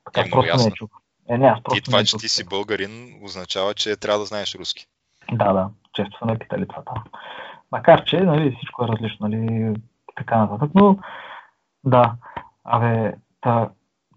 Така, 0.06 0.28
е, 0.28 0.30
просто 0.30 0.48
ясно. 0.48 0.64
не 0.64 0.68
е 0.68 0.72
чух. 0.72 0.90
Е, 1.30 1.38
не, 1.38 1.48
аз 1.48 1.64
просто 1.64 1.76
ти 1.76 1.86
това, 1.86 2.04
че 2.04 2.18
ти 2.18 2.30
си 2.30 2.44
българин, 2.44 3.20
означава, 3.24 3.74
че 3.74 3.96
трябва 3.96 4.20
да 4.20 4.26
знаеш 4.26 4.56
руски. 4.56 4.86
Да, 5.32 5.54
да, 5.54 5.70
често 5.94 6.18
са 6.20 6.26
ме 6.26 6.40
питали 6.40 6.68
това 6.68 6.84
там. 6.84 7.04
Макар, 7.72 8.04
че 8.04 8.20
нали, 8.20 8.56
всичко 8.56 8.84
е 8.84 8.88
различно, 8.88 9.28
нали, 9.28 9.76
така 10.16 10.38
нататък, 10.38 10.72
но 10.76 10.98
да, 11.84 12.14
абе, 12.64 13.14
та, 13.42 13.70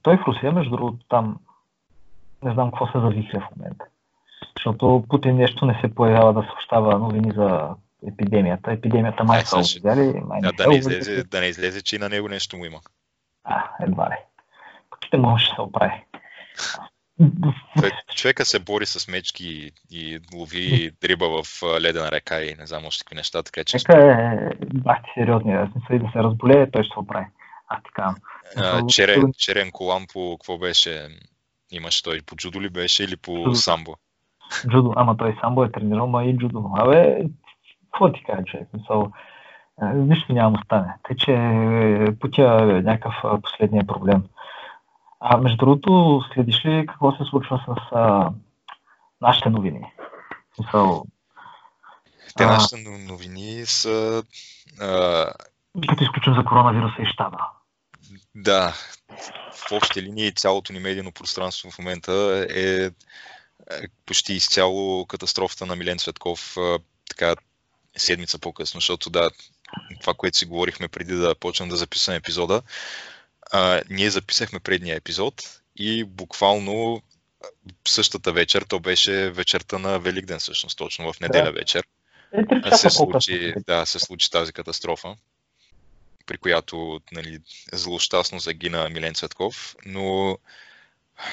той 0.03 0.17
в 0.17 0.27
Русия, 0.27 0.53
между 0.53 0.71
другото, 0.71 0.99
там 1.09 1.39
не 2.43 2.53
знам 2.53 2.71
какво 2.71 2.87
се 2.87 3.01
завихря 3.01 3.41
в 3.41 3.57
момента. 3.57 3.85
Защото 4.57 5.05
Путин 5.09 5.37
нещо 5.37 5.67
не 5.67 5.81
се 5.81 5.95
появява 5.95 6.33
да 6.33 6.43
съобщава 6.43 6.99
новини 6.99 7.33
за 7.35 7.69
епидемията. 8.07 8.73
Епидемията 8.73 9.25
май 9.25 9.41
са 9.41 9.59
увидяли. 9.59 10.21
Май 10.27 10.41
да, 10.41 10.53
да, 10.53 10.67
не 10.67 10.77
излезе, 10.77 11.25
да 11.25 11.41
не 11.41 11.47
излезе, 11.47 11.83
че 11.83 11.97
и 11.97 11.99
на 11.99 12.09
него 12.09 12.29
нещо 12.29 12.57
му 12.57 12.65
има. 12.65 12.79
А, 13.45 13.65
едва 13.81 14.11
ли. 14.11 14.17
Ще 15.07 15.17
може 15.17 15.49
да 15.49 15.55
се 15.55 15.61
оправи. 15.61 16.05
Човека 18.15 18.45
се 18.45 18.59
бори 18.59 18.87
с 18.87 19.09
мечки 19.09 19.71
и 19.91 20.19
лови 20.35 20.91
риба 21.05 21.43
в 21.43 21.63
ледена 21.81 22.11
река 22.13 22.43
и 22.43 22.55
не 22.55 22.67
знам 22.67 22.87
още 22.87 23.05
какви 23.05 23.17
неща, 23.17 23.43
така 23.43 23.65
че... 23.65 23.79
Човека 23.79 24.13
е 24.13 24.51
бах 24.65 24.99
ти 25.03 25.11
сериозни, 25.15 25.57
смисъл 25.73 25.97
и 25.97 25.99
да 25.99 26.11
се 26.13 26.19
разболее, 26.19 26.71
той 26.71 26.85
ще 26.85 26.93
се 26.93 27.01
оправи. 27.01 27.27
А, 27.69 27.81
така. 27.81 28.15
черен, 28.89 29.33
черен 29.39 29.71
колан 29.73 30.07
по 30.13 30.37
какво 30.41 30.59
беше? 30.59 31.09
Имаш 31.71 32.03
той 32.03 32.21
по 32.27 32.37
джудо 32.37 32.61
ли 32.61 32.69
беше 32.69 33.05
или 33.05 33.17
по 33.17 33.33
джудо. 33.33 33.55
самбо? 33.55 33.95
Джудо, 34.69 34.93
ама 34.97 35.17
той 35.17 35.37
самбо 35.41 35.65
е 35.65 35.73
тренирал, 35.73 36.07
ма 36.07 36.25
и 36.25 36.37
джудо. 36.37 36.71
Абе, 36.77 37.23
какво 37.93 38.13
ти 38.13 38.25
кажа, 38.25 38.45
човек? 38.45 38.69
Мисъл, 38.75 39.13
нищо 39.95 40.33
няма 40.33 40.53
да 40.53 40.65
стане. 40.65 40.95
Тъй, 41.03 41.17
че 41.17 41.33
е, 41.33 42.19
путя 42.21 42.59
е 42.61 42.83
някакъв 42.83 43.43
последния 43.43 43.87
проблем. 43.87 44.23
А 45.21 45.37
между 45.37 45.57
другото, 45.57 46.23
следиш 46.35 46.65
ли 46.65 46.87
какво 46.89 47.13
се 47.13 47.25
случва 47.31 47.65
с 47.67 47.97
а, 47.97 48.31
нашите 49.21 49.51
новини? 49.51 49.93
Смисъл, 50.55 51.05
Те 52.37 52.47
нашите 52.47 52.77
новини 53.09 53.67
са... 53.67 54.23
А... 54.81 55.27
Като 55.89 56.05
изключим 56.05 56.35
за 56.35 56.45
коронавируса 56.45 57.03
и 57.03 57.07
щаба. 57.07 57.39
Да, 58.35 58.75
в 59.53 59.73
общи 59.73 60.03
линии 60.03 60.35
цялото 60.35 60.73
ни 60.73 60.79
медийно 60.79 61.13
пространство 61.13 61.71
в 61.71 61.79
момента 61.79 62.47
е, 62.55 62.85
е 62.87 62.91
почти 64.07 64.33
изцяло 64.33 65.07
катастрофата 65.07 65.67
на 65.67 65.77
Милен 65.77 65.99
Цветков 65.99 66.57
така 67.11 67.35
седмица 67.97 68.39
по-късно, 68.39 68.81
защото 68.81 69.11
да, 69.11 69.31
това, 70.01 70.15
което 70.15 70.39
си 70.39 70.47
говорихме 70.47 70.89
преди 70.89 71.15
да 71.15 71.35
почнем 71.35 71.69
да 71.69 71.77
записваме 71.77 72.17
епизода, 72.17 72.63
а, 73.53 73.83
ние 73.91 74.11
записахме 74.11 74.61
предния 74.61 74.97
епизод 74.97 75.61
и 75.77 76.05
буквално 76.05 77.03
същата 77.89 78.33
вечер, 78.33 78.63
то 78.63 78.81
беше 78.81 79.31
вечерта 79.31 79.79
на 79.79 79.99
Великден 79.99 80.39
всъщност, 80.39 80.79
точно 80.79 81.13
в 81.13 81.21
неделя 81.21 81.45
да. 81.45 81.53
вечер, 81.53 81.87
е, 82.73 82.77
се 82.77 82.91
случи, 82.91 83.55
да, 83.67 83.87
се 83.87 83.99
случи 83.99 84.31
тази 84.31 84.53
катастрофа, 84.53 85.17
при 86.27 86.39
която 86.39 87.01
нали, 87.13 87.39
злощастно 87.73 88.39
загина 88.39 88.89
Милен 88.89 89.15
Цветков, 89.15 89.77
но 89.87 90.39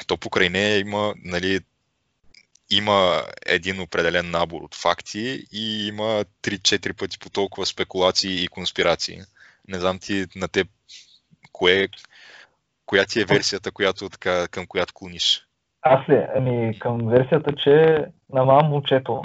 то 0.07 0.17
покрай 0.17 0.49
нея 0.49 0.79
има, 0.79 1.13
нали, 1.23 1.59
има 2.69 3.25
един 3.45 3.79
определен 3.79 4.31
набор 4.31 4.61
от 4.61 4.75
факти 4.75 5.47
и 5.51 5.87
има 5.87 6.25
3-4 6.43 6.93
пъти 6.93 7.19
по 7.19 7.29
толкова 7.29 7.65
спекулации 7.65 8.43
и 8.43 8.47
конспирации. 8.47 9.21
Не 9.67 9.79
знам 9.79 9.99
ти 9.99 10.25
на 10.35 10.47
теб 10.47 10.67
кое, 11.51 11.87
коя 12.85 13.05
ти 13.05 13.21
е 13.21 13.25
версията, 13.25 13.71
която, 13.71 14.09
така, 14.09 14.47
към 14.47 14.67
която 14.67 14.93
клониш? 14.93 15.47
Аз 15.81 16.09
ли? 16.09 16.25
Ами 16.35 16.79
към 16.79 17.07
версията, 17.07 17.55
че 17.55 18.05
на 18.33 18.45
мама 18.45 18.69
момчето 18.69 19.21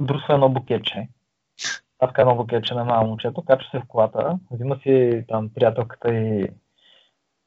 друсва 0.00 0.34
едно 0.34 0.48
букетче. 0.48 1.08
Аз 1.98 2.10
едно 2.18 2.34
букетче 2.34 2.74
на 2.74 2.84
мама 2.84 3.06
момчето, 3.06 3.44
качва 3.44 3.70
се 3.70 3.78
в 3.78 3.88
колата, 3.88 4.38
взима 4.50 4.78
си 4.82 5.24
там 5.28 5.50
приятелката 5.54 6.14
и 6.14 6.48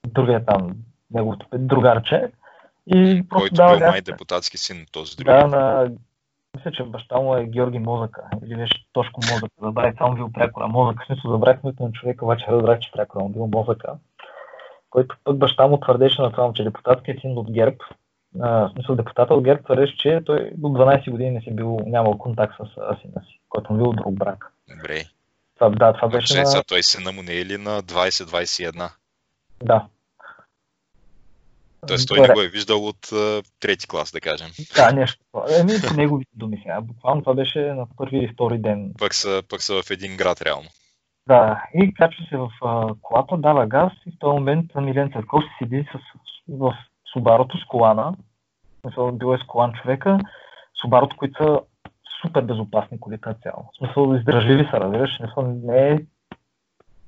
другия 0.08 0.46
там 0.46 0.76
неговото 1.12 1.48
другарче 1.58 2.32
и 2.88 3.24
просто 3.30 3.42
Който 3.42 3.56
дава 3.56 3.78
бил 3.78 3.88
май 3.88 4.02
депутатски 4.02 4.58
син 4.58 4.86
този 4.92 5.16
друг. 5.16 5.26
Да, 5.26 5.48
на 5.48 5.92
мисля, 6.56 6.72
че 6.72 6.84
баща 6.84 7.18
му 7.18 7.36
е 7.36 7.46
Георги 7.46 7.80
Мозъка, 7.80 8.24
или 8.46 8.56
беше 8.56 8.86
Тошко 8.94 9.20
Мозъка, 9.32 9.56
забравих, 9.62 9.98
само 9.98 10.16
бил 10.16 10.30
прякора 10.34 10.68
Мозъка, 10.68 11.06
смисъл 11.06 11.32
забравих 11.32 11.64
на 11.64 11.92
човека, 11.92 12.26
обаче 12.26 12.46
разбрах, 12.48 12.80
че 12.80 12.92
прякора 12.92 13.24
му 13.24 13.30
бил 13.30 13.48
Мозъка, 13.48 13.94
който 14.90 15.16
пък 15.24 15.38
баща 15.38 15.68
му 15.68 15.80
твърдеше 15.80 16.22
на 16.22 16.32
това, 16.32 16.54
че 16.54 16.64
депутатският 16.64 17.22
син 17.22 17.38
от 17.38 17.52
ГЕРБ, 17.52 17.78
а, 18.42 18.50
в 18.50 18.72
смисъл 18.74 18.96
депутата 18.96 19.34
от 19.34 19.44
ГЕРБ 19.44 19.64
твърдеше, 19.64 19.98
че 19.98 20.22
той 20.26 20.52
до 20.58 20.68
12 20.68 21.12
години 21.12 21.32
не 21.32 21.42
си 21.42 21.56
бил, 21.56 21.80
нямал 21.86 22.18
контакт 22.18 22.54
с 22.58 22.66
сина 23.02 23.22
си, 23.28 23.40
който 23.50 23.74
му 23.74 23.84
бил 23.84 23.94
друг 23.94 24.14
брак. 24.14 24.52
Добре. 24.78 25.04
Това, 25.56 25.70
да, 25.70 25.94
това 25.94 26.08
беше 26.08 26.34
значи, 26.34 26.58
на... 26.58 26.64
Той 26.64 26.84
сина 26.84 27.12
му 27.12 27.22
не 27.22 27.34
е 27.34 27.46
ли 27.46 27.58
на 27.58 27.82
20-21? 27.82 28.92
Да, 29.64 29.86
Тоест 31.88 32.08
той 32.08 32.20
не 32.20 32.34
го 32.34 32.42
е 32.42 32.48
виждал 32.48 32.88
от 32.88 33.06
uh, 33.06 33.46
трети 33.60 33.88
клас, 33.88 34.12
да 34.12 34.22
кажем. 34.22 34.48
Да, 34.76 34.92
нещо. 34.92 35.20
Еми, 35.60 35.72
неговите 35.96 36.32
думи 36.36 36.60
сега. 36.64 36.82
Буквално 36.82 37.22
това 37.22 37.34
беше 37.34 37.60
на 37.60 37.88
първи 37.98 38.18
или 38.18 38.28
втори 38.34 38.58
ден. 38.58 38.94
Пък 39.00 39.14
са, 39.14 39.44
пък 39.50 39.62
са 39.62 39.84
в 39.84 39.92
един 39.92 40.18
град, 40.18 40.42
реално. 40.42 40.70
Да, 41.28 41.64
и 41.74 41.94
качва 41.94 42.26
се 42.30 42.38
в 42.38 42.50
uh, 42.62 42.98
колата, 43.02 43.38
дава 43.38 43.68
газ 43.68 43.92
и 44.08 44.12
в 44.12 44.20
този 44.20 44.34
момент 44.34 44.72
Милен 44.76 45.12
Църков 45.12 45.44
се 45.44 45.50
седи 45.66 45.88
с, 45.94 46.00
в 46.50 46.74
Субарото 47.14 47.58
с 47.58 47.66
колана 47.66 48.16
бил 49.14 49.34
е 49.34 49.38
с 49.38 49.48
колан 49.48 49.74
човека, 49.74 50.20
Subaru, 50.84 51.16
които 51.16 51.44
са 51.44 51.60
супер 52.22 52.42
безопасни 52.42 53.00
коли 53.00 53.18
като 53.22 53.42
цяло. 53.42 53.70
В 53.74 53.78
смисъл, 53.78 54.16
издръжливи 54.16 54.68
са, 54.72 54.80
разбираш, 54.80 55.18
смисъл, 55.18 55.60
не 55.64 55.90
е, 55.90 56.00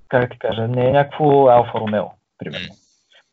как 0.07 0.21
да 0.21 0.29
ти 0.29 0.39
кажа, 0.39 0.67
не 0.67 0.87
е 0.87 0.91
някакво 0.91 1.49
Алфа 1.49 1.79
Ромео, 1.79 2.05
примерно. 2.37 2.75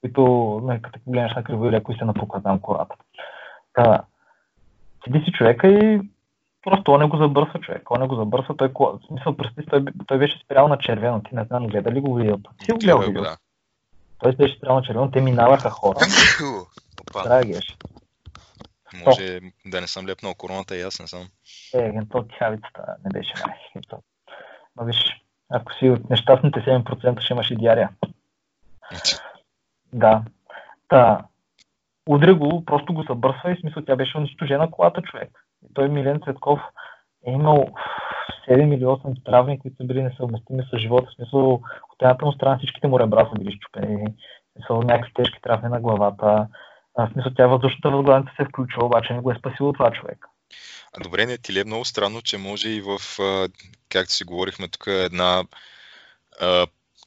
Които, 0.04 0.60
не, 0.64 0.82
като 0.82 0.98
гледаш 1.06 1.34
на 1.34 1.44
криво 1.44 1.66
или 1.66 1.76
ако 1.76 1.94
се 1.94 2.04
напуква 2.04 2.42
там 2.42 2.60
кората. 2.60 2.94
Та, 3.72 4.02
седи 5.04 5.24
си 5.24 5.32
човека 5.32 5.68
и 5.68 6.00
просто 6.62 6.92
он 6.92 7.00
не 7.00 7.06
го 7.06 7.16
забърсва 7.16 7.60
човек. 7.60 7.90
Он 7.90 8.00
не 8.00 8.06
го 8.06 8.16
забърсва, 8.16 8.56
той, 8.56 8.72
в 8.78 8.98
смисъл, 9.06 9.36
представи, 9.36 9.66
той, 9.66 9.84
той 10.06 10.18
беше 10.18 10.40
спрял 10.44 10.68
на 10.68 10.78
червено, 10.78 11.22
ти 11.22 11.34
не 11.34 11.44
знам, 11.44 11.66
гледа 11.66 11.90
ли 11.90 12.00
го 12.00 12.14
видеото? 12.14 12.50
Ти 12.64 12.72
го 12.72 12.78
гледал 12.78 12.98
видео? 13.00 13.22
Да. 13.22 13.36
Той 14.18 14.32
беше 14.32 14.56
спрял 14.56 14.74
на 14.74 14.82
червено, 14.82 15.10
те 15.10 15.20
минаваха 15.20 15.70
хора. 15.70 15.98
Драгеш. 17.24 17.76
Може 19.06 19.40
да 19.66 19.80
не 19.80 19.86
съм 19.86 20.06
лепнал 20.06 20.34
короната 20.34 20.76
и 20.76 20.82
аз 20.82 21.00
не 21.00 21.06
съм. 21.06 21.28
Е, 21.74 21.92
гентол 21.92 22.24
тявицата 22.38 22.96
не 23.04 23.10
беше 23.12 23.32
най 23.46 23.82
Но 24.76 24.84
виж, 24.84 24.96
ако 25.48 25.72
си 25.72 25.90
от 25.90 26.10
нещастните 26.10 26.60
7% 26.60 27.20
ще 27.20 27.32
имаш 27.32 27.50
и 27.50 27.56
диария. 27.56 27.90
Да. 29.94 30.22
Та, 30.88 31.24
удря 32.08 32.34
го, 32.34 32.64
просто 32.64 32.94
го 32.94 33.04
събърсва 33.04 33.52
и 33.52 33.60
смисъл 33.60 33.84
тя 33.84 33.96
беше 33.96 34.18
унищожена 34.18 34.70
колата 34.70 35.02
човек. 35.02 35.30
И 35.70 35.74
той 35.74 35.88
Милен 35.88 36.20
Цветков 36.20 36.60
е 37.26 37.30
имал 37.30 37.66
7 38.48 38.74
или 38.74 38.84
8 38.84 39.24
травми, 39.24 39.58
които 39.58 39.76
са 39.76 39.84
били 39.84 40.02
несъвместими 40.02 40.62
с 40.70 40.78
живота. 40.78 41.06
В 41.10 41.14
смисъл, 41.14 41.52
от 41.92 42.02
едната 42.02 42.24
му 42.24 42.32
страна 42.32 42.58
всичките 42.58 42.86
му 42.86 43.00
ребра 43.00 43.28
са 43.32 43.38
били 43.38 43.56
щупени. 43.56 44.06
В 44.06 44.52
смисъл, 44.52 44.82
някакви 44.82 45.12
тежки 45.14 45.38
травми 45.42 45.68
на 45.68 45.80
главата. 45.80 46.48
В 46.98 47.10
смисъл, 47.12 47.32
тя 47.36 47.46
въздушната 47.46 47.90
възглавница 47.90 48.32
се 48.36 48.44
включва, 48.44 48.86
обаче 48.86 49.12
не 49.12 49.20
го 49.20 49.30
е 49.30 49.38
спасило 49.38 49.72
това 49.72 49.90
човек. 49.90 50.26
А 50.98 51.02
добре, 51.02 51.26
не 51.26 51.38
ти 51.38 51.52
ли 51.52 51.60
е 51.60 51.64
много 51.64 51.84
странно, 51.84 52.22
че 52.22 52.38
може 52.38 52.68
и 52.68 52.80
в, 52.80 52.98
както 53.88 54.12
си 54.12 54.24
говорихме 54.24 54.68
тук, 54.68 54.86
една 54.86 55.42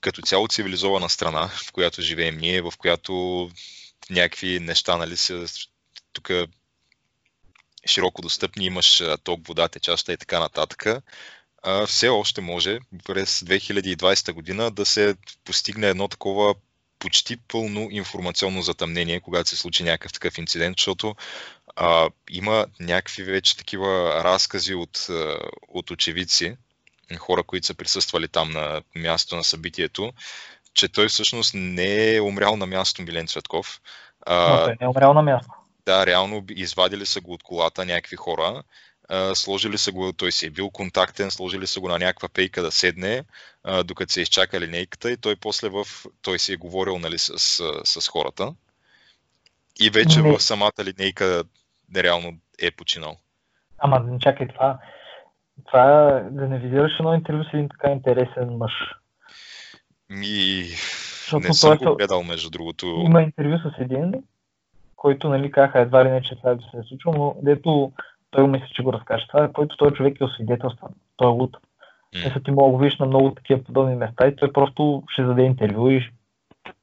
като 0.01 0.21
цяло 0.21 0.47
цивилизована 0.47 1.09
страна, 1.09 1.47
в 1.47 1.71
която 1.71 2.01
живеем 2.01 2.37
ние, 2.37 2.61
в 2.61 2.73
която 2.77 3.49
някакви 4.09 4.59
неща, 4.59 4.97
нали, 4.97 5.17
са 5.17 5.45
тук 6.13 6.31
широко 7.85 8.21
достъпни, 8.21 8.65
имаш 8.65 9.03
ток, 9.23 9.47
вода, 9.47 9.67
течаща 9.67 10.13
и 10.13 10.17
така 10.17 10.39
нататък, 10.39 10.85
все 11.87 12.09
още 12.09 12.41
може 12.41 12.79
през 13.05 13.39
2020 13.39 14.31
година 14.31 14.71
да 14.71 14.85
се 14.85 15.15
постигне 15.45 15.87
едно 15.87 16.07
такова 16.07 16.55
почти 16.99 17.37
пълно 17.37 17.87
информационно 17.91 18.61
затъмнение, 18.61 19.19
когато 19.19 19.49
се 19.49 19.57
случи 19.57 19.83
някакъв 19.83 20.13
такъв 20.13 20.37
инцидент, 20.37 20.77
защото 20.79 21.15
а, 21.75 22.09
има 22.29 22.65
някакви 22.79 23.23
вече 23.23 23.57
такива 23.57 24.23
разкази 24.23 24.75
от, 24.75 25.07
от 25.67 25.91
очевидци, 25.91 26.57
хора, 27.15 27.43
които 27.43 27.67
са 27.67 27.75
присъствали 27.75 28.27
там 28.27 28.51
на 28.51 28.81
място 28.95 29.35
на 29.35 29.43
събитието, 29.43 30.13
че 30.73 30.87
той 30.87 31.07
всъщност 31.07 31.53
не 31.55 32.15
е 32.15 32.21
умрял 32.21 32.55
на 32.55 32.65
място 32.65 33.01
Милен 33.01 33.27
Цветков. 33.27 33.81
А, 34.25 34.51
Но 34.51 34.63
той 34.63 34.75
не 34.81 34.85
е 34.85 34.87
умрял 34.87 35.13
на 35.13 35.21
място. 35.21 35.53
Да, 35.85 36.05
реално 36.05 36.45
извадили 36.49 37.05
са 37.05 37.21
го 37.21 37.33
от 37.33 37.43
колата 37.43 37.85
някакви 37.85 38.15
хора, 38.15 38.63
а, 39.09 39.35
сложили 39.35 39.77
са 39.77 39.91
го, 39.91 40.13
той 40.13 40.31
си 40.31 40.45
е 40.45 40.49
бил 40.49 40.69
контактен, 40.69 41.31
сложили 41.31 41.67
са 41.67 41.79
го 41.79 41.87
на 41.87 41.99
някаква 41.99 42.29
пейка 42.29 42.61
да 42.61 42.71
седне, 42.71 43.23
а, 43.63 43.83
докато 43.83 44.13
се 44.13 44.21
изчака 44.21 44.59
линейката 44.59 45.11
и 45.11 45.17
той 45.17 45.35
после 45.35 45.69
в, 45.69 45.85
той 46.21 46.39
си 46.39 46.53
е 46.53 46.57
говорил 46.57 46.99
нали, 46.99 47.17
с, 47.17 47.39
с, 47.39 47.73
с 47.85 48.07
хората. 48.07 48.53
И 49.79 49.89
вече 49.89 50.21
не. 50.21 50.37
в 50.37 50.43
самата 50.43 50.83
линейка 50.83 51.43
реално 51.95 52.33
е 52.61 52.71
починал. 52.71 53.17
Ама, 53.77 54.19
чакай, 54.19 54.47
това, 54.47 54.79
това 55.65 56.21
да 56.31 56.47
не 56.47 56.59
визираш 56.59 56.91
едно 56.99 57.13
интервю 57.13 57.43
с 57.43 57.53
един 57.53 57.69
така 57.69 57.91
интересен 57.91 58.57
мъж. 58.57 58.73
Ми, 60.09 60.63
Защото 60.63 61.47
не 61.47 61.53
съм 61.53 61.77
го 61.77 61.95
гледал, 61.95 62.23
между 62.23 62.49
другото. 62.49 62.85
Има 62.85 63.21
интервю 63.21 63.57
с 63.57 63.71
един, 63.79 64.13
който, 64.95 65.29
нали, 65.29 65.51
казаха 65.51 65.79
едва 65.79 66.05
ли 66.05 66.09
не, 66.09 66.21
че 66.21 66.35
това 66.35 66.55
би 66.55 66.63
се 66.71 66.77
е 66.77 66.83
случило, 66.83 67.13
но 67.15 67.35
дето 67.41 67.91
той 68.31 68.47
мисля, 68.47 68.67
че 68.75 68.83
го 68.83 68.93
разкаже 68.93 69.27
това, 69.27 69.51
който 69.53 69.77
той 69.77 69.91
човек 69.91 70.21
е 70.21 70.23
освидетелстван. 70.23 70.91
Той 71.17 71.27
е 71.27 71.33
луд. 71.33 71.57
Mm. 72.15 72.45
ти 72.45 72.51
мога 72.51 72.67
да 72.67 72.71
го 72.71 72.77
видиш 72.77 72.99
на 72.99 73.05
много 73.05 73.31
такива 73.31 73.63
подобни 73.63 73.95
места 73.95 74.27
и 74.27 74.35
той 74.35 74.53
просто 74.53 75.03
ще 75.09 75.23
даде 75.23 75.41
интервю 75.41 75.89
и 75.89 76.11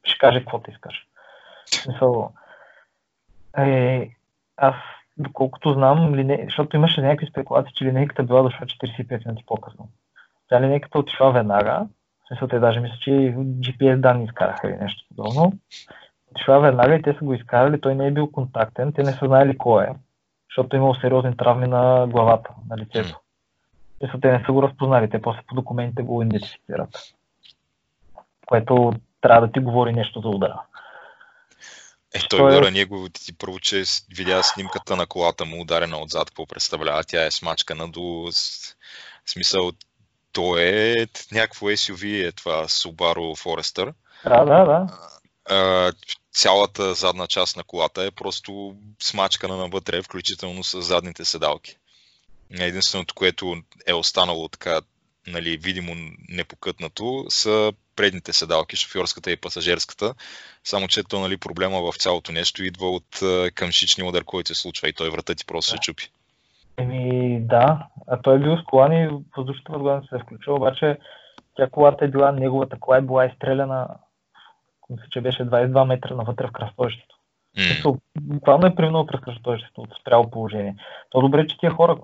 ще 0.05 0.18
каже 0.18 0.41
какво 0.41 0.59
ти 0.59 0.70
искаш. 0.70 1.07
Мисъл, 1.89 2.33
е, 3.59 4.11
аз 4.57 4.75
доколкото 5.17 5.73
знам, 5.73 6.15
лине... 6.15 6.41
защото 6.45 6.77
имаше 6.77 7.01
някакви 7.01 7.27
спекулации, 7.27 7.75
че 7.75 7.85
линейката 7.85 8.23
била 8.23 8.43
дошла 8.43 8.67
45 8.67 9.27
минути 9.27 9.45
по-късно. 9.47 9.89
Тя 10.49 10.61
линейката 10.61 10.99
отишла 10.99 11.33
веднага, 11.33 11.87
в 12.25 12.29
смисъл 12.29 12.49
те 12.49 12.59
даже 12.59 12.81
мисля, 12.81 12.97
че 13.01 13.11
GPS 13.11 13.97
данни 13.97 14.25
изкараха 14.25 14.69
или 14.69 14.77
нещо 14.77 15.05
подобно. 15.09 15.53
Отишла 16.31 16.61
веднага 16.61 16.95
и 16.95 17.03
те 17.03 17.12
са 17.12 17.25
го 17.25 17.35
изкарали, 17.35 17.81
той 17.81 17.95
не 17.95 18.07
е 18.07 18.12
бил 18.12 18.31
контактен, 18.31 18.93
те 18.93 19.03
не 19.03 19.12
са 19.12 19.27
знаели 19.27 19.59
кой 19.59 19.85
е, 19.85 19.95
защото 20.51 20.77
е 20.77 20.79
имал 20.79 20.95
сериозни 20.95 21.37
травми 21.37 21.67
на 21.67 22.07
главата, 22.07 22.51
на 22.71 22.77
лицето. 22.77 23.21
Мисля, 24.03 24.21
те 24.21 24.33
не 24.33 24.45
са 24.47 24.53
го 24.53 24.62
разпознали, 24.62 25.11
те 25.11 25.23
после 25.23 25.41
по 25.47 25.55
документите 25.55 26.03
го 26.03 26.23
идентифицират. 26.23 26.89
Което 28.47 28.93
трябва 29.21 29.47
да 29.47 29.53
ти 29.53 29.61
говори 29.61 29.93
нещо 29.93 30.21
за 30.21 30.29
удара. 30.29 30.62
Е, 32.15 32.19
той 32.29 32.39
Той... 32.39 32.51
удара, 32.51 32.71
ние 32.71 32.85
го 32.85 33.09
ти 33.09 33.33
първо, 33.33 33.61
че 33.61 33.85
видя 34.17 34.43
снимката 34.43 34.97
на 34.97 35.07
колата 35.07 35.45
му, 35.45 35.61
ударена 35.61 36.01
отзад, 36.01 36.31
какво 36.31 36.47
представлява. 36.47 37.05
Тя 37.05 37.27
е 37.27 37.31
смачкана 37.31 37.89
до 37.89 38.29
смисъл, 39.27 39.73
то 40.33 40.59
е 40.59 41.07
някакво 41.33 41.67
SUV, 41.67 42.29
е 42.29 42.33
това 42.33 42.69
Subaru 42.69 43.45
Forester. 43.45 43.95
Да, 44.25 44.45
да, 44.45 44.65
да. 44.65 44.87
А, 45.57 45.93
цялата 46.33 46.95
задна 46.95 47.27
част 47.27 47.57
на 47.57 47.65
колата 47.65 48.05
е 48.05 48.11
просто 48.11 48.77
смачкана 49.03 49.57
навътре, 49.57 50.03
включително 50.03 50.65
с 50.65 50.83
задните 50.83 51.25
седалки. 51.25 51.77
Единственото, 52.51 53.15
което 53.15 53.57
е 53.87 53.93
останало 53.93 54.49
така 54.49 54.81
нали, 55.27 55.57
видимо 55.57 55.95
непокътнато, 56.29 57.27
са 57.29 57.73
предните 57.97 58.32
седалки, 58.32 58.76
шофьорската 58.76 59.30
и 59.30 59.36
пасажирската. 59.36 60.14
Само, 60.64 60.88
че 60.88 61.03
то 61.03 61.20
нали, 61.20 61.36
проблема 61.36 61.80
в 61.80 61.97
цялото 61.97 62.32
нещо 62.32 62.64
идва 62.64 62.90
от 62.90 63.20
къмшичния 63.55 64.09
удар, 64.09 64.24
който 64.24 64.55
се 64.55 64.61
случва 64.61 64.88
и 64.88 64.92
той 64.92 65.11
врата 65.11 65.34
ти 65.34 65.47
просто 65.47 65.70
да. 65.70 65.76
се 65.76 65.78
чупи. 65.78 66.11
Еми 66.76 67.40
да, 67.40 67.86
а 68.07 68.22
той 68.22 68.36
е 68.36 68.38
бил 68.38 68.57
с 68.57 68.64
колан 68.64 68.92
и 68.92 69.09
въздушната 69.36 69.72
възглавница 69.72 70.09
се 70.09 70.16
е 70.16 70.18
включила, 70.18 70.57
обаче 70.57 70.99
тя 71.57 71.70
колата 71.70 72.05
е 72.05 72.09
била, 72.09 72.32
неговата 72.32 72.80
кола 72.80 72.97
е 72.97 73.01
била 73.01 73.26
изстреляна, 73.26 73.88
мисля, 74.90 75.05
че 75.11 75.20
беше 75.20 75.42
22 75.42 75.86
метра 75.86 76.14
навътре 76.14 76.47
в 76.47 76.53
кръстовището. 76.53 77.16
Mm. 77.59 77.99
Буквално 78.20 78.66
е 78.66 78.74
преминал 78.74 79.07
през 79.07 79.20
кръстовището 79.20 79.80
от 79.80 79.90
спряло 80.01 80.30
положение. 80.30 80.76
То 81.11 81.20
добре, 81.20 81.47
че 81.47 81.59
тия 81.59 81.70
хора, 81.70 81.97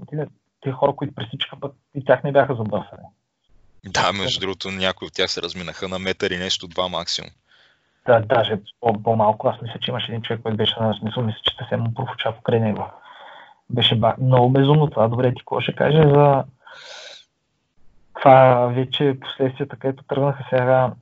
тия 0.61 0.73
хора, 0.73 0.93
които 0.93 1.15
пресичаха, 1.15 1.57
пък 1.61 1.73
и 1.95 2.05
тях 2.05 2.25
не 2.25 2.33
бяха 2.33 2.55
забърсани. 2.55 3.03
Да, 3.85 4.13
между 4.13 4.41
другото, 4.41 4.71
някои 4.71 5.07
от 5.07 5.15
тях 5.15 5.31
се 5.31 5.43
разминаха 5.43 5.89
на 5.89 5.99
метър 5.99 6.31
и 6.31 6.39
нещо, 6.39 6.69
два 6.69 6.89
максимум. 6.89 7.31
Да, 8.07 8.21
даже 8.21 8.61
по-малко. 8.81 9.49
Аз 9.49 9.63
мисля, 9.63 9.79
че 9.81 9.91
имаше 9.91 10.13
един 10.13 10.23
човек, 10.23 10.43
който 10.43 10.57
беше 10.57 10.75
на 10.81 10.95
смисъл, 10.95 11.23
мисля, 11.23 11.41
че 11.45 11.57
съвсем 11.59 11.81
му 11.81 11.95
профуча 11.95 12.33
покрай 12.33 12.61
него. 12.61 12.87
Беше 13.71 13.97
бак. 13.97 14.19
много 14.19 14.51
безумно 14.51 14.91
това. 14.91 15.09
Добре, 15.09 15.35
ти 15.35 15.39
какво 15.39 15.61
ще 15.61 15.75
каже 15.75 16.03
за 16.03 16.45
това 18.21 18.67
вече 18.67 19.17
последствията, 19.21 19.77
където 19.77 20.05
тръгнаха 20.05 20.47
сега 20.51 20.93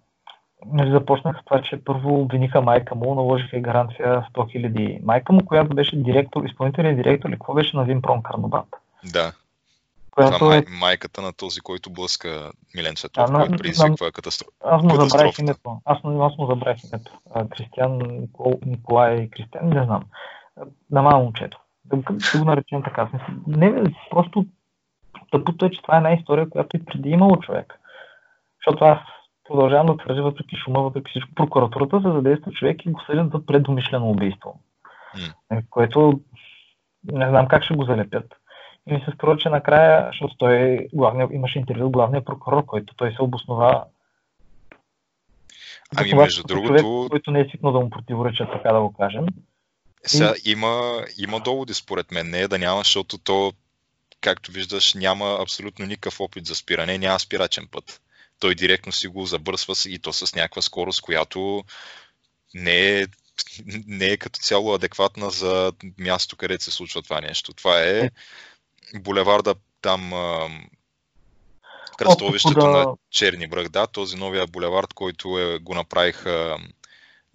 нали, 0.66 0.90
започнаха 0.90 1.40
с 1.40 1.44
това, 1.44 1.62
че 1.62 1.84
първо 1.84 2.20
обвиниха 2.20 2.60
майка 2.60 2.94
му, 2.94 3.14
наложиха 3.14 3.56
и 3.56 3.62
гаранция 3.62 4.06
100 4.06 4.24
000. 4.34 5.04
Майка 5.04 5.32
му, 5.32 5.46
която 5.46 5.74
беше 5.74 5.96
директор, 5.96 6.44
изпълнителен 6.44 6.96
директор 6.96 7.28
или 7.28 7.36
какво 7.36 7.54
беше 7.54 7.76
на 7.76 7.84
Вимпром 7.84 8.22
Карнобат. 8.22 8.66
Да. 9.12 9.32
Която 10.18 10.38
Това 10.38 10.56
е... 10.56 10.64
майката 10.80 11.22
на 11.22 11.32
този, 11.32 11.60
който 11.60 11.92
блъска 11.92 12.50
Милен 12.76 12.96
Цветов, 12.96 13.30
който 13.32 13.56
предизвиква 13.56 14.12
катастрофа. 14.12 14.52
Аз 14.64 14.82
му 14.82 14.90
забравих 14.90 15.38
името. 15.38 15.80
Аз, 15.84 15.98
аз 15.98 16.38
му 16.38 16.46
забравих 16.46 16.84
името. 16.84 17.12
Кристиан 17.50 17.98
Никол, 17.98 18.60
Николай 18.66 19.30
Кристиан, 19.30 19.68
не 19.68 19.84
знам. 19.84 20.02
На 20.90 21.02
малко 21.02 21.24
момчето. 21.24 21.58
Да, 21.84 21.96
да 22.32 22.38
го 22.38 22.44
наречем 22.44 22.82
така. 22.82 23.08
Не, 23.46 23.94
просто 24.10 24.46
тъпото 25.30 25.64
е, 25.64 25.70
че 25.70 25.82
това 25.82 25.94
е 25.94 25.96
една 25.96 26.12
история, 26.12 26.50
която 26.50 26.76
и 26.76 26.84
преди 26.84 27.08
имало 27.08 27.36
човек. 27.36 27.80
Защото 28.60 28.84
аз 28.84 28.98
продължавам 29.44 29.86
да 29.86 29.96
твърдя, 29.96 30.22
въпреки 30.22 30.56
шума, 30.56 30.82
въпреки 30.82 31.10
всичко, 31.10 31.34
прокуратурата 31.34 32.00
се 32.00 32.12
задейства 32.12 32.52
човек 32.52 32.86
и 32.86 32.90
го 32.90 33.00
съдят 33.06 33.32
за 33.32 33.46
предумишлено 33.46 34.10
убийство. 34.10 34.60
Mm. 35.16 35.64
Което 35.70 36.20
не 37.12 37.28
знам 37.28 37.48
как 37.48 37.64
ще 37.64 37.74
го 37.74 37.84
залепят. 37.84 38.37
И 38.88 38.92
ми 38.94 39.00
се 39.04 39.12
струва, 39.14 39.36
че 39.36 39.48
накрая, 39.48 40.06
защото 40.06 40.34
той 40.38 40.86
главния, 40.92 41.28
имаше 41.32 41.58
интервю 41.58 41.88
с 41.88 41.92
главния 41.92 42.24
прокурор, 42.24 42.64
който 42.64 42.94
той 42.96 43.12
се 43.12 43.22
обоснова 43.22 43.84
Ами, 45.96 46.10
това, 46.10 46.22
между 46.22 46.42
другото... 46.42 46.68
Човек, 46.68 47.10
който 47.10 47.30
не 47.30 47.40
е 47.40 47.48
свикнал 47.48 47.72
да 47.72 47.80
му 47.80 47.90
противоречат, 47.90 48.48
така 48.52 48.72
да 48.72 48.80
го 48.80 48.92
кажем. 48.92 49.26
Сега 50.06 50.34
има, 50.44 51.04
има 51.18 51.40
доводи 51.40 51.74
според 51.74 52.10
мен, 52.10 52.30
не 52.30 52.40
е 52.40 52.48
да 52.48 52.58
няма, 52.58 52.80
защото 52.80 53.18
то, 53.18 53.52
както 54.20 54.52
виждаш, 54.52 54.94
няма 54.94 55.38
абсолютно 55.40 55.86
никакъв 55.86 56.20
опит 56.20 56.46
за 56.46 56.54
спиране, 56.54 56.98
няма 56.98 57.20
спирачен 57.20 57.68
път. 57.70 58.00
Той 58.40 58.54
директно 58.54 58.92
си 58.92 59.08
го 59.08 59.26
забърсва 59.26 59.74
и 59.86 59.98
то 59.98 60.12
с 60.12 60.34
някаква 60.34 60.62
скорост, 60.62 61.00
която 61.00 61.64
не 62.54 63.00
е, 63.00 63.06
не 63.86 64.06
е 64.06 64.16
като 64.16 64.40
цяло 64.40 64.74
адекватна 64.74 65.30
за 65.30 65.72
място, 65.98 66.36
където 66.36 66.64
се 66.64 66.70
случва 66.70 67.02
това 67.02 67.20
нещо. 67.20 67.52
Това 67.52 67.82
е, 67.82 67.98
е. 67.98 68.10
Булеварда 68.94 69.54
там 69.80 70.12
кръстовището 71.98 72.60
да... 72.60 72.68
на 72.68 72.94
Черни 73.10 73.46
бръг, 73.46 73.68
да, 73.68 73.86
този 73.86 74.16
новия 74.16 74.46
булевард, 74.46 74.94
който 74.94 75.38
е, 75.38 75.58
го 75.58 75.74
направиха 75.74 76.56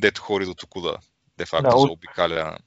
дето 0.02 0.22
хори 0.22 0.46
до 0.46 0.54
Токуда, 0.54 0.98
де 1.38 1.46
факто 1.46 1.70
да, 1.70 1.78
заобикаля. 1.78 2.58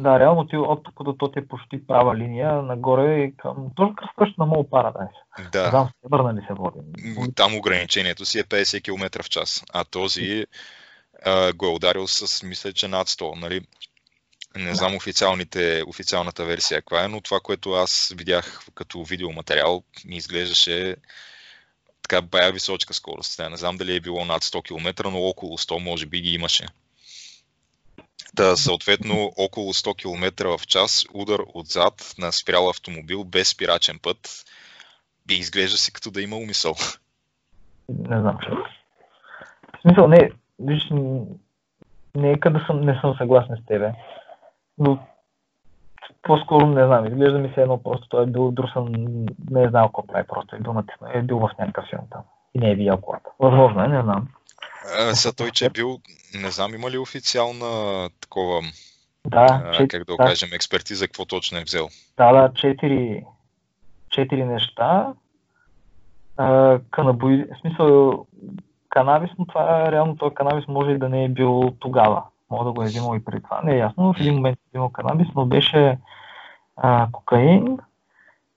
Да, 0.00 0.20
реално 0.20 0.46
ти 0.46 0.56
от 0.56 0.84
тук 0.84 1.04
до 1.04 1.12
то 1.12 1.32
е 1.36 1.48
почти 1.48 1.86
права 1.86 2.16
линия, 2.16 2.62
нагоре 2.62 3.22
и 3.22 3.36
към... 3.36 3.56
Точно 3.76 3.94
кръстовището 3.96 4.40
на 4.40 4.46
Мол 4.46 4.68
Парадайс. 4.70 5.10
Да. 5.52 5.70
Там 5.70 5.86
се 5.86 6.08
върнали 6.10 6.40
се 6.46 6.54
води. 6.54 6.78
Там 7.34 7.54
ограничението 7.54 8.24
си 8.24 8.38
е 8.38 8.44
50 8.44 8.82
км 8.82 9.22
в 9.22 9.28
час, 9.28 9.64
а 9.72 9.84
този 9.84 10.46
а, 11.24 11.52
го 11.52 11.66
е 11.66 11.70
ударил 11.70 12.06
с, 12.06 12.42
мисля, 12.42 12.72
че 12.72 12.88
над 12.88 13.08
100, 13.08 13.40
нали? 13.40 13.60
Не 14.56 14.74
знам 14.74 14.96
официалните, 14.96 15.82
официалната 15.86 16.44
версия 16.44 16.80
каква 16.80 17.04
е, 17.04 17.08
но 17.08 17.20
това, 17.20 17.40
което 17.40 17.72
аз 17.72 18.14
видях 18.16 18.60
като 18.74 19.04
видеоматериал, 19.04 19.82
ми 20.06 20.16
изглеждаше 20.16 20.96
така 22.02 22.22
бая 22.22 22.52
височка 22.52 22.94
скорост. 22.94 23.38
Не 23.50 23.56
знам 23.56 23.76
дали 23.76 23.96
е 23.96 24.00
било 24.00 24.24
над 24.24 24.42
100 24.42 24.62
км, 24.62 25.10
но 25.10 25.18
около 25.18 25.58
100 25.58 25.84
може 25.84 26.06
би 26.06 26.20
ги 26.20 26.34
имаше. 26.34 26.66
Та, 28.36 28.56
съответно, 28.56 29.32
около 29.36 29.72
100 29.72 29.96
км 29.96 30.58
в 30.58 30.66
час, 30.66 31.04
удар 31.14 31.40
отзад 31.54 32.14
на 32.18 32.32
спрял 32.32 32.68
автомобил 32.68 33.24
без 33.24 33.48
спирачен 33.48 33.98
път, 34.02 34.44
би 35.26 35.34
изглежда 35.34 35.76
си 35.76 35.92
като 35.92 36.10
да 36.10 36.22
има 36.22 36.36
умисъл. 36.36 36.74
Не 37.88 38.20
знам. 38.20 38.38
В 39.78 39.82
смисъл, 39.82 40.08
не, 40.08 40.30
виж, 40.58 40.82
не 42.14 42.30
е 42.30 42.40
къде 42.40 42.58
съм, 42.66 42.80
не 42.80 42.98
съм 43.00 43.14
съгласен 43.18 43.56
с 43.62 43.66
тебе. 43.66 43.92
Но 44.78 44.98
по-скоро 46.22 46.66
не 46.66 46.86
знам, 46.86 47.06
изглежда 47.06 47.38
ми 47.38 47.52
се 47.54 47.62
едно 47.62 47.82
просто, 47.82 48.08
той 48.08 48.22
е 48.22 48.26
бил 48.26 48.50
друсан, 48.50 48.86
не 49.50 49.62
е 49.62 49.68
знал 49.68 49.86
какво 49.86 50.06
прави, 50.06 50.26
просто 50.28 50.56
е 50.56 50.58
бил 50.58 50.72
натиснал, 50.72 51.10
е 51.14 51.22
бил 51.22 51.38
в 51.38 51.50
някакъв 51.58 51.84
филм 51.90 52.02
там 52.10 52.22
и 52.54 52.58
не 52.58 52.70
е 52.70 52.74
видял 52.74 53.00
колата. 53.00 53.30
Възможно 53.38 53.84
е, 53.84 53.88
не 53.88 54.02
знам. 54.02 54.28
За 55.12 55.36
той, 55.36 55.50
че 55.50 55.66
е 55.66 55.70
бил, 55.70 55.98
не 56.42 56.50
знам, 56.50 56.74
има 56.74 56.90
ли 56.90 56.98
официална 56.98 58.08
такова, 58.20 58.60
да, 59.26 59.46
а, 59.64 59.88
как 59.88 60.04
да 60.04 60.12
го 60.12 60.22
да. 60.22 60.26
кажем, 60.26 60.48
експертиза, 60.52 61.06
какво 61.06 61.24
точно 61.24 61.58
е 61.58 61.64
взел? 61.64 61.88
Да, 62.16 62.32
да, 62.32 62.52
четири, 62.54 63.24
четири 64.10 64.44
неща. 64.44 65.12
А, 66.36 66.78
канабои, 66.90 67.44
в 67.44 67.60
смисъл, 67.60 68.26
канабис, 68.88 69.30
но 69.38 69.46
това 69.46 69.92
реално 69.92 70.16
този 70.16 70.34
канабис 70.34 70.68
може 70.68 70.90
и 70.90 70.98
да 70.98 71.08
не 71.08 71.24
е 71.24 71.28
бил 71.28 71.74
тогава. 71.78 72.22
Мога 72.50 72.64
да 72.64 72.72
го 72.72 72.82
е 72.82 72.86
взимал 72.86 73.16
и 73.16 73.24
преди 73.24 73.42
това, 73.42 73.60
не 73.64 73.74
е 73.74 73.78
ясно. 73.78 74.12
В 74.12 74.20
един 74.20 74.34
момент 74.34 74.58
е 74.58 74.68
взимал 74.68 74.88
канабис, 74.88 75.28
но 75.34 75.46
беше 75.46 75.98
а, 76.76 77.08
кокаин, 77.12 77.78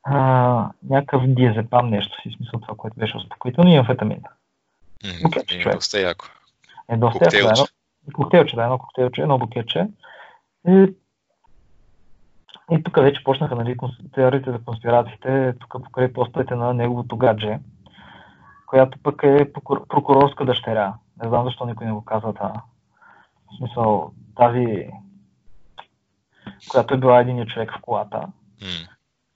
а, 0.03 0.69
някакъв 0.89 1.23
диазепам 1.27 1.89
нещо 1.89 2.21
си, 2.21 2.35
смисъл 2.37 2.59
това, 2.59 2.75
което 2.77 2.99
беше 2.99 3.17
успокоително 3.17 3.71
и 3.71 3.75
амфетамин. 3.75 4.23
Букетче, 5.23 5.61
е, 5.61 5.73
доста 5.73 5.99
яко. 5.99 6.25
Е, 6.89 6.97
доста 6.97 7.25
яко, 7.25 7.31
да, 7.31 7.37
едно, 7.37 7.65
коктейлче, 8.13 8.55
да, 8.55 8.63
едно 8.63 8.77
коктейлче, 8.77 9.21
едно 9.21 9.37
букетче. 9.37 9.87
И, 10.67 10.93
и 12.71 12.83
тук 12.83 12.95
вече 12.95 13.23
почнаха 13.23 13.55
нали, 13.55 13.77
теориите 14.13 14.51
за 14.51 14.59
конспирациите, 14.59 15.53
тук 15.59 15.83
покрай 15.83 16.13
постовете 16.13 16.55
на 16.55 16.73
неговото 16.73 17.17
гадже, 17.17 17.59
която 18.67 18.97
пък 19.03 19.23
е 19.23 19.53
прокурорска 19.89 20.45
дъщеря. 20.45 20.93
Не 21.23 21.29
знам 21.29 21.45
защо 21.45 21.65
никой 21.65 21.85
не 21.85 21.93
го 21.93 22.05
казва 22.05 22.33
това. 22.33 22.53
В 23.52 23.58
смисъл, 23.58 24.12
тази, 24.36 24.89
която 26.70 26.93
е 26.93 26.97
била 26.97 27.20
един 27.20 27.45
човек 27.45 27.72
в 27.78 27.82
колата, 27.82 28.28
mm. 28.62 28.89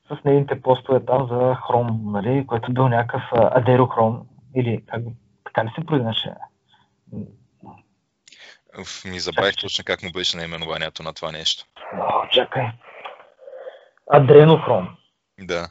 с 0.08 0.24
нейните 0.24 0.62
постове 0.62 1.06
там 1.06 1.28
за 1.28 1.56
хром, 1.68 2.02
нали, 2.06 2.48
който 2.48 2.74
бил 2.74 2.88
някакъв 2.88 3.24
адерохром, 3.34 4.28
или 4.56 4.84
как, 4.86 5.04
така 5.46 5.66
ли 5.66 5.72
се 5.76 5.86
произнесе? 5.86 6.36
Ми 9.06 9.20
забравих 9.20 9.56
точно 9.56 9.86
как 9.86 10.04
му 10.04 10.12
беше 10.12 10.38
наименованието 10.38 11.04
на 11.04 11.14
това 11.14 11.32
нещо. 11.32 11.66
О, 11.94 12.28
чакай. 12.32 12.72
Адренохром. 14.12 14.98
Да. 15.40 15.68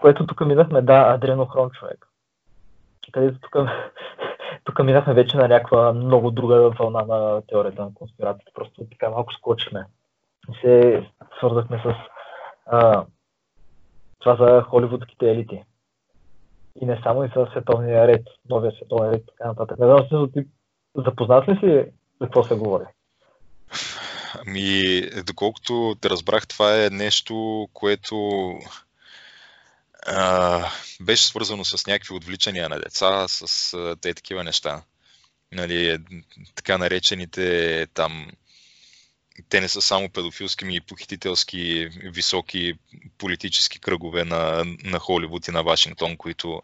Което 0.00 0.26
тук 0.26 0.40
минахме, 0.40 0.82
да, 0.82 1.12
адренохром 1.14 1.70
човек 1.70 2.09
където 3.12 3.38
тук, 3.40 3.56
тук 4.64 4.84
минахме 4.84 5.14
вече 5.14 5.36
на 5.36 5.48
някаква 5.48 5.92
много 5.92 6.30
друга 6.30 6.70
вълна 6.70 7.02
на 7.02 7.42
теорията 7.48 7.82
на 7.82 7.94
конспирацията. 7.94 8.52
Просто 8.54 8.86
така 8.90 9.10
малко 9.10 9.32
скочихме. 9.32 9.84
И 10.50 10.60
се 10.60 11.06
свързахме 11.38 11.82
с 11.84 11.94
а, 12.66 13.04
това 14.18 14.36
за 14.36 14.62
холивудските 14.62 15.30
елити. 15.30 15.64
И 16.80 16.86
не 16.86 17.00
само 17.02 17.24
и 17.24 17.28
с 17.28 17.46
световния 17.50 18.06
ред, 18.06 18.26
новия 18.48 18.72
световен 18.72 19.10
ред, 19.10 19.22
така 19.26 19.48
нататък. 19.48 19.78
Не 19.78 19.86
знам, 19.86 20.30
запознат 20.96 21.48
ли 21.48 21.56
си 21.56 21.90
за 22.20 22.26
какво 22.26 22.42
се 22.42 22.54
говори? 22.54 22.84
Ами, 24.46 25.00
доколкото 25.26 25.94
те 26.00 26.10
разбрах, 26.10 26.46
това 26.46 26.84
е 26.84 26.90
нещо, 26.90 27.68
което 27.72 28.16
а, 30.06 30.70
беше 31.00 31.24
свързано 31.24 31.64
с 31.64 31.86
някакви 31.86 32.14
отвличания 32.14 32.68
на 32.68 32.80
деца, 32.80 33.28
с 33.28 33.74
а, 33.74 33.96
те 34.00 34.14
такива 34.14 34.44
неща. 34.44 34.82
Нали, 35.52 35.98
така 36.54 36.78
наречените 36.78 37.86
там 37.94 38.30
те 39.48 39.60
не 39.60 39.68
са 39.68 39.82
само 39.82 40.08
педофилски, 40.08 40.64
ми 40.64 40.76
и 40.76 40.80
похитителски, 40.80 41.88
високи 42.04 42.74
политически 43.18 43.80
кръгове 43.80 44.24
на, 44.24 44.64
на 44.84 44.98
Холивуд 44.98 45.48
и 45.48 45.50
на 45.50 45.62
Вашингтон, 45.62 46.16
които 46.16 46.62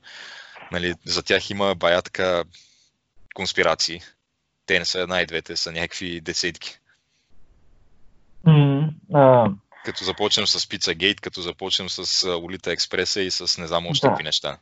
нали, 0.72 0.94
за 1.04 1.22
тях 1.22 1.50
има 1.50 1.74
бая 1.74 2.02
така 2.02 2.44
конспирации. 3.34 4.00
Те 4.66 4.78
не 4.78 4.84
са 4.84 5.00
една 5.00 5.20
и 5.20 5.26
двете, 5.26 5.56
са 5.56 5.72
някакви 5.72 6.20
десетки. 6.20 6.78
Mm, 8.46 8.90
uh, 9.12 9.54
като 9.86 10.04
започнем 10.04 10.46
с 10.46 10.58
Pizzagate, 10.58 11.20
като 11.20 11.40
започнем 11.40 11.88
с 11.88 12.28
Улита 12.44 12.72
Експреса 12.72 13.20
и 13.20 13.30
с 13.30 13.58
не 13.60 13.66
знам 13.66 13.86
още 13.86 14.08
какви 14.08 14.22
да. 14.22 14.28
неща. 14.28 14.58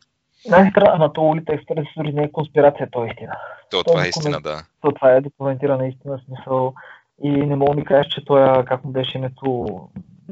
Най-странно, 0.49 0.93
ама 0.95 1.13
то 1.13 1.23
Улита 1.23 1.53
Експрес 1.53 1.87
дори 1.97 2.13
не 2.13 2.23
е 2.23 2.33
конспирация, 2.33 2.89
то 2.93 3.05
е 3.05 3.09
истина. 3.09 3.33
То, 3.71 3.83
то 3.83 3.85
това 3.85 4.05
е 4.05 4.09
истина, 4.09 4.41
да. 4.41 4.65
То, 4.81 4.93
това 4.93 5.13
е 5.13 5.21
документирана 5.21 5.87
истина, 5.87 6.21
смисъл. 6.27 6.75
И 7.23 7.31
не 7.31 7.57
мога 7.57 7.71
да 7.71 7.77
ми 7.77 7.85
кажеш, 7.85 8.13
че 8.13 8.25
той, 8.25 8.65
как 8.65 8.85
му 8.85 8.91
беше 8.91 9.19
името, 9.19 9.67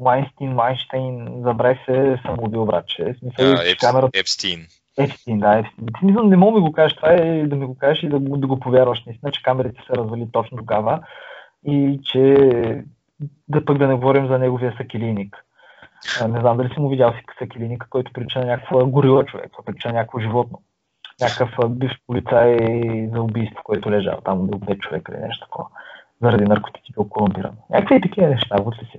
Майнстин, 0.01 0.53
Майнштейн, 0.53 1.43
забравих 1.43 1.79
се, 1.85 2.19
самоубил, 2.27 2.67
братче. 2.67 3.15
Смисъл, 3.19 3.55
да, 3.55 3.71
Еп, 3.71 3.79
камерата... 3.79 4.19
Епстин. 4.21 4.67
Епстин, 4.99 5.39
да, 5.39 5.59
Епстин. 5.59 5.87
Ти 6.01 6.07
не 6.07 6.37
мога 6.37 6.61
да 6.61 6.67
го 6.67 6.73
кажеш 6.73 6.97
това 6.97 7.15
и 7.15 7.49
да 7.49 7.57
ми 7.57 7.67
го 7.67 7.79
кажеш 7.79 8.03
и 8.03 8.09
да, 8.09 8.19
да 8.21 8.47
го 8.47 8.61
повярваш 8.61 9.05
наистина, 9.07 9.33
че 9.33 9.43
камерите 9.43 9.81
се 9.87 9.97
развали 9.97 10.29
точно 10.33 10.59
тогава 10.59 11.01
и 11.67 12.01
че 12.05 12.37
да 13.49 13.65
пък 13.65 13.79
да 13.79 13.89
не 13.89 13.95
говорим 13.95 14.27
за 14.27 14.39
неговия 14.39 14.75
сакилийник. 14.77 15.45
Не 16.29 16.41
знам 16.41 16.57
дали 16.57 16.75
си 16.75 16.81
му 16.81 16.89
видял 16.89 17.15
сакилийника, 17.39 17.87
който 17.91 18.13
прилича 18.13 18.41
на 18.41 18.47
някаква 18.47 18.85
горила 18.85 19.25
човек, 19.25 19.53
прилича 19.67 19.89
на 19.89 19.95
някакво 19.95 20.19
животно. 20.19 20.61
Някакъв 21.21 21.71
бивш 21.71 22.01
полицай 22.07 22.57
за 23.13 23.23
убийство, 23.23 23.63
който 23.65 23.91
лежал 23.91 24.21
там 24.25 24.47
до 24.47 24.61
пет 24.61 24.81
човека 24.81 25.13
или 25.13 25.23
нещо 25.23 25.47
такова. 25.47 25.69
Заради 26.23 26.45
наркотици 26.45 26.93
бил 26.93 27.09
корумпиран. 27.09 27.57
Някакви 27.71 28.01
такива 28.01 28.29
неща, 28.29 28.57
вот 28.61 28.83
ли 28.83 28.87
си? 28.87 28.99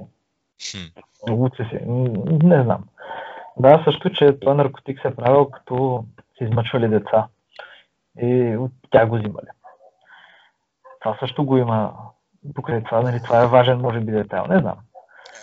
Вот 1.30 1.60
ли 1.60 1.66
си? 1.66 1.80
Не 2.44 2.64
знам. 2.64 2.84
Да, 3.58 3.82
също, 3.84 4.10
че 4.10 4.40
този 4.40 4.58
наркотик 4.58 5.02
се 5.02 5.08
е 5.08 5.16
правил 5.16 5.46
като 5.46 6.06
се 6.38 6.44
измъчвали 6.44 6.88
деца. 6.88 7.28
И 8.22 8.58
от 8.58 8.72
тях 8.92 9.10
го 9.10 9.16
взимали. 9.16 9.48
Това 11.00 11.18
също 11.20 11.46
го 11.46 11.58
има 11.58 11.94
покрай 12.56 12.84
това, 12.84 13.02
нали, 13.02 13.20
това 13.24 13.44
е 13.44 13.48
важен, 13.48 13.78
може 13.78 14.00
би, 14.00 14.12
детайл. 14.12 14.46
Не 14.50 14.60
знам. 14.60 14.78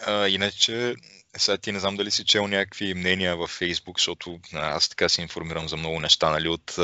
А, 0.07 0.29
иначе, 0.29 0.95
сега 1.37 1.57
ти 1.57 1.73
не 1.73 1.79
знам 1.79 1.97
дали 1.97 2.11
си 2.11 2.25
чел 2.25 2.49
някакви 2.49 2.95
мнения 2.95 3.37
във 3.37 3.51
Фейсбук, 3.51 3.99
защото 3.99 4.39
аз 4.55 4.89
така 4.89 5.09
се 5.09 5.23
информирам 5.23 5.69
за 5.69 5.77
много 5.77 6.01
неща, 6.01 6.31
нали, 6.31 6.49
от, 6.49 6.75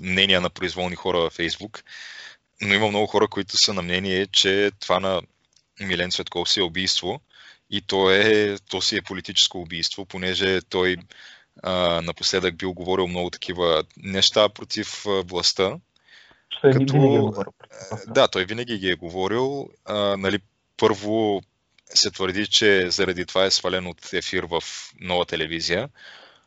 мнения 0.00 0.40
на 0.40 0.50
произволни 0.50 0.96
хора 0.96 1.18
във 1.18 1.32
Фейсбук. 1.32 1.82
Но 2.62 2.74
има 2.74 2.88
много 2.88 3.06
хора, 3.06 3.28
които 3.28 3.56
са 3.56 3.74
на 3.74 3.82
мнение, 3.82 4.26
че 4.26 4.70
това 4.80 5.00
на 5.00 5.22
Милен 5.80 6.10
Цветков 6.10 6.48
си 6.50 6.60
е 6.60 6.62
убийство 6.62 7.20
и 7.70 7.80
то, 7.80 8.10
е, 8.10 8.56
то 8.70 8.80
си 8.80 8.96
е 8.96 9.02
политическо 9.02 9.60
убийство, 9.60 10.06
понеже 10.06 10.60
той 10.62 10.96
а, 11.62 12.00
напоследък 12.02 12.56
бил 12.56 12.72
говорил 12.72 13.06
много 13.06 13.30
такива 13.30 13.84
неща 13.96 14.48
против 14.48 15.04
властта 15.06 15.76
Като- 16.62 16.96
е 16.96 17.20
говорил. 17.20 17.52
Да, 18.06 18.28
той 18.28 18.44
винаги 18.44 18.78
ги 18.78 18.90
е 18.90 18.94
говорил. 18.94 19.68
А, 19.84 20.16
нали, 20.16 20.38
първо 20.76 21.42
се 21.94 22.10
твърди, 22.10 22.46
че 22.46 22.90
заради 22.90 23.26
това 23.26 23.44
е 23.44 23.50
свален 23.50 23.86
от 23.86 24.12
ефир 24.12 24.42
в 24.42 24.62
нова 25.00 25.26
телевизия, 25.26 25.88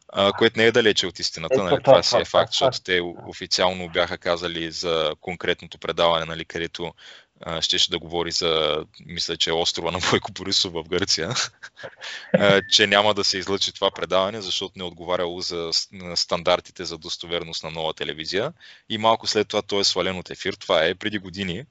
а, 0.10 0.32
което 0.32 0.60
не 0.60 0.66
е 0.66 0.72
далече 0.72 1.08
от 1.08 1.20
истината. 1.20 1.64
Нали, 1.64 1.84
това- 1.84 2.04
си 2.04 2.18
е 2.18 2.26
факт, 2.26 2.52
защото 2.52 2.82
те 2.82 3.02
официално 3.28 3.90
бяха 3.90 4.18
казали 4.18 4.72
за 4.72 5.12
конкретното 5.22 5.78
предаване, 5.78 6.26
нали, 6.26 6.46
където 6.46 6.94
щеше 7.62 7.92
да 7.92 8.00
говори 8.00 8.32
за, 8.32 8.86
мисля, 9.06 9.38
че 9.38 9.52
острова 9.52 9.92
на 9.92 10.00
Бойко 10.12 10.32
Борисов 10.32 10.74
в 10.74 10.84
Гърция, 10.84 11.34
че 12.72 12.88
няма 12.88 13.14
да 13.14 13.24
се 13.24 13.38
излъчи 13.38 13.74
това 13.74 13.92
предаване, 13.92 14.42
защото 14.42 14.74
не 14.76 14.84
е 14.84 14.88
отговаряло 14.88 15.42
за 15.42 15.70
стандартите 16.16 16.86
за 16.86 16.98
достоверност 16.98 17.64
на 17.64 17.72
нова 17.72 17.94
телевизия. 17.94 18.54
И 18.90 18.98
малко 18.98 19.28
след 19.28 19.48
това 19.48 19.62
той 19.62 19.82
е 19.82 19.84
свален 19.84 20.18
от 20.18 20.30
ефир. 20.30 20.54
Това 20.54 20.86
е 20.86 20.96
преди 20.96 21.20
години. 21.20 21.66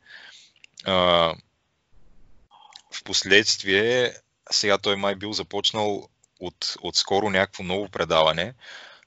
В 2.90 3.04
последствие, 3.04 4.14
сега 4.50 4.78
той 4.78 4.96
май 4.96 5.14
бил 5.14 5.32
започнал 5.32 6.08
от, 6.40 6.74
от 6.82 6.96
скоро 6.96 7.30
някакво 7.30 7.62
ново 7.62 7.88
предаване. 7.88 8.54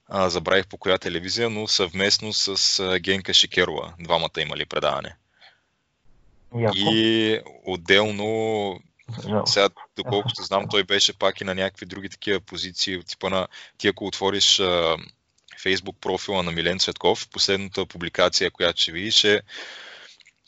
Забравих 0.10 0.68
по 0.68 0.78
коя 0.78 0.98
телевизия, 0.98 1.50
но 1.50 1.68
съвместно 1.68 2.34
с 2.34 3.00
Генка 3.00 3.34
Шикерова. 3.34 3.94
Двамата 4.00 4.42
имали 4.42 4.66
предаване. 4.66 5.16
Яко. 6.56 6.76
И 6.78 7.40
отделно 7.66 8.80
сега, 9.46 9.70
доколкото 9.96 10.44
знам, 10.44 10.66
той 10.70 10.84
беше 10.84 11.20
пак 11.20 11.42
и 11.42 11.44
на 11.44 11.56
някакви 11.56 11.86
други 11.86 12.10
такива 12.10 12.40
позиции, 12.40 13.04
типа 13.04 13.30
на 13.30 13.48
ти 13.78 13.88
ако 13.88 14.06
отвориш 14.06 14.60
а, 14.60 14.98
Facebook 15.64 15.96
профила 16.02 16.44
на 16.44 16.52
Милен 16.52 16.80
Цветков, 16.80 17.30
последната 17.30 17.86
публикация, 17.86 18.52
която 18.52 18.82
ще 18.82 18.92
видиш 18.92 19.24
е 19.24 19.42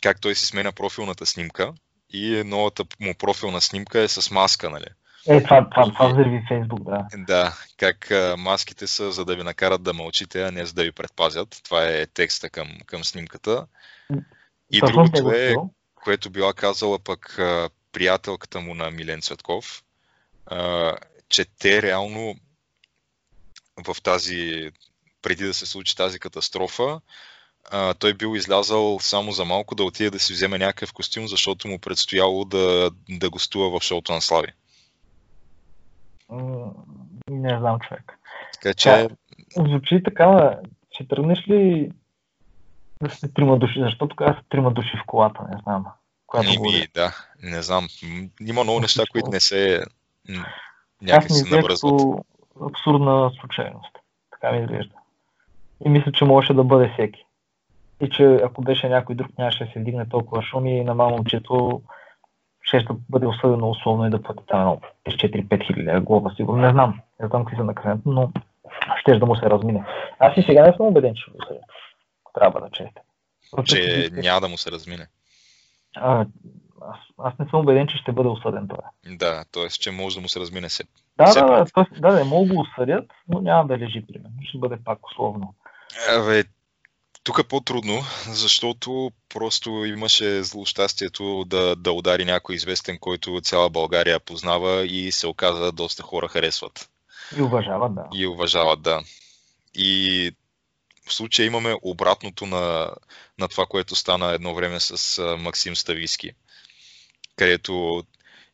как 0.02 0.22
той 0.22 0.36
си 0.36 0.46
сменя 0.46 0.72
профилната 0.72 1.26
снимка 1.26 1.74
и 2.10 2.44
новата 2.46 2.84
му 3.00 3.14
профилна 3.20 3.62
снимка 3.62 4.00
е 4.00 4.08
с 4.08 4.32
маска, 4.32 4.70
нали? 4.70 4.86
Е, 5.28 5.44
това, 5.44 5.70
това, 5.70 5.94
това 5.94 6.08
взриви 6.08 6.44
Фейсбук, 6.48 6.84
да. 6.84 7.08
Да, 7.18 7.54
как 7.78 8.12
а, 8.12 8.36
маските 8.38 8.88
са 8.88 9.12
за 9.12 9.26
да 9.26 9.36
ви 9.36 9.44
накарат 9.44 9.84
да 9.84 9.94
мълчите, 9.94 10.44
а 10.44 10.52
не 10.52 10.66
за 10.66 10.74
да 10.74 10.84
ви 10.84 10.92
предпазят. 10.92 11.62
Това 11.64 11.88
е 11.88 12.06
текста 12.06 12.50
към, 12.50 12.68
към 12.86 13.04
снимката. 13.04 13.66
И 14.72 14.80
в 14.80 14.86
другото 14.86 15.32
е. 15.32 15.56
Което 16.04 16.30
била 16.30 16.54
казала 16.54 17.00
пък 17.00 17.40
а, 17.40 17.70
приятелката 17.92 18.60
му 18.60 18.74
на 18.74 18.92
Милен 18.92 19.22
Цветков, 19.22 19.84
а, 20.46 20.94
че 21.30 21.46
те 21.60 21.82
реално 21.82 22.36
в 23.88 24.02
тази, 24.04 24.72
преди 25.22 25.46
да 25.46 25.54
се 25.54 25.66
случи 25.66 25.96
тази 25.96 26.20
катастрофа, 26.20 27.02
а, 27.72 27.94
той 27.94 28.14
бил 28.14 28.36
излязал 28.36 29.00
само 29.00 29.32
за 29.32 29.46
малко 29.46 29.76
да 29.76 29.84
отиде 29.84 30.10
да 30.10 30.20
си 30.20 30.34
вземе 30.34 30.58
някакъв 30.58 30.94
костюм, 30.94 31.28
защото 31.28 31.68
му 31.68 31.80
предстояло 31.80 32.46
да, 32.46 32.92
да 33.10 33.30
гостува 33.30 33.80
в 33.80 33.84
шоуто 33.84 34.14
на 34.14 34.22
Слави. 34.22 34.52
Не 37.30 37.60
знам, 37.60 37.80
човек. 37.80 38.20
Така 38.54 38.74
че, 38.74 38.90
Да. 38.90 39.10
Звучи 39.70 40.02
така, 40.06 40.60
ще 40.92 41.08
тръгнеш 41.08 41.48
ли 41.48 41.92
да 43.04 43.10
сте 43.10 43.34
трима 43.34 43.58
души? 43.58 43.80
Защо 43.80 44.08
тогава 44.08 44.34
са 44.34 44.42
трима 44.50 44.72
души 44.72 44.98
в 44.98 45.06
колата? 45.06 45.44
Не 45.52 45.58
знам. 45.64 45.86
Която 46.28 46.50
Еми, 46.50 46.58
говори. 46.58 46.88
да, 46.96 47.12
не 47.44 47.62
знам. 47.62 47.88
Има 48.42 48.64
много 48.64 48.80
неща, 48.80 49.04
които 49.12 49.30
не 49.30 49.40
се 49.40 49.84
някак 51.02 51.32
се 51.32 51.56
навръзват. 51.56 51.92
като 51.92 52.26
абсурдна 52.66 53.32
случайност. 53.40 53.98
Така 54.32 54.52
ми 54.52 54.62
изглежда. 54.62 54.96
И 55.86 55.90
мисля, 55.90 56.12
че 56.12 56.26
можеше 56.26 56.54
да 56.54 56.64
бъде 56.64 56.92
всеки. 56.94 57.26
И 58.02 58.10
че 58.10 58.40
ако 58.44 58.62
беше 58.62 58.90
някой 58.90 59.16
друг, 59.16 59.38
нямаше 59.38 59.66
да 59.66 59.72
се 59.72 59.80
вдигне 59.80 60.10
толкова 60.10 60.42
шум 60.42 60.66
и 60.66 60.84
на 60.84 60.94
мама 60.96 61.12
момчето 61.12 61.82
ще 62.62 62.80
да 62.80 62.96
бъде 63.10 63.28
осъдено 63.28 63.70
условно 63.70 64.08
и 64.08 64.10
да 64.10 64.22
плати 64.22 64.44
там 64.48 64.60
едно 64.60 64.80
4-5 65.08 65.68
хиляди 65.68 66.06
глоба, 66.06 66.32
сигурно. 66.36 66.62
Не 66.62 66.72
знам. 66.72 67.00
Не 67.22 67.28
знам 67.28 67.44
какви 67.46 67.58
са 67.58 67.64
наказанието, 67.64 68.10
но 68.10 68.32
ще 69.00 69.20
да 69.20 69.26
му 69.26 69.36
се 69.36 69.46
размине. 69.46 69.86
Аз 70.20 70.38
и 70.38 70.44
сега 70.44 70.68
не 70.68 70.74
съм 70.74 70.86
убеден, 70.86 71.16
че 71.16 71.22
ще 71.22 71.32
го 71.32 71.38
осъдят. 71.42 71.64
Трябва 72.34 72.62
да 72.62 72.70
чете. 72.70 73.02
Че 73.66 74.10
няма 74.12 74.42
да 74.42 74.48
му 74.48 74.58
се 74.58 74.72
размине. 74.72 75.08
А, 75.96 76.26
аз, 76.82 76.98
аз 77.18 77.34
не 77.40 77.46
съм 77.50 77.60
убеден, 77.60 77.88
че 77.88 77.98
ще 77.98 78.12
бъде 78.12 78.30
осъден 78.30 78.68
това. 78.68 78.84
Да, 79.06 79.46
т.е. 79.52 79.68
че 79.68 79.92
може 79.92 80.16
да 80.16 80.22
му 80.22 80.30
се 80.30 80.40
размине 80.40 80.70
се. 80.70 80.84
Да, 81.18 81.26
Все 81.26 81.40
да, 81.40 81.46
да, 81.46 81.66
тоест, 81.74 82.02
да, 82.02 82.12
да, 82.12 82.26
могат 82.26 82.50
да 82.50 82.56
го 82.56 82.62
осъдят, 82.62 83.06
но 83.28 83.42
няма 83.42 83.68
да 83.68 83.78
лежи 83.78 84.06
примерно. 84.08 84.36
Ще 84.50 84.58
бъде 84.58 84.78
пак 84.86 85.08
условно. 85.08 85.54
Абе, 86.10 86.44
тук 87.24 87.40
е 87.40 87.48
по-трудно, 87.48 88.02
защото 88.28 89.12
просто 89.34 89.70
имаше 89.70 90.44
злощастието 90.44 91.46
да, 91.48 91.76
да 91.76 91.92
удари 91.92 92.26
някой 92.26 92.56
известен, 92.56 92.98
който 93.00 93.42
цяла 93.42 93.70
България 93.70 94.20
познава 94.20 94.86
и 94.86 95.12
се 95.12 95.28
оказа 95.28 95.72
доста 95.72 96.04
хора 96.04 96.28
харесват 96.28 96.90
И 97.38 97.42
уважават, 97.42 97.96
да. 97.96 98.08
и 98.14 98.28
уважават, 98.28 98.82
да. 98.82 99.02
И 99.76 100.32
в 101.06 101.14
случая 101.14 101.46
имаме 101.46 101.76
обратното 101.82 102.46
на, 102.46 102.92
на 103.40 103.48
това, 103.48 103.66
което 103.66 103.96
стана 103.96 104.32
едно 104.32 104.56
време 104.56 104.80
с 104.80 105.22
Максим 105.40 105.76
Стависки, 105.76 106.32
където 107.36 108.04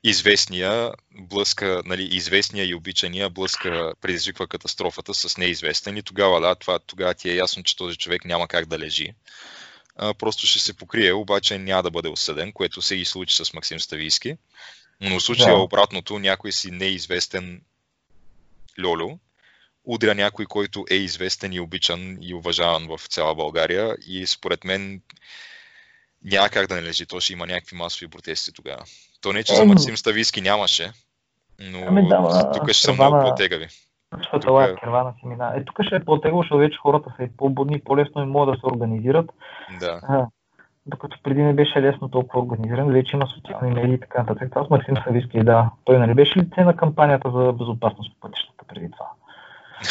известния 0.04 0.92
блъска, 1.12 1.82
нали, 1.86 2.04
известния 2.04 2.66
и 2.66 2.76
обичания 2.76 3.30
блъска, 3.30 3.94
предизвиква 4.02 4.48
катастрофата 4.48 5.14
с 5.14 5.38
неизвестен 5.38 5.98
и 5.98 6.04
тогава, 6.04 6.42
да, 6.42 6.56
това, 6.56 6.80
тогава 6.80 7.14
ти 7.14 7.30
е 7.30 7.36
ясно, 7.36 7.64
че 7.64 7.76
този 7.76 7.98
човек 7.98 8.26
няма 8.26 8.48
как 8.48 8.66
да 8.66 8.80
лежи. 8.80 9.14
А, 9.96 10.14
просто 10.14 10.48
ще 10.48 10.60
се 10.60 10.74
покрие, 10.74 11.14
обаче 11.14 11.58
няма 11.58 11.84
да 11.84 11.92
бъде 11.92 12.10
осъден, 12.10 12.52
което 12.52 12.82
се 12.82 12.96
и 12.96 13.06
случи 13.06 13.36
с 13.36 13.54
Максим 13.54 13.80
Ставийски. 13.80 14.38
Но 15.02 15.20
в 15.20 15.24
случая 15.24 15.56
Да. 15.56 15.62
обратното, 15.62 16.20
някой 16.20 16.52
си 16.52 16.72
неизвестен 16.72 17.62
Льолю, 18.84 19.20
удря 19.90 20.16
някой, 20.16 20.46
който 20.46 20.86
е 20.92 20.96
известен 20.96 21.54
и 21.54 21.60
обичан 21.60 22.18
и 22.22 22.34
уважаван 22.34 22.88
в 22.88 23.08
цяла 23.08 23.36
България 23.36 23.96
и 24.08 24.28
според 24.28 24.64
мен 24.64 25.02
няма 26.24 26.50
как 26.50 26.68
да 26.68 26.76
не 26.76 26.84
лежи. 26.84 27.06
То 27.06 27.20
ще 27.20 27.34
има 27.34 27.48
някакви 27.48 27.76
масови 27.76 28.12
протести 28.12 28.54
тогава. 28.54 28.84
То 29.22 29.34
не, 29.34 29.44
че 29.44 29.56
за 29.56 29.62
Еми. 29.62 29.70
Максим 29.70 29.98
Стависки 29.98 30.42
нямаше, 30.42 30.92
но 31.60 31.80
Ами 31.88 32.08
да, 32.08 32.52
тук 32.52 32.72
ще 32.72 32.82
са 32.86 32.94
много 32.94 33.20
по-тегави. 33.20 33.68
Защото 34.18 34.48
Тук 34.48 34.62
е- 34.62 34.72
е 34.72 34.76
кервана 34.76 35.14
си 35.20 35.28
мина. 35.28 35.54
Е, 35.56 35.64
тук 35.64 35.84
ще 35.84 35.96
е 35.96 36.06
по-тегло, 36.06 36.42
защото 36.42 36.58
вече 36.58 36.78
хората 36.78 37.14
са 37.18 37.24
и 37.24 37.30
по-будни, 37.38 37.82
по-лесно 37.82 38.24
и 38.24 38.26
могат 38.26 38.56
да 38.56 38.60
се 38.60 38.66
организират. 38.66 39.32
Да. 39.80 40.00
А, 40.04 40.28
докато 40.86 41.18
преди 41.24 41.42
не 41.42 41.54
беше 41.54 41.82
лесно 41.82 42.10
толкова 42.10 42.44
организиран, 42.44 42.92
вече 42.92 43.16
има 43.16 43.28
социални 43.28 43.72
медии 43.72 43.94
и 43.94 44.00
така 44.00 44.20
нататък. 44.20 44.52
Аз 44.56 44.70
Максим 44.70 44.96
Сависки, 45.04 45.40
да. 45.40 45.72
Той 45.84 46.00
нали 46.00 46.14
беше 46.14 46.40
лице 46.40 46.64
на 46.64 46.76
кампанията 46.76 47.32
за 47.32 47.54
безопасност 47.54 48.14
по 48.14 48.20
пътищата 48.20 48.66
преди 48.68 48.92
това? 48.92 49.06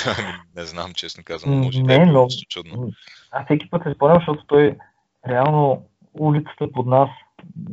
Ами, 0.07 0.33
не 0.57 0.63
знам, 0.65 0.93
честно 0.95 1.25
казвам. 1.27 1.61
Може 1.61 1.83
да 1.83 1.85
не, 1.85 1.95
е 2.03 2.07
било 2.07 2.23
но- 2.23 2.29
чудно. 2.49 2.91
Аз 3.31 3.45
всеки 3.45 3.71
път 3.71 3.83
се 3.83 3.95
спомням, 3.95 4.19
защото 4.19 4.45
той 4.47 4.77
реално 5.29 5.83
улицата 6.21 6.73
под 6.73 6.87
нас 6.87 7.09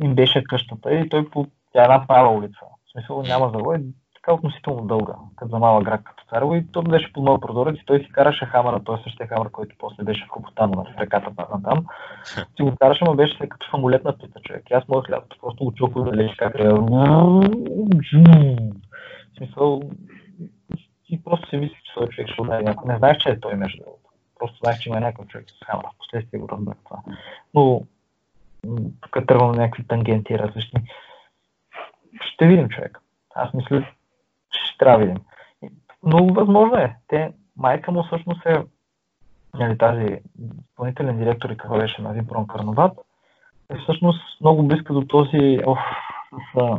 им 0.02 0.14
беше 0.14 0.44
къщата 0.44 0.94
и 0.94 1.08
той 1.08 1.30
по 1.30 1.46
тя 1.72 1.80
е 1.80 1.84
една 1.84 2.06
права 2.06 2.30
улица. 2.30 2.58
В 2.88 2.92
смисъл 2.92 3.22
няма 3.22 3.50
завой, 3.50 3.78
така 4.14 4.34
относително 4.34 4.86
дълга, 4.86 5.14
като 5.36 5.50
за 5.50 5.58
малък 5.58 5.84
град 5.84 6.00
като 6.04 6.24
Царево 6.30 6.54
и 6.54 6.66
то 6.72 6.82
беше 6.82 7.12
под 7.12 7.24
моят 7.24 7.42
прозорец 7.42 7.76
и 7.80 7.84
той 7.86 8.00
си 8.00 8.12
караше 8.12 8.44
хамера, 8.44 8.84
той 8.84 8.96
е 8.96 9.02
същия 9.04 9.26
хамер, 9.28 9.50
който 9.50 9.76
после 9.78 10.04
беше 10.04 10.24
в 10.24 10.32
Капотано, 10.34 10.74
на 10.74 11.00
реката 11.00 11.30
на 11.38 11.62
там. 11.62 11.86
Си 12.24 12.62
го 12.62 12.76
караше, 12.80 13.04
но 13.04 13.14
беше 13.14 13.36
се 13.36 13.48
като 13.48 13.70
самолетна 13.70 14.18
пита 14.18 14.40
човек. 14.40 14.70
И 14.70 14.74
аз 14.74 14.88
моят 14.88 15.10
лятото 15.10 15.36
просто 15.40 15.64
го 15.64 15.72
чух 15.72 16.04
да 16.04 16.16
лежи 16.16 16.36
как 16.36 16.54
е. 16.58 16.68
В 16.68 17.42
смисъл, 19.38 19.82
и 21.08 21.24
просто 21.24 21.48
си 21.48 21.56
мислих, 21.56 21.82
че 21.82 21.94
този 21.94 22.10
човек 22.10 22.28
ще 22.28 22.42
удари 22.42 22.64
някой. 22.64 22.92
Не 22.92 22.98
знаеш, 22.98 23.16
че 23.16 23.28
е 23.28 23.40
той 23.40 23.54
между 23.54 23.78
другото. 23.78 24.10
Просто 24.38 24.58
знаеш, 24.58 24.78
че 24.78 24.88
има 24.88 25.00
някакъв 25.00 25.26
човек 25.26 25.46
с 25.50 25.64
хамера. 25.64 25.90
Впоследствие 25.94 26.40
го 26.40 26.48
разбрах 26.48 26.76
това. 26.84 26.98
Но 27.54 27.82
тук 29.00 29.26
тръгвам 29.26 29.52
някакви 29.52 29.86
тангенти 29.86 30.38
различни. 30.38 30.80
Ще 32.20 32.46
видим 32.46 32.68
човек. 32.68 33.00
Аз 33.34 33.54
мисля, 33.54 33.80
че 34.50 34.60
ще 34.64 34.78
трябва 34.78 34.98
да 34.98 35.04
видим. 35.04 35.22
Много 36.02 36.34
възможно 36.34 36.76
е. 36.76 36.96
Те, 37.08 37.32
майка 37.56 37.92
му 37.92 38.02
всъщност 38.02 38.46
е 38.46 38.62
нали, 39.54 39.78
тази 39.78 40.20
изпълнителен 40.68 41.18
директор 41.18 41.50
и 41.50 41.56
какво 41.56 41.78
беше 41.78 42.02
на 42.02 42.12
Випрон 42.12 42.46
Карноват, 42.46 42.98
е 43.70 43.78
всъщност 43.78 44.40
много 44.40 44.62
близка 44.62 44.92
до 44.92 45.06
този 45.06 45.60
оф, 45.66 45.78
с 46.32 46.60
а, 46.60 46.78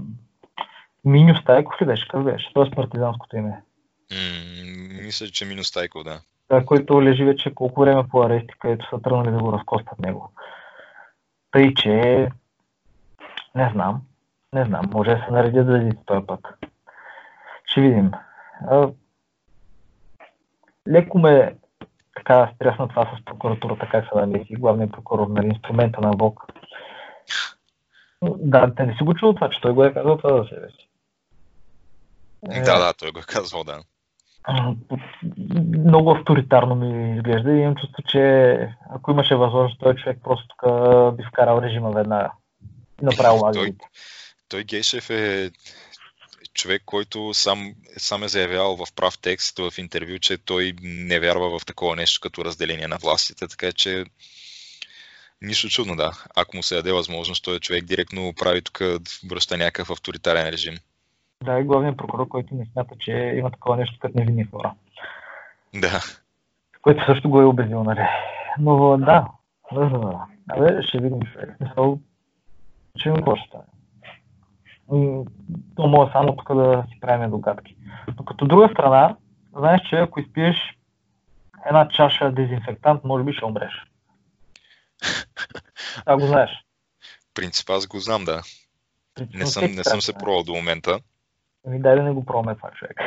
Миню 1.06 1.36
Стайков 1.36 1.82
ли 1.82 1.86
беше? 1.86 2.08
Как 2.08 2.24
беше? 2.24 2.54
Това 2.54 2.68
е 2.68 2.76
партизанското 2.76 3.38
име. 3.38 3.62
М, 4.12 5.04
мисля, 5.04 5.28
че 5.28 5.46
минус 5.46 5.72
Тайков, 5.72 6.04
да. 6.04 6.22
Да, 6.50 6.66
който 6.66 7.04
лежи 7.04 7.24
вече 7.24 7.56
колко 7.56 7.82
време 7.82 8.08
по 8.08 8.22
арести, 8.22 8.54
където 8.60 8.90
са 8.90 9.02
тръгнали 9.02 9.32
да 9.32 9.38
го 9.38 9.54
разкостат 9.54 10.00
него. 10.00 10.32
Тъй, 11.52 11.74
че 11.74 11.92
не 13.56 13.70
знам. 13.74 14.02
Не 14.54 14.66
знам. 14.66 14.86
Може 14.92 15.10
да 15.10 15.24
се 15.26 15.32
наредят 15.32 15.68
за 15.68 15.92
този 16.06 16.28
път. 16.28 16.48
Ще 17.66 17.82
видим. 17.82 18.12
А, 18.70 18.90
леко 20.88 21.20
ме 21.20 21.56
така 22.16 22.52
стресна 22.56 22.88
това 22.88 23.18
с 23.18 23.26
прокуратурата, 23.26 23.90
как 23.92 24.06
се 24.06 24.20
намеси 24.20 24.56
главният 24.56 24.92
прокурор 24.92 25.28
на 25.28 25.46
инструмента 25.46 26.02
на 26.02 26.12
Бог. 26.12 26.46
Да, 28.24 28.76
те 28.76 28.86
не 28.86 28.98
си 28.98 29.04
го 29.04 29.14
чул 29.14 29.34
това, 29.34 29.50
че 29.50 29.62
той 29.62 29.74
го 29.74 29.84
е 29.84 29.94
казал 29.94 30.18
това 30.18 30.42
за 30.42 30.50
себе 30.50 30.68
си. 30.70 30.90
Да, 32.44 32.80
да, 32.80 32.94
той 32.94 33.12
го 33.12 33.20
е 33.20 33.24
казал, 33.28 33.64
да. 33.64 33.84
Много 35.86 36.12
авторитарно 36.12 36.76
ми 36.76 37.16
изглежда 37.16 37.52
и 37.52 37.60
имам 37.60 37.76
чувство, 37.76 38.04
че 38.08 38.54
ако 38.90 39.12
имаше 39.12 39.36
възможност, 39.36 39.80
той 39.80 39.96
човек 39.96 40.20
просто 40.24 40.48
тук 40.48 40.62
би 41.18 41.24
вкарал 41.24 41.62
режима 41.62 41.92
веднага 41.92 42.32
и 43.02 43.06
направил 43.06 43.42
лагерите. 43.44 43.78
Той, 43.80 43.90
той 44.50 44.64
Гейшев 44.64 45.10
е 45.10 45.52
човек, 46.54 46.82
който 46.86 47.34
сам, 47.34 47.74
сам 47.98 48.24
е 48.24 48.28
заявявал 48.28 48.78
в 48.78 48.94
прав 48.96 49.18
текст 49.18 49.60
в 49.60 49.74
интервю, 49.78 50.20
че 50.20 50.38
той 50.38 50.74
не 50.82 51.20
вярва 51.20 51.60
в 51.60 51.66
такова 51.66 51.96
нещо 51.96 52.20
като 52.22 52.46
разделение 52.46 52.88
на 52.88 52.98
властите, 52.98 53.48
така 53.48 53.72
че 53.72 54.06
нищо 55.42 55.70
чудно, 55.70 55.96
да. 55.96 56.12
Ако 56.36 56.56
му 56.56 56.64
се 56.64 56.76
даде 56.76 56.92
възможност, 56.92 57.44
той 57.44 57.56
е 57.56 57.60
човек 57.60 57.86
директно 57.86 58.34
прави 58.34 58.62
тук, 58.62 58.82
връща 59.30 59.58
някакъв 59.58 59.90
авторитарен 59.90 60.50
режим. 60.50 60.78
Да, 61.44 61.60
и 61.60 61.64
главният 61.64 61.98
прокурор, 61.98 62.28
който 62.28 62.56
не 62.56 62.66
смята, 62.66 62.96
че 63.00 63.12
има 63.12 63.52
такова 63.52 63.78
нещо 63.78 64.00
като 64.00 64.20
невинни 64.20 64.44
хора. 64.44 64.74
Да. 65.76 66.00
Което 66.82 67.06
също 67.06 67.30
го 67.30 67.42
е 67.42 67.46
убедил, 67.46 67.84
нали. 67.84 68.08
Но 68.60 68.98
да, 68.98 69.28
да, 69.74 69.90
да. 69.90 70.26
Абе, 70.50 70.84
ще 70.84 71.00
видим 71.00 71.22
човек. 71.22 71.56
Смисъл, 71.58 72.00
че 73.00 73.14
какво 73.16 73.36
ще 73.36 73.48
стане. 73.48 73.64
То 75.76 75.88
може 75.88 76.12
само 76.12 76.36
тук 76.36 76.56
да 76.56 76.86
си 76.90 77.00
правим 77.00 77.30
догадки. 77.30 77.78
Но 78.18 78.26
като 78.26 78.46
друга 78.46 78.70
страна, 78.72 79.16
знаеш, 79.58 79.82
че 79.90 79.96
ако 79.96 80.20
изпиеш 80.20 80.56
една 81.66 81.90
чаша 81.90 82.32
дезинфектант, 82.32 83.04
може 83.04 83.24
би 83.24 83.34
ще 83.34 83.46
умреш. 83.46 83.74
Това 86.00 86.18
го 86.18 86.26
знаеш. 86.26 86.50
Принцип, 87.34 87.70
аз 87.70 87.88
го 87.88 88.00
знам, 88.00 88.26
да. 88.26 88.42
Не 89.34 89.46
съм, 89.46 89.64
не 89.72 89.84
съм 89.84 90.02
се 90.02 90.14
пробвал 90.14 90.44
до 90.44 90.54
момента. 90.54 91.00
Ами 91.68 91.80
дай 91.80 91.96
да 91.96 92.04
не 92.04 92.12
го 92.12 92.26
пробваме 92.26 92.56
това, 92.56 92.72
човек. 92.72 92.98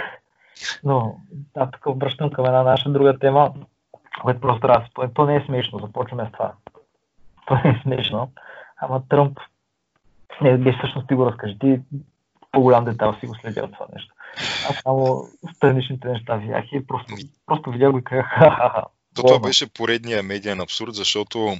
Но, 0.84 1.20
да, 1.54 1.70
тук 1.70 2.00
връщам 2.00 2.30
към 2.30 2.44
една 2.46 2.62
наша 2.62 2.90
друга 2.90 3.18
тема, 3.18 3.52
което 4.22 4.40
просто 4.40 4.66
да 4.66 4.86
То 5.14 5.26
не 5.26 5.36
е 5.36 5.44
смешно, 5.46 5.78
започваме 5.78 6.28
с 6.28 6.32
това. 6.32 6.52
То 7.46 7.54
не 7.54 7.70
е 7.70 7.80
смешно. 7.82 8.32
Ама 8.76 9.02
Тръмп, 9.08 9.38
не, 10.40 10.58
беше 10.58 10.78
всъщност 10.78 11.08
ти 11.08 11.14
го 11.14 11.26
разкажи. 11.26 11.58
Ти 11.58 11.80
по-голям 12.52 12.84
детайл 12.84 13.14
си 13.20 13.26
го 13.26 13.34
следя 13.34 13.64
от 13.64 13.72
това 13.72 13.86
нещо. 13.94 14.14
Аз 14.70 14.76
само 14.82 15.24
страничните 15.56 16.08
неща 16.08 16.36
видях 16.36 16.64
и 16.72 16.86
просто, 16.86 17.14
просто 17.46 17.70
видях 17.70 17.92
го 17.92 17.98
и 17.98 18.04
казах. 18.04 18.28
То 19.14 19.22
това 19.22 19.38
беше 19.38 19.72
поредния 19.72 20.22
медиен 20.22 20.60
абсурд, 20.60 20.94
защото 20.94 21.56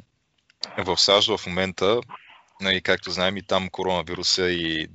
в 0.86 0.96
САЩ 0.96 1.36
в 1.36 1.46
момента, 1.46 2.00
нали, 2.60 2.80
както 2.80 3.10
знаем 3.10 3.36
и 3.36 3.42
там 3.42 3.68
коронавируса 3.68 4.50
и 4.50 4.88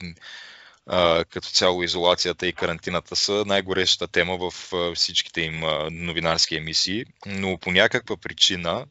а, 0.88 1.26
като 1.26 1.50
цяло 1.50 1.84
изолацията 1.84 2.48
и 2.48 2.54
карантината 2.54 3.16
са 3.16 3.44
най-горещата 3.48 4.12
тема 4.12 4.38
в 4.38 4.74
а, 4.74 4.96
всичките 4.96 5.42
им 5.42 5.64
а, 5.64 5.90
новинарски 5.92 6.56
емисии, 6.56 7.06
но 7.26 7.58
по 7.58 7.72
някаква 7.72 8.18
причина 8.18 8.86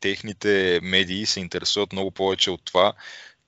техните 0.00 0.80
медии 0.82 1.26
се 1.26 1.40
интересуват 1.40 1.92
много 1.92 2.10
повече 2.10 2.50
от 2.50 2.64
това 2.64 2.92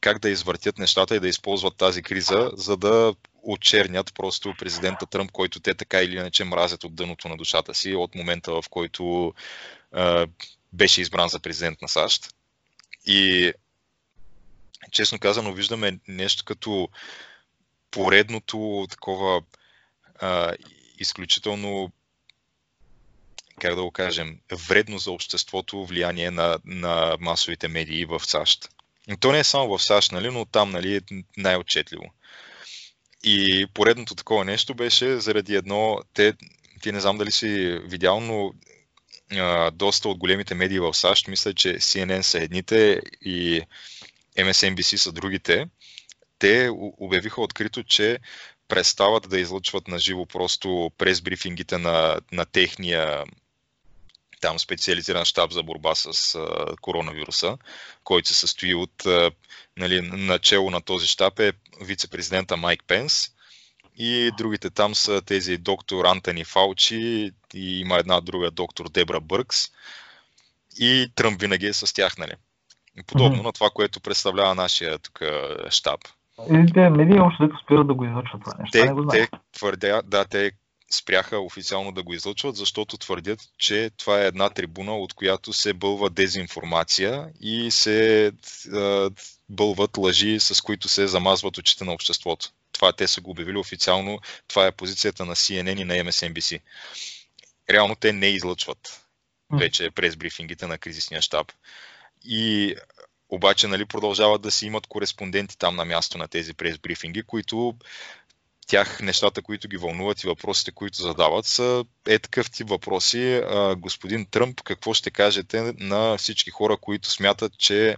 как 0.01 0.19
да 0.19 0.31
извъртят 0.31 0.79
нещата 0.79 1.17
и 1.17 1.21
да 1.21 1.29
използват 1.29 1.77
тази 1.77 2.03
криза, 2.03 2.51
за 2.55 2.77
да 2.77 3.15
очернят 3.43 4.15
просто 4.15 4.55
президента 4.59 5.07
Тръмп, 5.07 5.33
който 5.33 5.61
те 5.61 5.75
така 5.75 6.03
или 6.03 6.17
иначе 6.17 6.45
мразят 6.45 6.85
от 6.85 6.95
дъното 6.95 7.29
на 7.29 7.37
душата 7.37 7.75
си 7.75 7.95
от 7.95 8.15
момента, 8.15 8.53
в 8.53 8.65
който 8.71 9.35
а, 9.93 10.27
беше 10.73 11.01
избран 11.01 11.29
за 11.29 11.41
президент 11.41 11.83
на 11.83 11.89
САЩ. 11.89 12.35
И 13.07 13.53
честно 14.91 15.19
казано, 15.19 15.53
виждаме 15.53 15.99
нещо 16.09 16.45
като 16.45 16.89
поредното 17.93 18.87
такова 18.91 19.43
а, 20.21 20.53
изключително 20.99 21.93
как 23.61 23.75
да 23.75 23.83
го 23.83 23.91
кажем, 23.91 24.39
вредно 24.53 24.99
за 24.99 25.11
обществото 25.11 25.85
влияние 25.85 26.31
на, 26.31 26.59
на 26.65 27.17
масовите 27.21 27.69
медии 27.69 28.05
в 28.05 28.21
САЩ. 28.25 28.69
То 29.21 29.33
не 29.33 29.39
е 29.39 29.45
само 29.45 29.79
в 29.79 29.83
САЩ, 29.83 30.13
нали, 30.13 30.31
но 30.31 30.45
там 30.45 30.71
нали, 30.71 30.97
е 30.97 31.01
най-отчетливо. 31.37 32.13
И 33.25 33.67
поредното 33.75 34.15
такова 34.15 34.45
нещо 34.45 34.75
беше 34.75 35.21
заради 35.21 35.55
едно, 35.55 35.99
те, 36.15 36.35
ти 36.83 36.93
не 36.93 37.01
знам 37.01 37.19
дали 37.19 37.33
си 37.33 37.81
видял, 37.85 38.21
но 38.21 38.53
а, 39.31 39.71
доста 39.71 40.09
от 40.09 40.19
големите 40.19 40.55
медии 40.55 40.79
в 40.79 40.95
САЩ, 40.95 41.29
мисля, 41.29 41.55
че 41.55 41.75
CNN 41.75 42.21
са 42.21 42.39
едните 42.39 43.01
и 43.21 43.63
MSNBC 44.39 44.97
са 44.97 45.13
другите, 45.13 45.67
те 46.43 46.71
обявиха 46.99 47.41
открито, 47.43 47.83
че 47.83 48.19
престават 48.69 49.29
да 49.29 49.41
излъчват 49.41 49.89
на 49.89 49.99
живо 49.99 50.27
просто 50.27 50.91
през 50.99 51.21
брифингите 51.21 51.79
на, 51.79 52.21
на 52.33 52.45
техния 52.45 53.25
там 54.41 54.59
специализиран 54.59 55.25
щаб 55.25 55.53
за 55.53 55.63
борба 55.63 55.95
с 55.95 56.35
а, 56.35 56.77
коронавируса, 56.81 57.59
който 58.05 58.29
се 58.29 58.35
състои 58.35 58.75
от, 58.75 59.07
а, 59.07 59.31
нали, 59.77 60.01
начало 60.01 60.71
на 60.71 60.81
този 60.81 61.07
щаб 61.07 61.39
е 61.39 61.53
вице-президента 61.81 62.57
Майк 62.57 62.85
Пенс 62.87 63.29
и 63.99 64.31
другите 64.39 64.71
там 64.71 64.95
са 64.95 65.23
тези 65.23 65.57
доктор 65.59 66.05
Антони 66.05 66.45
Фаучи 66.45 67.31
и 67.55 67.81
има 67.81 67.99
една 67.99 68.21
друга 68.21 68.51
доктор 68.51 68.89
Дебра 68.89 69.21
Бъркс 69.21 69.71
и 70.79 71.13
Тръмп 71.15 71.41
винаги 71.41 71.67
е 71.67 71.73
с 71.73 71.95
тях, 71.95 72.19
нали? 72.19 72.35
Подобно 73.07 73.39
mm-hmm. 73.39 73.45
на 73.45 73.53
това, 73.53 73.71
което 73.71 74.01
представлява 74.01 74.55
нашия 74.55 74.99
тук 74.99 75.21
щаб. 75.71 76.01
Те 76.75 76.91
медии 76.91 77.21
още 77.21 77.43
дето 77.43 77.59
спират 77.65 77.87
да 77.87 77.95
го 77.95 78.05
излъчват 78.05 78.41
това 78.41 78.53
нещо. 78.59 78.73
Те, 78.73 78.85
не 78.85 78.93
го 78.93 79.07
те 79.07 79.29
твърдя, 79.53 80.03
да, 80.03 80.25
те 80.25 80.53
спряха 80.95 81.39
официално 81.39 81.93
да 81.93 82.03
го 82.03 82.15
излъчват, 82.15 82.57
защото 82.57 82.99
твърдят, 82.99 83.41
че 83.59 83.91
това 83.97 84.23
е 84.23 84.27
една 84.27 84.51
трибуна, 84.51 84.97
от 84.97 85.15
която 85.15 85.53
се 85.53 85.73
бълва 85.73 86.11
дезинформация 86.11 87.29
и 87.41 87.71
се 87.71 88.27
е, 88.27 88.31
бълват 89.49 89.97
лъжи, 89.97 90.41
с 90.41 90.61
които 90.61 90.89
се 90.89 91.07
замазват 91.07 91.59
очите 91.59 91.85
на 91.85 91.93
обществото. 91.93 92.49
Това 92.73 92.93
те 92.93 93.09
са 93.09 93.21
го 93.21 93.31
обявили 93.31 93.59
официално. 93.59 94.19
Това 94.49 94.67
е 94.67 94.73
позицията 94.73 95.25
на 95.25 95.35
CNN 95.35 95.81
и 95.81 95.85
на 95.85 95.95
MSNBC. 95.95 96.61
Реално 97.71 97.95
те 97.95 98.13
не 98.13 98.27
излъчват 98.27 99.03
вече 99.53 99.91
през 99.91 100.17
брифингите 100.17 100.67
на 100.67 100.79
кризисния 100.79 101.23
щаб. 101.23 101.53
И 102.25 102.75
обаче 103.33 103.69
нали, 103.69 103.85
продължават 103.85 104.43
да 104.43 104.51
си 104.51 104.67
имат 104.67 104.87
кореспонденти 104.87 105.59
там 105.59 105.77
на 105.77 105.85
място 105.85 106.19
на 106.19 106.29
тези 106.29 106.55
прес-брифинги, 106.55 107.23
които 107.23 107.75
тях 108.67 109.01
нещата, 109.01 109.43
които 109.43 109.69
ги 109.69 109.77
вълнуват 109.77 110.23
и 110.23 110.27
въпросите, 110.27 110.73
които 110.73 111.03
задават, 111.03 111.47
са 111.47 111.85
е 112.07 112.19
такъв 112.19 112.51
тип 112.51 112.69
въпроси. 112.69 113.43
Господин 113.77 114.27
Тръмп, 114.27 114.63
какво 114.63 114.95
ще 114.95 115.11
кажете 115.11 115.75
на 115.79 116.17
всички 116.17 116.51
хора, 116.51 116.77
които 116.77 117.11
смятат, 117.11 117.59
че 117.59 117.97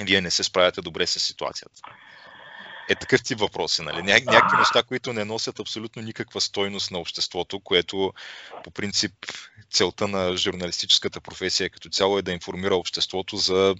вие 0.00 0.20
не 0.20 0.30
се 0.30 0.44
справяте 0.44 0.80
добре 0.80 1.06
с 1.06 1.20
ситуацията? 1.20 1.80
Е 2.88 2.94
такъв 2.94 3.22
тип 3.22 3.38
въпроси, 3.38 3.82
нали? 3.82 3.96
Ня- 3.96 4.26
някакви 4.26 4.58
неща, 4.58 4.82
които 4.82 5.12
не 5.12 5.24
носят 5.24 5.60
абсолютно 5.60 6.02
никаква 6.02 6.40
стойност 6.40 6.90
на 6.90 6.98
обществото, 6.98 7.60
което 7.60 8.12
по 8.64 8.70
принцип 8.70 9.12
целта 9.70 10.08
на 10.08 10.36
журналистическата 10.36 11.20
професия 11.20 11.70
като 11.70 11.88
цяло 11.88 12.18
е 12.18 12.22
да 12.22 12.32
информира 12.32 12.76
обществото 12.76 13.36
за 13.36 13.74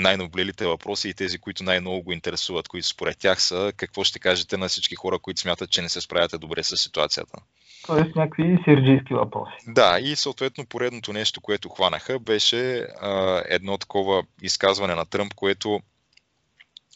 най-наблелите 0.00 0.66
въпроси 0.66 1.08
и 1.08 1.14
тези, 1.14 1.38
които 1.38 1.64
най-много 1.64 2.02
го 2.02 2.12
интересуват, 2.12 2.68
които 2.68 2.86
според 2.86 3.18
тях 3.18 3.42
са 3.42 3.72
какво 3.76 4.04
ще 4.04 4.18
кажете 4.18 4.56
на 4.56 4.68
всички 4.68 4.94
хора, 4.94 5.18
които 5.18 5.40
смятат, 5.40 5.70
че 5.70 5.82
не 5.82 5.88
се 5.88 6.00
справяте 6.00 6.38
добре 6.38 6.62
с 6.62 6.76
ситуацията. 6.76 7.38
Тоест 7.86 8.16
някакви 8.16 8.58
сирджийски 8.64 9.14
въпроси. 9.14 9.52
Да, 9.66 9.98
и 10.00 10.16
съответно 10.16 10.66
поредното 10.66 11.12
нещо, 11.12 11.40
което 11.40 11.68
хванаха, 11.68 12.18
беше 12.18 12.78
а, 13.00 13.42
едно 13.48 13.78
такова 13.78 14.22
изказване 14.42 14.94
на 14.94 15.06
Тръмп, 15.06 15.34
което 15.34 15.80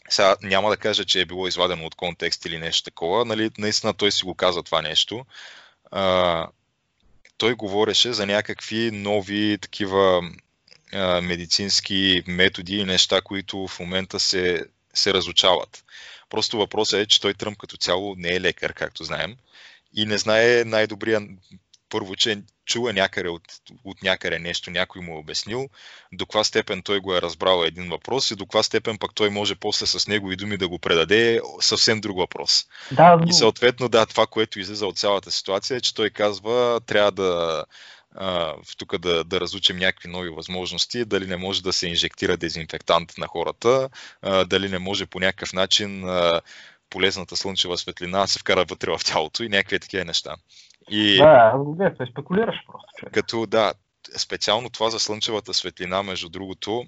сега 0.09 0.35
няма 0.41 0.69
да 0.69 0.77
кажа, 0.77 1.05
че 1.05 1.21
е 1.21 1.25
било 1.25 1.47
извадено 1.47 1.85
от 1.85 1.95
контекст 1.95 2.45
или 2.45 2.57
нещо 2.57 2.83
такова. 2.83 3.25
Нали, 3.25 3.49
наистина 3.57 3.93
той 3.93 4.11
си 4.11 4.25
го 4.25 4.35
каза 4.35 4.63
това 4.63 4.81
нещо. 4.81 5.25
А, 5.91 6.47
той 7.37 7.53
говореше 7.53 8.13
за 8.13 8.25
някакви 8.25 8.91
нови 8.93 9.57
такива 9.61 10.21
а, 10.93 11.21
медицински 11.21 12.23
методи 12.27 12.77
и 12.77 12.85
неща, 12.85 13.21
които 13.21 13.67
в 13.67 13.79
момента 13.79 14.19
се, 14.19 14.65
се 14.93 15.13
разучават. 15.13 15.83
Просто 16.29 16.57
въпросът 16.57 16.99
е, 16.99 17.05
че 17.05 17.21
той 17.21 17.33
Тръмп 17.33 17.57
като 17.57 17.77
цяло 17.77 18.15
не 18.17 18.29
е 18.29 18.41
лекар, 18.41 18.73
както 18.73 19.03
знаем, 19.03 19.35
и 19.95 20.05
не 20.05 20.17
знае 20.17 20.63
най-добрия 20.65 21.21
първо, 21.89 22.15
че 22.15 22.41
чула 22.65 22.93
някъде 22.93 23.29
от, 23.29 23.43
от 23.83 24.03
някъде 24.03 24.39
нещо, 24.39 24.71
някой 24.71 25.01
му 25.01 25.15
е 25.15 25.19
обяснил, 25.19 25.69
до 26.11 26.25
каква 26.25 26.43
степен 26.43 26.81
той 26.81 26.99
го 26.99 27.15
е 27.15 27.21
разбрал 27.21 27.63
един 27.63 27.89
въпрос 27.89 28.31
и 28.31 28.35
до 28.35 28.45
каква 28.45 28.63
степен 28.63 28.97
пък 28.97 29.11
той 29.15 29.29
може 29.29 29.55
после 29.55 29.85
с 29.85 30.07
негови 30.07 30.35
думи 30.35 30.57
да 30.57 30.67
го 30.67 30.79
предаде 30.79 31.41
съвсем 31.59 32.01
друг 32.01 32.17
въпрос. 32.17 32.65
Да. 32.91 33.19
И 33.27 33.33
съответно, 33.33 33.89
да, 33.89 34.05
това, 34.05 34.27
което 34.27 34.59
излиза 34.59 34.87
от 34.87 34.97
цялата 34.97 35.31
ситуация 35.31 35.77
е, 35.77 35.81
че 35.81 35.93
той 35.93 36.09
казва, 36.09 36.81
трябва 36.85 37.11
да 37.11 37.63
тук 38.77 38.97
да, 38.97 39.23
да 39.23 39.41
разучим 39.41 39.77
някакви 39.77 40.09
нови 40.09 40.29
възможности, 40.29 41.05
дали 41.05 41.27
не 41.27 41.37
може 41.37 41.63
да 41.63 41.73
се 41.73 41.87
инжектира 41.87 42.37
дезинфектант 42.37 43.17
на 43.17 43.27
хората, 43.27 43.89
а, 44.21 44.45
дали 44.45 44.69
не 44.69 44.79
може 44.79 45.05
по 45.05 45.19
някакъв 45.19 45.53
начин 45.53 46.09
а, 46.09 46.41
полезната 46.89 47.35
слънчева 47.35 47.77
светлина 47.77 48.27
се 48.27 48.39
вкара 48.39 48.65
вътре 48.65 48.91
в 48.91 48.99
тялото 49.05 49.43
и 49.43 49.49
някакви 49.49 49.79
такива 49.79 50.05
неща. 50.05 50.35
И, 50.89 51.17
да, 51.17 51.93
той 51.97 52.07
спекулираш 52.07 52.55
просто. 52.67 52.87
Човек. 52.97 53.13
Като 53.13 53.45
да, 53.45 53.73
специално 54.17 54.69
това 54.69 54.89
за 54.89 54.99
слънчевата 54.99 55.53
светлина, 55.53 56.03
между 56.03 56.29
другото, 56.29 56.85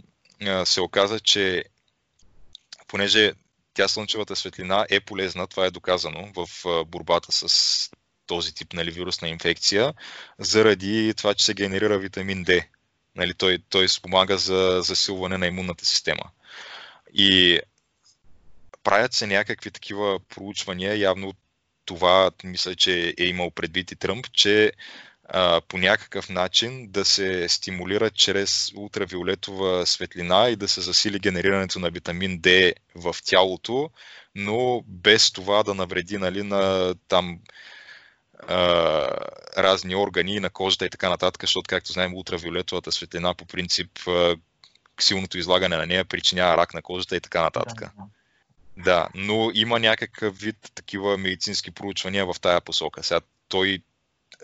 се 0.66 0.82
оказа, 0.82 1.20
че 1.20 1.64
понеже 2.88 3.34
тя 3.74 3.88
слънчевата 3.88 4.36
светлина 4.36 4.86
е 4.90 5.00
полезна, 5.00 5.48
това 5.48 5.66
е 5.66 5.72
доказано 5.72 6.28
в 6.36 6.48
борбата 6.86 7.32
с 7.32 7.90
този 8.28 8.54
тип 8.54 8.74
нали, 8.74 8.92
вирусна 8.92 9.30
инфекция, 9.30 9.94
заради 10.40 11.14
това, 11.18 11.34
че 11.34 11.46
се 11.46 11.54
генерира 11.54 12.00
витамин 12.00 12.46
D. 12.46 12.66
Нали, 13.16 13.34
той, 13.34 13.60
той 13.70 13.90
спомага 13.90 14.38
за 14.38 14.82
засилване 14.82 15.38
на 15.38 15.48
имунната 15.48 15.86
система. 15.86 16.24
И 17.14 17.60
правят 18.84 19.14
се 19.14 19.28
някакви 19.28 19.72
такива 19.72 20.20
проучвания, 20.20 20.98
явно 20.98 21.34
това 21.86 22.32
мисля, 22.44 22.76
че 22.76 23.14
е 23.18 23.24
имал 23.24 23.52
предвид 23.52 23.92
и 23.92 23.96
Тръмп, 23.96 24.32
че 24.32 24.72
а, 25.30 25.62
по 25.62 25.78
някакъв 25.78 26.30
начин 26.30 26.92
да 26.92 27.06
се 27.06 27.50
стимулира 27.50 28.10
чрез 28.10 28.72
ултравиолетова 28.76 29.86
светлина 29.86 30.50
и 30.50 30.56
да 30.56 30.68
се 30.68 30.82
засили 30.82 31.20
генерирането 31.20 31.80
на 31.80 31.90
витамин 31.90 32.42
D 32.42 32.74
в 32.96 33.16
тялото, 33.26 33.90
но 34.36 34.84
без 34.88 35.32
това 35.32 35.64
да 35.64 35.74
навреди 35.74 36.18
нали, 36.18 36.44
на 36.44 36.96
там 37.08 37.40
а, 38.48 39.08
разни 39.58 39.96
органи 39.96 40.40
на 40.40 40.50
кожата 40.50 40.86
и 40.86 40.90
така 40.90 41.10
нататък, 41.10 41.42
защото, 41.42 41.68
както 41.68 41.92
знаем, 41.92 42.14
ултравиолетовата 42.14 42.92
светлина 42.92 43.34
по 43.34 43.46
принцип 43.46 43.90
а, 44.08 44.36
силното 45.00 45.38
излагане 45.38 45.78
на 45.78 45.86
нея 45.86 46.06
причинява 46.06 46.58
рак 46.58 46.74
на 46.74 46.82
кожата 46.82 47.16
и 47.16 47.22
така 47.22 47.42
нататък. 47.42 47.80
Да, 47.80 47.92
да. 47.98 48.04
Да, 48.78 49.08
но 49.16 49.52
има 49.54 49.80
някакъв 49.80 50.38
вид 50.38 50.72
такива 50.76 51.18
медицински 51.18 51.72
проучвания 51.72 52.26
в 52.26 52.36
тая 52.42 52.62
посока. 52.62 53.04
Сега 53.04 53.22
той 53.48 53.80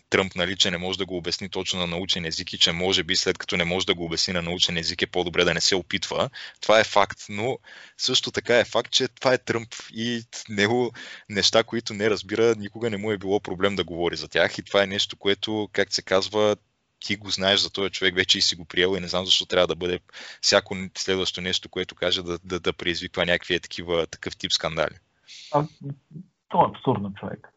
Тръмп, 0.09 0.35
нали, 0.35 0.57
че 0.57 0.71
не 0.71 0.77
може 0.77 0.97
да 0.97 1.05
го 1.05 1.17
обясни 1.17 1.49
точно 1.49 1.79
на 1.79 1.87
научен 1.87 2.25
език 2.25 2.53
и 2.53 2.57
че 2.57 2.71
може 2.71 3.03
би 3.03 3.15
след 3.15 3.37
като 3.37 3.57
не 3.57 3.63
може 3.63 3.85
да 3.85 3.93
го 3.93 4.05
обясни 4.05 4.33
на 4.33 4.41
научен 4.41 4.77
език 4.77 5.01
е 5.01 5.07
по-добре 5.07 5.43
да 5.43 5.53
не 5.53 5.61
се 5.61 5.75
опитва. 5.75 6.29
Това 6.61 6.79
е 6.79 6.83
факт, 6.83 7.19
но 7.29 7.57
също 7.97 8.31
така 8.31 8.59
е 8.59 8.65
факт, 8.65 8.91
че 8.91 9.07
това 9.07 9.33
е 9.33 9.37
Тръмп 9.37 9.69
и 9.93 10.23
него 10.49 10.91
неща, 11.29 11.63
които 11.63 11.93
не 11.93 12.09
разбира, 12.09 12.55
никога 12.55 12.89
не 12.89 12.97
му 12.97 13.11
е 13.11 13.17
било 13.17 13.39
проблем 13.39 13.75
да 13.75 13.83
говори 13.83 14.15
за 14.15 14.27
тях 14.27 14.57
и 14.57 14.63
това 14.63 14.83
е 14.83 14.87
нещо, 14.87 15.17
което, 15.17 15.69
как 15.73 15.93
се 15.93 16.01
казва, 16.01 16.55
ти 16.99 17.15
го 17.15 17.29
знаеш 17.29 17.59
за 17.59 17.73
този 17.73 17.91
човек 17.91 18.15
вече 18.15 18.37
и 18.37 18.41
си 18.41 18.55
го 18.55 18.65
приел 18.65 18.95
и 18.97 18.99
не 18.99 19.07
знам 19.07 19.25
защо 19.25 19.45
трябва 19.45 19.67
да 19.67 19.75
бъде 19.75 19.99
всяко 20.41 20.75
следващо 20.97 21.41
нещо, 21.41 21.69
което 21.69 21.95
каже 21.95 22.23
да, 22.23 22.39
да, 22.43 22.59
да 22.59 22.73
предизвиква 22.73 23.25
някакви 23.25 23.59
такива, 23.59 24.07
такъв 24.07 24.37
тип 24.37 24.51
скандали. 24.51 24.95
А, 25.53 25.63
това 26.49 26.63
е 26.63 26.69
абсурдно 26.69 27.13
човек. 27.13 27.47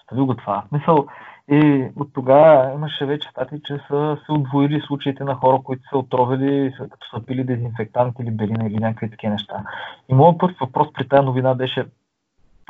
Остави 0.00 0.20
го 0.20 0.36
това. 0.36 0.64
Мисъл, 0.72 1.06
и 1.50 1.90
от 1.96 2.12
тогава 2.14 2.72
имаше 2.74 3.06
вече 3.06 3.28
стати, 3.28 3.60
че 3.64 3.78
са 3.88 4.18
се 4.26 4.32
отвоили 4.32 4.80
случаите 4.80 5.24
на 5.24 5.34
хора, 5.34 5.58
които 5.64 5.82
са 5.88 5.98
отровили, 5.98 6.74
като 6.78 7.08
са 7.14 7.26
пили 7.26 7.44
дезинфектант 7.44 8.14
или 8.20 8.30
белина 8.30 8.66
или 8.66 8.78
някакви 8.78 9.10
такива 9.10 9.32
неща. 9.32 9.64
И 10.08 10.14
моят 10.14 10.38
първ 10.38 10.54
въпрос 10.60 10.88
при 10.92 11.08
тази 11.08 11.24
новина 11.24 11.54
беше 11.54 11.86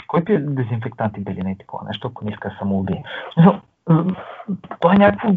кой 0.06 0.24
пие 0.24 0.38
дезинфектант 0.38 1.16
и 1.16 1.20
белина 1.20 1.50
и 1.50 1.58
такова 1.58 1.84
нещо, 1.86 2.08
ако 2.08 2.24
не 2.24 2.30
иска 2.30 2.48
да 2.48 2.56
самоуби? 2.58 3.02
Това 4.80 4.94
е 4.94 4.98
някакво 4.98 5.28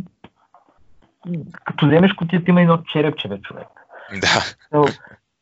като 1.63 1.87
вземеш 1.87 2.13
котията, 2.13 2.51
има 2.51 2.61
едно 2.61 2.77
черепче, 2.77 3.27
бе, 3.27 3.41
човек. 3.41 3.67
Да. 4.21 4.85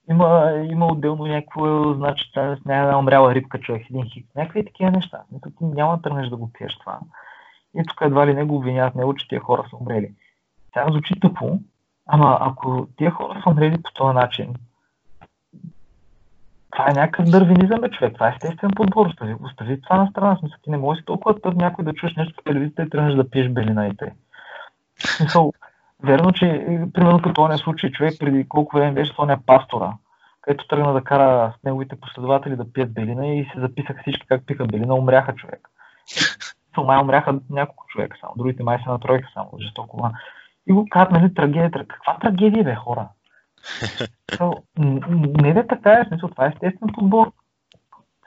има, 0.09 0.51
има 0.71 0.87
отделно 0.87 1.25
някакво, 1.25 1.93
значи, 1.93 2.31
с 2.33 2.57
една 2.65 2.99
умряла 2.99 3.35
рибка, 3.35 3.59
човек, 3.59 3.85
един 3.89 4.05
хик. 4.05 4.25
Някакви 4.35 4.65
такива 4.65 4.91
неща. 4.91 5.21
Ти 5.57 5.65
няма 5.65 5.95
да 5.95 6.01
тръгнеш 6.01 6.29
да 6.29 6.37
го 6.37 6.51
пиеш 6.53 6.77
това. 6.77 6.99
И 7.79 7.83
тук 7.87 8.01
едва 8.01 8.27
ли 8.27 8.33
не 8.33 8.43
го 8.43 8.55
обвиняват 8.55 8.95
него, 8.95 9.15
че 9.15 9.27
тия 9.27 9.41
хора 9.41 9.63
са 9.69 9.75
умрели. 9.75 10.13
Сега 10.73 10.91
звучи 10.91 11.19
тъпо, 11.19 11.59
ама 12.05 12.37
ако 12.41 12.87
тия 12.97 13.11
хора 13.11 13.41
са 13.43 13.49
умрели 13.49 13.81
по 13.83 13.91
този 13.93 14.15
начин, 14.15 14.55
това 16.71 16.89
е 16.89 16.93
някакъв 16.93 17.25
дървинизъм, 17.25 17.81
бе, 17.81 17.89
човек. 17.89 18.13
Това 18.13 18.27
е 18.27 18.31
естествен 18.31 18.71
подбор. 18.75 19.05
Остави, 19.05 19.35
остави 19.43 19.81
това 19.81 19.97
на 19.97 20.07
страна. 20.07 20.37
Смисъл, 20.37 20.57
ти 20.63 20.69
не 20.69 20.77
можеш 20.77 21.05
толкова 21.05 21.41
тъп 21.41 21.55
някой 21.55 21.85
да 21.85 21.93
чуеш 21.93 22.15
нещо 22.15 22.33
по 22.35 22.43
телевизията 22.43 22.83
и 22.83 22.89
тръгнеш 22.89 23.15
да 23.15 23.29
пиеш 23.29 23.49
белина 23.49 23.87
и 23.87 23.97
тъй. 23.97 24.09
Смисъл, 24.99 25.53
Верно, 26.03 26.31
че 26.31 26.65
примерно 26.93 27.21
като 27.21 27.33
този 27.33 27.57
случай 27.57 27.91
човек 27.91 28.13
преди 28.19 28.47
колко 28.49 28.77
време 28.77 28.91
беше 28.91 29.13
с 29.13 29.37
пастора, 29.45 29.93
където 30.41 30.67
тръгна 30.67 30.93
да 30.93 31.03
кара 31.03 31.53
с 31.59 31.63
неговите 31.63 31.95
последователи 31.95 32.55
да 32.55 32.73
пият 32.73 32.93
белина 32.93 33.27
и 33.27 33.49
се 33.53 33.59
записаха 33.59 34.01
всички 34.01 34.27
как 34.27 34.45
пиха 34.45 34.65
белина, 34.65 34.95
умряха 34.95 35.35
човек. 35.35 35.69
Май 36.77 37.01
умряха 37.01 37.39
няколко 37.49 37.85
човека 37.87 38.17
само, 38.21 38.33
другите 38.37 38.63
май 38.63 38.79
се 38.83 38.89
натроиха 38.89 39.29
само, 39.33 39.49
жестоко. 39.61 40.09
И 40.67 40.73
го 40.73 40.87
казват, 40.89 41.11
нали, 41.11 41.33
трагедия. 41.33 41.71
Каква 41.71 42.17
трагедия, 42.21 42.63
бе, 42.63 42.75
хора? 42.75 43.07
То, 44.37 44.53
не 44.77 45.49
е 45.49 45.67
така, 45.67 45.93
е, 45.93 46.05
смисъл, 46.07 46.29
това 46.29 46.45
е 46.45 46.49
естествен 46.49 46.89
подбор. 46.93 47.31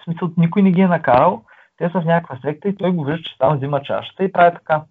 В 0.01 0.05
смисъл, 0.05 0.31
никой 0.37 0.63
не 0.63 0.71
ги 0.71 0.81
е 0.81 0.87
накарал, 0.87 1.45
те 1.77 1.91
са 1.91 2.01
в 2.01 2.05
някаква 2.05 2.39
секта 2.45 2.69
и 2.69 2.77
той 2.77 2.93
го 2.93 3.05
вижда, 3.05 3.23
че 3.23 3.39
там 3.39 3.57
взима 3.57 3.83
чашата 3.83 4.25
и 4.25 4.33
прави 4.33 4.55
така 4.55 4.83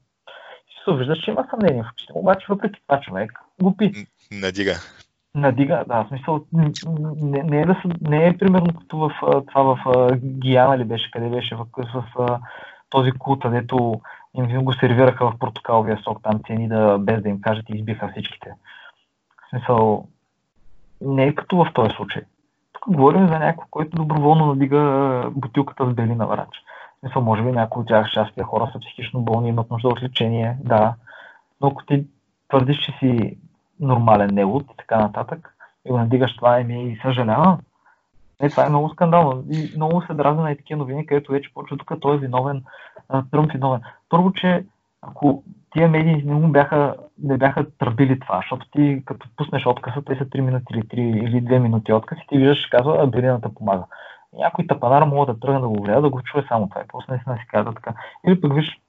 се 0.84 0.94
вижда, 0.94 1.16
че 1.16 1.32
има 1.32 1.48
съмнение 1.50 1.84
в 1.84 1.92
очите, 1.94 2.14
обаче 2.16 2.46
въпреки 2.50 2.82
това 2.88 3.02
човек 3.02 3.32
го 3.62 3.78
пи. 3.78 3.92
Надига. 4.32 4.74
Надига, 5.36 5.84
да, 5.88 6.04
в 6.04 6.08
смисъл, 6.08 6.46
не, 6.54 7.44
не, 7.44 7.62
е, 7.62 7.66
да, 7.66 7.82
не 8.02 8.28
е 8.28 8.38
примерно 8.38 8.74
като 8.80 8.98
в 8.98 9.12
това 9.48 9.64
в 9.64 10.08
Гиана 10.16 10.78
ли 10.78 10.84
беше, 10.84 11.12
къде 11.12 11.30
беше, 11.30 11.56
в, 11.56 11.66
в, 11.78 12.04
в 12.16 12.40
този 12.94 13.12
култ, 13.12 13.42
където 13.42 14.02
им 14.36 14.64
го 14.64 14.74
сервираха 14.74 15.32
в 15.32 15.40
портокаловия 15.40 16.00
сок, 16.04 16.20
там 16.24 16.40
цени 16.48 16.68
да, 16.68 16.98
без 17.00 17.22
да 17.22 17.30
им 17.30 17.42
кажат 17.42 17.70
и 17.70 17.78
избиха 17.78 18.10
всичките. 18.12 18.54
В 19.46 19.50
смисъл, 19.50 20.08
не 21.02 21.24
е 21.24 21.36
като 21.36 21.56
в 21.58 21.74
този 21.74 21.90
случай. 21.96 22.22
Тук 22.74 22.84
говорим 22.88 23.28
за 23.28 23.40
някой, 23.40 23.66
който 23.72 23.98
доброволно 23.98 24.46
надига 24.46 25.24
бутилката 25.36 25.90
с 25.90 25.94
белина 25.94 26.26
врач. 26.26 26.50
Мисля, 27.04 27.22
може 27.22 27.44
би 27.44 27.52
някои 27.52 27.82
от 27.82 27.88
тях, 27.88 28.12
част 28.12 28.34
тия 28.34 28.46
хора 28.46 28.70
са 28.74 28.80
психично 28.80 29.22
болни, 29.22 29.50
имат 29.50 29.72
нужда 29.72 29.88
от 29.88 30.04
лечение, 30.04 30.58
да. 30.64 30.94
Но 31.62 31.68
ако 31.68 31.86
ти 31.86 32.06
твърдиш, 32.50 32.78
че 32.78 32.92
си 32.92 33.38
нормален 33.80 34.30
невод 34.34 34.64
и 34.64 34.78
така 34.78 34.98
нататък, 34.98 35.56
и 35.86 35.90
го 35.90 35.98
надигаш 35.98 36.36
това 36.36 36.60
и 36.60 36.64
ми 36.64 37.00
съжалявам, 37.02 37.60
не, 38.42 38.50
това 38.50 38.66
е 38.66 38.70
много 38.70 38.90
скандално. 38.90 39.44
И 39.52 39.74
много 39.76 40.02
се 40.02 40.14
дразна 40.14 40.44
на 40.44 40.52
и 40.52 40.58
такива 40.58 40.78
новини, 40.78 41.06
където 41.06 41.32
вече 41.32 41.54
почва 41.54 41.78
тук 41.78 41.92
той 42.02 42.16
е 42.16 42.20
виновен, 42.20 42.64
Тръмп 43.32 43.50
е 43.50 43.54
виновен. 43.54 43.82
Първо, 44.10 44.34
че 44.34 44.66
ако 45.02 45.44
тия 45.72 45.90
медии 45.90 46.24
не 46.26 46.34
му 46.34 46.48
бяха, 46.48 46.96
не 47.24 47.38
бяха 47.38 47.66
тръбили 47.78 48.20
това, 48.20 48.38
защото 48.38 48.66
ти 48.72 49.02
като 49.06 49.28
пуснеш 49.38 49.66
откъса, 49.66 50.02
те 50.06 50.16
са 50.16 50.26
3 50.26 50.40
минути 50.42 50.66
или 50.74 50.82
3 50.82 50.94
или 51.00 51.44
2 51.44 51.60
минути 51.60 51.94
откъс 51.94 52.18
и 52.20 52.28
ти 52.28 52.38
виждаш, 52.38 52.66
казва, 52.66 52.98
а 53.00 53.08
белината 53.08 53.50
помага 53.54 53.84
някой 54.34 54.68
тапанар 54.68 55.04
могат 55.04 55.36
да 55.36 55.40
тръгне 55.40 55.60
да 55.60 55.68
го 55.68 55.82
гледа, 55.82 56.02
да 56.02 56.10
го 56.10 56.22
чуе 56.22 56.46
само 56.48 56.70
това. 56.70 56.82
И 56.82 56.88
после 56.88 57.14
наистина 57.14 57.38
си 57.38 57.48
казва 57.48 57.74
така. 57.74 57.94
Или 58.28 58.42
пък 58.42 58.54
виж, 58.54 58.82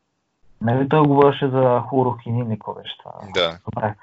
нали 0.61 0.89
той 0.89 1.01
говореше 1.01 1.49
за 1.49 1.83
хлорохинин 1.89 2.53
и 2.53 2.59
какво 2.59 2.75
беше 2.75 2.99
това. 2.99 3.13
Да. 3.35 3.59
Добре. 3.65 3.95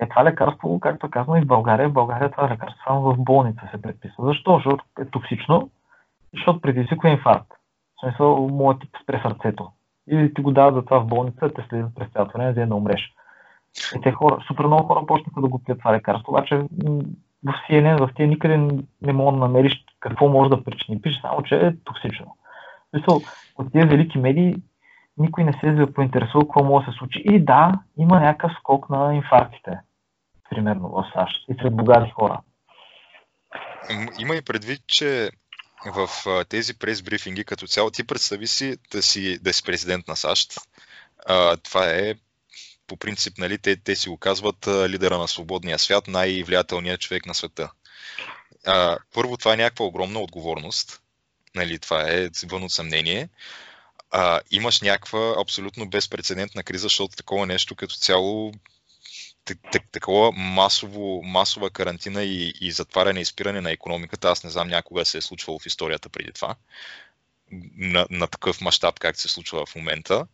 Е, 0.00 0.08
това 0.08 0.24
лекарство, 0.24 0.80
както 0.80 1.10
казвам 1.10 1.36
и 1.36 1.40
в 1.40 1.46
България, 1.46 1.88
в 1.88 1.92
България 1.92 2.30
това 2.30 2.50
лекарство 2.50 2.82
само 2.86 3.00
в 3.00 3.16
болница 3.18 3.60
се 3.70 3.82
предписва. 3.82 4.26
Защо? 4.26 4.54
Защото 4.54 4.84
е 5.00 5.04
токсично, 5.04 5.70
защото 6.34 6.60
предизвиква 6.60 7.10
инфаркт. 7.10 7.52
В 7.96 8.00
смисъл, 8.00 8.48
моят 8.48 8.80
ти 8.80 8.88
спре 9.02 9.20
сърцето. 9.22 9.70
Или 10.10 10.34
ти 10.34 10.42
го 10.42 10.50
дават 10.50 10.74
за 10.74 10.84
това 10.84 11.00
в 11.00 11.06
болница, 11.06 11.50
те 11.54 11.66
слизат 11.68 11.94
през 11.94 12.08
цялото 12.08 12.38
време, 12.38 12.52
за 12.52 12.66
да 12.66 12.74
умреш. 12.74 13.12
И 13.96 14.00
те 14.00 14.12
хора, 14.12 14.38
супер 14.46 14.64
много 14.64 14.86
хора 14.86 15.06
почнаха 15.06 15.40
да 15.40 15.48
го 15.48 15.64
пият 15.64 15.78
това 15.78 15.92
лекарство, 15.92 16.32
обаче 16.32 16.56
в 17.44 17.54
CNN, 17.68 18.06
в 18.06 18.14
тия 18.14 18.28
никъде 18.28 18.56
не 19.02 19.12
мога 19.12 19.32
да 19.32 19.38
намериш 19.38 19.84
какво 20.00 20.28
може 20.28 20.50
да 20.50 20.64
причини. 20.64 21.02
Пише 21.02 21.20
само, 21.20 21.42
че 21.42 21.66
е 21.66 21.76
токсично. 21.84 22.36
Мисъл, 22.92 23.20
от 23.58 23.72
тези 23.72 23.88
велики 23.88 24.18
медии 24.18 24.56
никой 25.18 25.44
не 25.44 25.52
се 25.52 25.82
е 25.82 25.92
поинтересува 25.92 26.44
какво 26.44 26.64
може 26.64 26.86
да 26.86 26.92
се 26.92 26.98
случи. 26.98 27.22
И 27.24 27.44
да, 27.44 27.72
има 27.98 28.20
някакъв 28.20 28.52
скок 28.58 28.90
на 28.90 29.14
инфарктите, 29.14 29.78
примерно 30.50 30.88
в 30.88 31.04
САЩ 31.14 31.48
и 31.48 31.54
сред 31.62 31.76
богати 31.76 32.10
хора. 32.10 32.40
Има 34.18 34.36
и 34.36 34.42
предвид, 34.42 34.82
че 34.86 35.30
в 35.86 36.08
тези 36.48 36.74
прес-брифинги 36.74 37.44
като 37.44 37.66
цяло 37.66 37.90
ти 37.90 38.06
представи 38.06 38.46
си 38.46 38.76
да 38.92 39.02
си, 39.02 39.38
да 39.42 39.52
си 39.52 39.62
президент 39.62 40.08
на 40.08 40.16
САЩ. 40.16 40.54
това 41.62 41.90
е 41.90 42.14
по 42.86 42.96
принцип, 42.96 43.38
нали, 43.38 43.58
те, 43.58 43.76
те 43.76 43.96
си 43.96 44.08
го 44.08 44.16
казват 44.16 44.66
лидера 44.66 45.18
на 45.18 45.28
свободния 45.28 45.78
свят, 45.78 46.08
най-влиятелният 46.08 47.00
човек 47.00 47.26
на 47.26 47.34
света. 47.34 47.70
А, 48.66 48.98
първо, 49.14 49.36
това 49.36 49.54
е 49.54 49.56
някаква 49.56 49.84
огромна 49.84 50.20
отговорност. 50.20 51.02
Нали, 51.54 51.78
това 51.78 52.10
е 52.10 52.28
вън 52.46 52.62
от 52.62 52.72
съмнение. 52.72 53.28
а, 54.10 54.40
имаш 54.50 54.80
някаква 54.80 55.34
абсолютно 55.40 55.90
безпредседентна 55.90 56.62
криза, 56.62 56.82
защото 56.82 57.16
такова 57.16 57.46
нещо 57.46 57.74
като 57.74 57.94
цяло 57.94 58.52
такова 59.92 60.32
масово, 60.32 61.22
масова 61.22 61.70
карантина 61.70 62.22
и, 62.22 62.52
и 62.60 62.72
затваряне 62.72 63.20
и 63.20 63.24
спиране 63.24 63.60
на 63.60 63.70
економиката, 63.70 64.28
аз 64.28 64.44
не 64.44 64.50
знам 64.50 64.68
някога 64.68 65.04
се 65.04 65.18
е 65.18 65.20
случвало 65.20 65.58
в 65.58 65.66
историята 65.66 66.08
преди 66.08 66.32
това, 66.32 66.54
на, 67.76 68.06
на 68.10 68.26
такъв 68.26 68.60
мащаб, 68.60 68.98
как 68.98 69.16
се 69.16 69.28
случва 69.28 69.66
в 69.66 69.76
момента. 69.76 70.26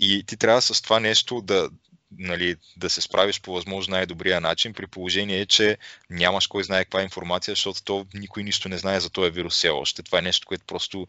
И 0.00 0.24
ти 0.26 0.36
трябва 0.36 0.62
с 0.62 0.82
това 0.82 1.00
нещо 1.00 1.40
да, 1.40 1.70
нали, 2.18 2.56
да 2.76 2.90
се 2.90 3.00
справиш 3.00 3.40
по 3.40 3.52
възможно 3.52 3.92
най-добрия 3.92 4.40
начин, 4.40 4.74
при 4.74 4.86
положение, 4.86 5.46
че 5.46 5.78
нямаш 6.10 6.46
кой 6.46 6.64
знае 6.64 6.84
каква 6.84 7.02
информация, 7.02 7.52
защото 7.52 7.82
то 7.84 8.06
никой 8.14 8.42
нищо 8.42 8.68
не 8.68 8.78
знае 8.78 9.00
за 9.00 9.10
този 9.10 9.30
вирус 9.30 9.54
все 9.54 9.68
още. 9.68 10.02
Това 10.02 10.18
е 10.18 10.22
нещо, 10.22 10.46
което 10.46 10.64
просто 10.64 11.06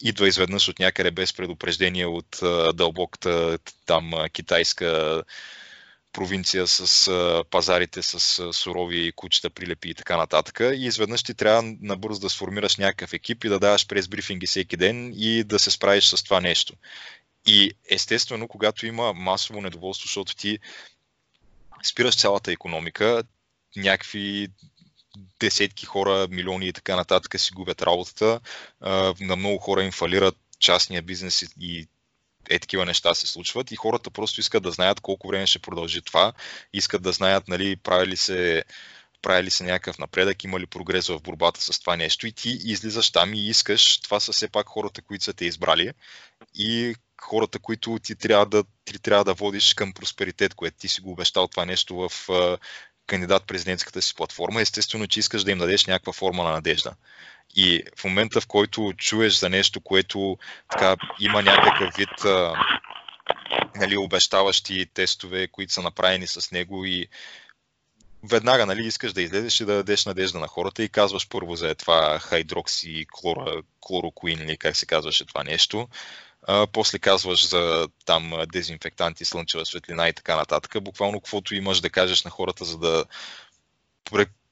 идва 0.00 0.28
изведнъж 0.28 0.68
от 0.68 0.78
някъде 0.78 1.10
без 1.10 1.32
предупреждение 1.32 2.06
от 2.06 2.42
а, 2.42 2.72
дълбоката 2.72 3.58
там 3.86 4.12
китайска 4.32 5.22
провинция 6.12 6.66
с 6.66 7.08
а, 7.08 7.44
пазарите 7.50 8.02
с 8.02 8.38
а, 8.38 8.52
сурови 8.52 9.12
кучета, 9.16 9.50
прилепи 9.50 9.90
и 9.90 9.94
така 9.94 10.16
нататък. 10.16 10.60
И 10.60 10.86
изведнъж 10.86 11.22
ти 11.22 11.34
трябва 11.34 11.74
набързо 11.80 12.20
да 12.20 12.30
сформираш 12.30 12.76
някакъв 12.76 13.12
екип 13.12 13.44
и 13.44 13.48
да 13.48 13.58
даваш 13.58 13.86
през 13.86 14.08
брифинги 14.08 14.46
всеки 14.46 14.76
ден 14.76 15.12
и 15.16 15.44
да 15.44 15.58
се 15.58 15.70
справиш 15.70 16.04
с 16.04 16.24
това 16.24 16.40
нещо. 16.40 16.74
И 17.46 17.72
естествено, 17.90 18.48
когато 18.48 18.86
има 18.86 19.12
масово 19.12 19.60
недоволство, 19.60 20.06
защото 20.06 20.36
ти 20.36 20.58
спираш 21.84 22.16
цялата 22.16 22.52
економика, 22.52 23.22
някакви 23.76 24.48
десетки 25.40 25.86
хора, 25.86 26.26
милиони 26.30 26.68
и 26.68 26.72
така 26.72 26.96
нататък 26.96 27.40
си 27.40 27.52
губят 27.54 27.82
работата, 27.82 28.40
на 29.20 29.36
много 29.36 29.58
хора 29.58 29.84
им 29.84 29.92
фалират 29.92 30.36
частния 30.58 31.02
бизнес 31.02 31.44
и 31.60 31.88
е 32.48 32.58
такива 32.58 32.84
неща 32.84 33.14
се 33.14 33.26
случват 33.26 33.70
и 33.70 33.76
хората 33.76 34.10
просто 34.10 34.40
искат 34.40 34.62
да 34.62 34.70
знаят 34.70 35.00
колко 35.00 35.28
време 35.28 35.46
ще 35.46 35.58
продължи 35.58 36.02
това, 36.02 36.32
искат 36.72 37.02
да 37.02 37.12
знаят 37.12 37.48
нали, 37.48 37.76
прави 37.76 38.06
ли 38.06 38.16
се 38.16 38.64
прави 39.22 39.42
ли 39.42 39.50
се 39.50 39.64
някакъв 39.64 39.98
напредък, 39.98 40.44
има 40.44 40.60
ли 40.60 40.66
прогрес 40.66 41.08
в 41.08 41.20
борбата 41.20 41.60
с 41.60 41.80
това 41.80 41.96
нещо. 41.96 42.26
И 42.26 42.32
ти 42.32 42.50
излизаш 42.64 43.10
там 43.10 43.34
и 43.34 43.48
искаш, 43.48 44.00
това 44.00 44.20
са 44.20 44.32
все 44.32 44.48
пак 44.48 44.68
хората, 44.68 45.02
които 45.02 45.24
са 45.24 45.32
те 45.32 45.44
избрали. 45.44 45.92
И 46.54 46.94
хората, 47.22 47.58
които 47.58 47.98
ти 47.98 48.14
трябва 48.14 48.46
да, 48.46 48.64
ти 48.84 48.98
трябва 48.98 49.24
да 49.24 49.34
водиш 49.34 49.74
към 49.74 49.92
просперитет, 49.92 50.54
което 50.54 50.76
ти 50.78 50.88
си 50.88 51.00
го 51.00 51.12
обещал 51.12 51.48
това 51.48 51.64
нещо 51.64 52.08
в 52.08 52.28
кандидат 53.06 53.46
президентската 53.46 54.02
си 54.02 54.14
платформа, 54.14 54.60
естествено, 54.60 55.06
че 55.06 55.20
искаш 55.20 55.44
да 55.44 55.50
им 55.50 55.58
дадеш 55.58 55.86
някаква 55.86 56.12
форма 56.12 56.44
на 56.44 56.50
надежда. 56.50 56.94
И 57.56 57.82
в 57.96 58.04
момента, 58.04 58.40
в 58.40 58.46
който 58.46 58.92
чуеш 58.96 59.34
за 59.38 59.48
нещо, 59.48 59.80
което 59.80 60.38
така, 60.70 60.96
има 61.20 61.42
някакъв 61.42 61.94
вид 61.96 62.24
а, 62.24 62.54
нали, 63.76 63.96
обещаващи 63.96 64.86
тестове, 64.94 65.46
които 65.46 65.72
са 65.72 65.82
направени 65.82 66.26
с 66.26 66.50
него 66.50 66.84
и 66.84 67.06
веднага 68.22 68.66
нали, 68.66 68.86
искаш 68.86 69.12
да 69.12 69.22
излезеш 69.22 69.60
и 69.60 69.64
да 69.64 69.74
дадеш 69.74 70.06
надежда 70.06 70.38
на 70.38 70.46
хората 70.46 70.82
и 70.82 70.88
казваш 70.88 71.28
първо 71.28 71.56
за 71.56 71.74
това 71.74 72.18
хайдрокси, 72.18 73.06
клора, 73.12 73.62
клорокуин 73.80 74.40
или 74.40 74.56
как 74.56 74.76
се 74.76 74.86
казваше 74.86 75.26
това 75.26 75.44
нещо. 75.44 75.88
А, 76.42 76.66
после 76.66 76.98
казваш 76.98 77.48
за 77.48 77.88
там 78.04 78.32
дезинфектанти, 78.52 79.24
слънчева 79.24 79.66
светлина 79.66 80.08
и 80.08 80.12
така 80.12 80.36
нататък. 80.36 80.82
Буквално 80.82 81.20
каквото 81.20 81.54
имаш 81.54 81.80
да 81.80 81.90
кажеш 81.90 82.24
на 82.24 82.30
хората, 82.30 82.64
за 82.64 82.78
да 82.78 83.04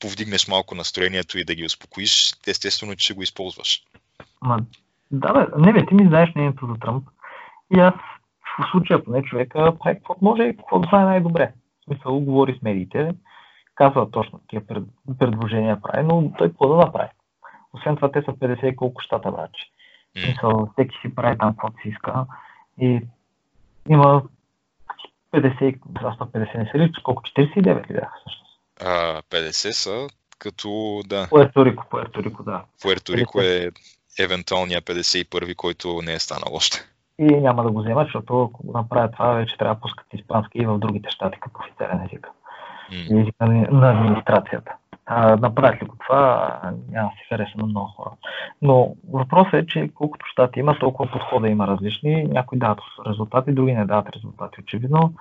повдигнеш 0.00 0.48
малко 0.48 0.74
настроението 0.74 1.38
и 1.38 1.44
да 1.44 1.54
ги 1.54 1.64
успокоиш, 1.64 2.32
естествено, 2.46 2.96
че 2.96 3.04
ще 3.04 3.14
го 3.14 3.22
използваш. 3.22 3.82
Ма, 4.42 4.58
да, 5.10 5.32
бе, 5.32 5.46
не 5.58 5.72
бе, 5.72 5.86
ти 5.86 5.94
ми 5.94 6.08
знаеш 6.08 6.34
мнението 6.34 6.66
за 6.66 6.74
Тръмп. 6.80 7.08
И 7.76 7.80
аз 7.80 7.94
в 8.58 8.70
случая 8.70 9.04
поне 9.04 9.22
човека 9.22 9.72
прави 9.80 9.96
каквото 9.96 10.24
може 10.24 10.42
и 10.42 10.56
каквото 10.56 10.88
знае 10.88 11.04
най-добре. 11.04 11.52
В 11.80 11.84
смисъл, 11.84 12.20
говори 12.20 12.58
с 12.58 12.62
медиите, 12.62 13.14
казва 13.74 14.10
точно 14.10 14.38
такива 14.38 14.66
пред, 14.66 14.84
предложения 15.18 15.80
прави, 15.82 16.06
но 16.06 16.32
той 16.38 16.48
какво 16.48 16.68
да 16.68 16.76
направи? 16.76 17.08
Освен 17.72 17.96
това, 17.96 18.12
те 18.12 18.22
са 18.22 18.32
50 18.32 18.72
и 18.72 18.76
колко 18.76 19.00
щата, 19.00 19.32
брачи. 19.32 19.72
В 20.16 20.20
смисъл, 20.20 20.68
всеки 20.72 20.98
си 21.00 21.14
прави 21.14 21.38
там 21.38 21.50
каквото 21.50 21.82
си 21.82 21.88
иска. 21.88 22.26
И 22.80 23.00
има 23.88 24.22
50, 25.32 25.78
150 25.78 26.58
не 26.58 26.70
се 26.72 26.78
ли, 26.78 26.92
колко 27.02 27.22
49 27.22 27.90
ли 27.90 27.94
бяха 27.94 28.12
всъщност? 28.20 28.47
А, 28.80 29.22
50 29.22 29.70
са, 29.70 30.06
като 30.38 31.00
да. 31.06 31.26
Пуерто 31.30 31.64
Рико, 31.64 31.84
Пуерто 31.90 32.22
Рико, 32.22 32.42
да. 32.42 32.62
Пуерто 32.82 33.12
Рико 33.12 33.40
е 33.40 33.70
евентуалния 34.18 34.82
51-ви, 34.82 35.54
който 35.54 36.00
не 36.02 36.12
е 36.12 36.18
станал 36.18 36.54
още. 36.54 36.78
И 37.18 37.24
няма 37.24 37.62
да 37.62 37.70
го 37.70 37.80
вземат, 37.80 38.06
защото 38.06 38.42
ако 38.42 38.66
го 38.66 38.72
направят 38.72 39.12
това, 39.12 39.32
вече 39.32 39.56
трябва 39.58 39.74
да 39.74 39.80
пускат 39.80 40.06
испански 40.14 40.58
и 40.58 40.66
в 40.66 40.78
другите 40.78 41.10
щати 41.10 41.40
като 41.40 41.60
официален 41.60 42.00
език. 42.04 42.28
Mm. 42.92 43.22
Език 43.22 43.34
на 43.72 43.90
администрацията. 43.90 44.72
А, 45.06 45.36
направят 45.36 45.82
ли 45.82 45.86
го 45.86 45.96
това, 46.06 46.60
няма 46.90 47.10
си 47.10 47.26
хареса 47.28 47.52
на 47.56 47.66
много 47.66 47.86
хора. 47.86 48.10
Но 48.62 48.94
въпросът 49.12 49.54
е, 49.54 49.66
че 49.66 49.90
колкото 49.94 50.26
щати 50.26 50.60
има, 50.60 50.78
толкова 50.78 51.10
подхода 51.10 51.48
има 51.48 51.66
различни. 51.66 52.24
Някои 52.24 52.58
дават 52.58 52.78
резултати, 53.06 53.52
други 53.52 53.72
не 53.72 53.84
дават 53.84 54.16
резултати. 54.16 54.60
Очевидно, 54.60 55.12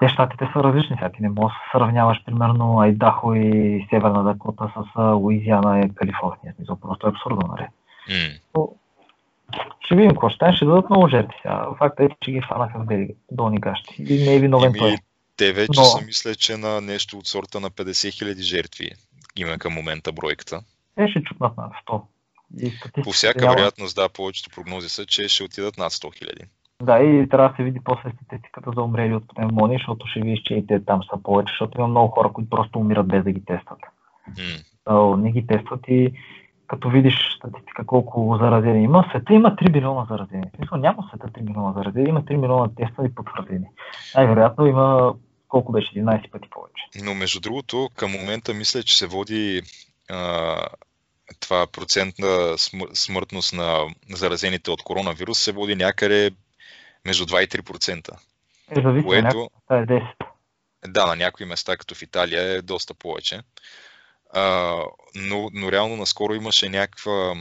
те 0.00 0.08
щатите 0.08 0.48
са 0.52 0.64
различни. 0.64 0.96
Сега 0.96 1.10
ти 1.10 1.22
не 1.22 1.28
можеш 1.28 1.56
да 1.56 1.78
сравняваш, 1.78 2.24
примерно, 2.26 2.80
Айдахо 2.80 3.34
и 3.34 3.86
Северна 3.90 4.24
Дакота 4.24 4.72
с 4.76 5.00
Луизиана 5.00 5.80
и 5.80 5.94
Калифорния. 5.94 6.54
Смисъл, 6.56 6.76
просто 6.76 7.06
е 7.06 7.10
абсурдно, 7.10 7.48
нали? 7.48 7.68
Mm. 8.08 8.40
Но, 8.56 8.68
ще 9.84 9.96
видим 9.96 10.10
какво 10.10 10.28
ще 10.28 10.52
ще 10.52 10.64
дадат 10.64 10.90
много 10.90 11.08
жертви. 11.08 11.34
Сега. 11.42 11.66
Факта 11.78 12.04
е, 12.04 12.08
че 12.20 12.32
ги 12.32 12.42
фанаха 12.48 12.78
в 12.78 13.06
долни 13.30 13.60
гащи. 13.60 13.94
И 14.08 14.24
не 14.24 14.34
е 14.34 14.40
виновен 14.40 14.72
той. 14.78 14.96
Те 15.36 15.52
вече 15.52 15.80
Но... 15.80 15.84
са, 15.84 16.04
мисля, 16.04 16.34
че 16.34 16.56
на 16.56 16.80
нещо 16.80 17.18
от 17.18 17.26
сорта 17.26 17.60
на 17.60 17.70
50 17.70 17.90
000 17.90 18.40
жертви 18.40 18.90
има 19.36 19.58
към 19.58 19.72
момента 19.72 20.12
бройката. 20.12 20.60
Те 20.96 21.08
ще 21.08 21.22
чупнат 21.22 21.56
над 21.56 21.72
100. 21.88 22.02
По 23.04 23.12
всяка 23.12 23.48
вероятност, 23.50 23.96
да, 23.96 24.08
повечето 24.08 24.50
прогнози 24.50 24.88
са, 24.88 25.06
че 25.06 25.28
ще 25.28 25.44
отидат 25.44 25.78
над 25.78 25.92
100 25.92 26.24
000. 26.24 26.44
Да, 26.80 27.02
и 27.02 27.28
трябва 27.28 27.48
да 27.48 27.56
се 27.56 27.62
види 27.62 27.80
после 27.84 28.10
статистиката 28.10 28.70
за 28.76 28.82
умрели 28.82 29.14
от 29.14 29.24
пневмония, 29.34 29.78
защото 29.78 30.06
ще 30.06 30.20
видиш, 30.20 30.42
че 30.42 30.54
и 30.54 30.66
те 30.66 30.84
там 30.84 31.00
са 31.02 31.22
повече, 31.22 31.52
защото 31.52 31.78
има 31.78 31.88
много 31.88 32.08
хора, 32.08 32.32
които 32.32 32.50
просто 32.50 32.78
умират 32.78 33.08
без 33.08 33.24
да 33.24 33.32
ги 33.32 33.44
тестват. 33.44 33.78
Mm. 34.86 35.16
не 35.16 35.32
ги 35.32 35.46
тестват 35.46 35.80
и 35.88 36.12
като 36.66 36.90
видиш 36.90 37.14
статистика 37.36 37.86
колко 37.86 38.38
заразени 38.40 38.82
има, 38.82 39.06
света 39.10 39.34
има 39.34 39.56
3 39.56 39.72
милиона 39.72 40.06
заразени. 40.10 40.44
В 40.52 40.56
смисъл 40.56 40.78
няма 40.78 41.08
света 41.08 41.28
3 41.28 41.40
милиона 41.40 41.72
заразени, 41.72 42.08
има 42.08 42.22
3 42.22 42.36
милиона 42.36 42.68
тествани 42.76 43.14
потвърдени. 43.14 43.66
Най-вероятно 44.16 44.66
има 44.66 45.14
колко 45.48 45.72
беше 45.72 45.94
11 45.94 46.30
пъти 46.30 46.48
повече. 46.50 47.04
Но 47.04 47.14
между 47.14 47.40
другото, 47.40 47.88
към 47.96 48.10
момента 48.10 48.54
мисля, 48.54 48.82
че 48.82 48.98
се 48.98 49.06
води 49.06 49.62
а, 50.10 50.56
това 51.40 51.66
процент 51.72 52.14
на 52.18 52.58
смъртност 52.94 53.52
на 53.52 53.86
заразените 54.10 54.70
от 54.70 54.82
коронавирус 54.82 55.38
се 55.38 55.52
води 55.52 55.76
някъде 55.76 56.30
между 57.04 57.26
2 57.26 57.44
и 57.44 57.48
3%. 57.48 58.10
Е, 58.70 58.82
зависи, 58.82 59.06
което... 59.06 59.50
е 59.70 59.74
10. 59.74 60.14
Да, 60.86 61.06
на 61.06 61.16
някои 61.16 61.46
места, 61.46 61.76
като 61.76 61.94
в 61.94 62.02
Италия, 62.02 62.42
е 62.42 62.62
доста 62.62 62.94
повече. 62.94 63.42
А, 64.32 64.76
но, 65.14 65.50
но 65.52 65.72
реално 65.72 65.96
наскоро 65.96 66.34
имаше 66.34 66.68
някаква, 66.68 67.34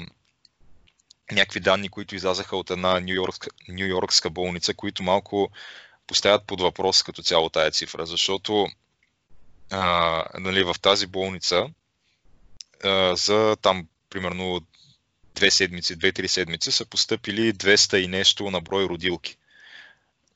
някакви 1.32 1.60
данни, 1.60 1.90
които 1.90 2.16
излязаха 2.16 2.58
от 2.58 2.70
една 2.70 3.00
нью-йоркска, 3.00 3.50
нью-йоркска 3.68 4.30
болница, 4.30 4.74
които 4.74 5.04
малко 5.04 5.50
поставят 6.08 6.46
под 6.46 6.62
въпрос 6.62 7.04
като 7.04 7.22
цяло 7.22 7.50
тая 7.50 7.72
цифра, 7.72 8.06
защото 8.06 8.68
а, 9.72 10.24
нали, 10.40 10.64
в 10.64 10.76
тази 10.82 11.08
болница 11.08 11.70
а, 12.84 13.16
за 13.16 13.58
там 13.62 13.88
примерно 14.10 14.62
две 15.36 15.52
седмици, 15.52 15.96
две-три 15.96 16.28
седмици 16.28 16.72
са 16.72 16.86
поступили 16.86 17.54
200 17.54 17.98
и 17.98 18.08
нещо 18.08 18.52
на 18.52 18.62
брой 18.62 18.86
родилки, 18.86 19.38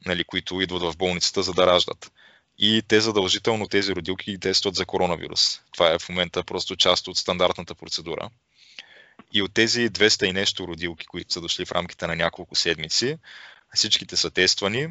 нали, 0.06 0.24
които 0.24 0.62
идват 0.62 0.82
в 0.82 0.98
болницата 0.98 1.44
за 1.44 1.54
да 1.54 1.68
раждат. 1.68 2.12
И 2.58 2.84
те 2.88 3.02
задължително 3.02 3.68
тези 3.68 3.96
родилки 3.96 4.40
тестват 4.40 4.76
за 4.76 4.86
коронавирус. 4.86 5.62
Това 5.72 5.92
е 5.92 6.00
в 6.00 6.10
момента 6.10 6.44
просто 6.44 6.76
част 6.76 7.08
от 7.08 7.18
стандартната 7.18 7.76
процедура. 7.76 8.30
И 9.34 9.42
от 9.42 9.54
тези 9.54 9.90
200 9.90 10.26
и 10.26 10.34
нещо 10.34 10.68
родилки, 10.68 11.06
които 11.06 11.34
са 11.34 11.42
дошли 11.42 11.66
в 11.66 11.72
рамките 11.72 12.08
на 12.08 12.16
няколко 12.16 12.56
седмици, 12.56 13.18
всичките 13.74 14.18
са 14.18 14.32
тествани 14.32 14.88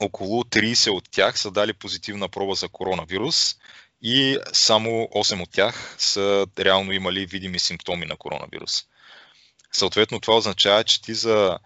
около 0.00 0.42
30 0.42 0.90
от 0.90 1.10
тях 1.10 1.38
са 1.38 1.50
дали 1.50 1.72
позитивна 1.72 2.28
проба 2.28 2.54
за 2.54 2.68
коронавирус 2.68 3.56
и 4.02 4.38
само 4.52 4.88
8 4.90 5.42
от 5.42 5.50
тях 5.50 5.96
са 5.98 6.46
реално 6.58 6.92
имали 6.92 7.26
видими 7.26 7.58
симптоми 7.58 8.06
на 8.06 8.16
коронавирус. 8.16 8.84
Съответно, 9.72 10.20
това 10.20 10.36
означава, 10.36 10.84
че 10.84 11.02
ти 11.02 11.14
за 11.14 11.58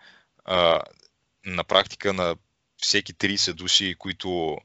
а, 0.45 0.81
на 1.47 1.65
практика 1.65 2.13
на 2.13 2.37
всеки 2.77 3.15
30 3.15 3.53
души, 3.53 3.95
които 3.99 4.59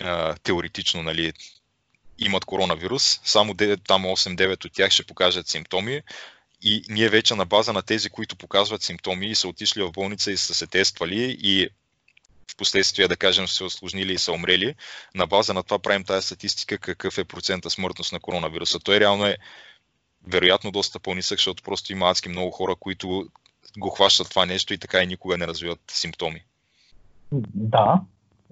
а, 0.00 0.34
теоретично 0.34 1.02
нали, 1.02 1.32
имат 2.18 2.44
коронавирус, 2.44 3.20
само 3.24 3.54
9, 3.54 3.80
там 3.86 4.04
8-9 4.04 4.64
от 4.64 4.72
тях 4.72 4.90
ще 4.90 5.06
покажат 5.06 5.48
симптоми 5.48 6.02
и 6.62 6.84
ние 6.88 7.08
вече 7.08 7.34
на 7.34 7.46
база 7.46 7.72
на 7.72 7.82
тези, 7.82 8.10
които 8.10 8.36
показват 8.36 8.82
симптоми 8.82 9.26
и 9.26 9.34
са 9.34 9.48
отишли 9.48 9.82
в 9.82 9.92
болница 9.92 10.32
и 10.32 10.36
са 10.36 10.54
се 10.54 10.66
тествали 10.66 11.36
и 11.40 11.68
в 12.52 12.56
последствие, 12.56 13.08
да 13.08 13.16
кажем, 13.16 13.48
се 13.48 13.64
осложнили 13.64 14.12
и 14.12 14.18
са 14.18 14.32
умрели, 14.32 14.74
на 15.14 15.26
база 15.26 15.54
на 15.54 15.62
това 15.62 15.78
правим 15.78 16.04
тази 16.04 16.26
статистика 16.26 16.78
какъв 16.78 17.18
е 17.18 17.24
процента 17.24 17.70
смъртност 17.70 18.12
на 18.12 18.20
коронавируса. 18.20 18.78
Той 18.78 19.00
реално 19.00 19.26
е 19.26 19.36
вероятно 20.26 20.70
доста 20.70 20.98
по-нисък, 20.98 21.38
защото 21.38 21.62
просто 21.62 21.92
има 21.92 22.10
адски 22.10 22.28
много 22.28 22.50
хора, 22.50 22.76
които 22.76 23.28
го 23.78 23.90
хващат 23.90 24.30
това 24.30 24.46
нещо 24.46 24.74
и 24.74 24.78
така 24.78 25.02
и 25.02 25.06
никога 25.06 25.38
не 25.38 25.46
развиват 25.46 25.80
симптоми. 25.90 26.44
Да, 27.54 28.00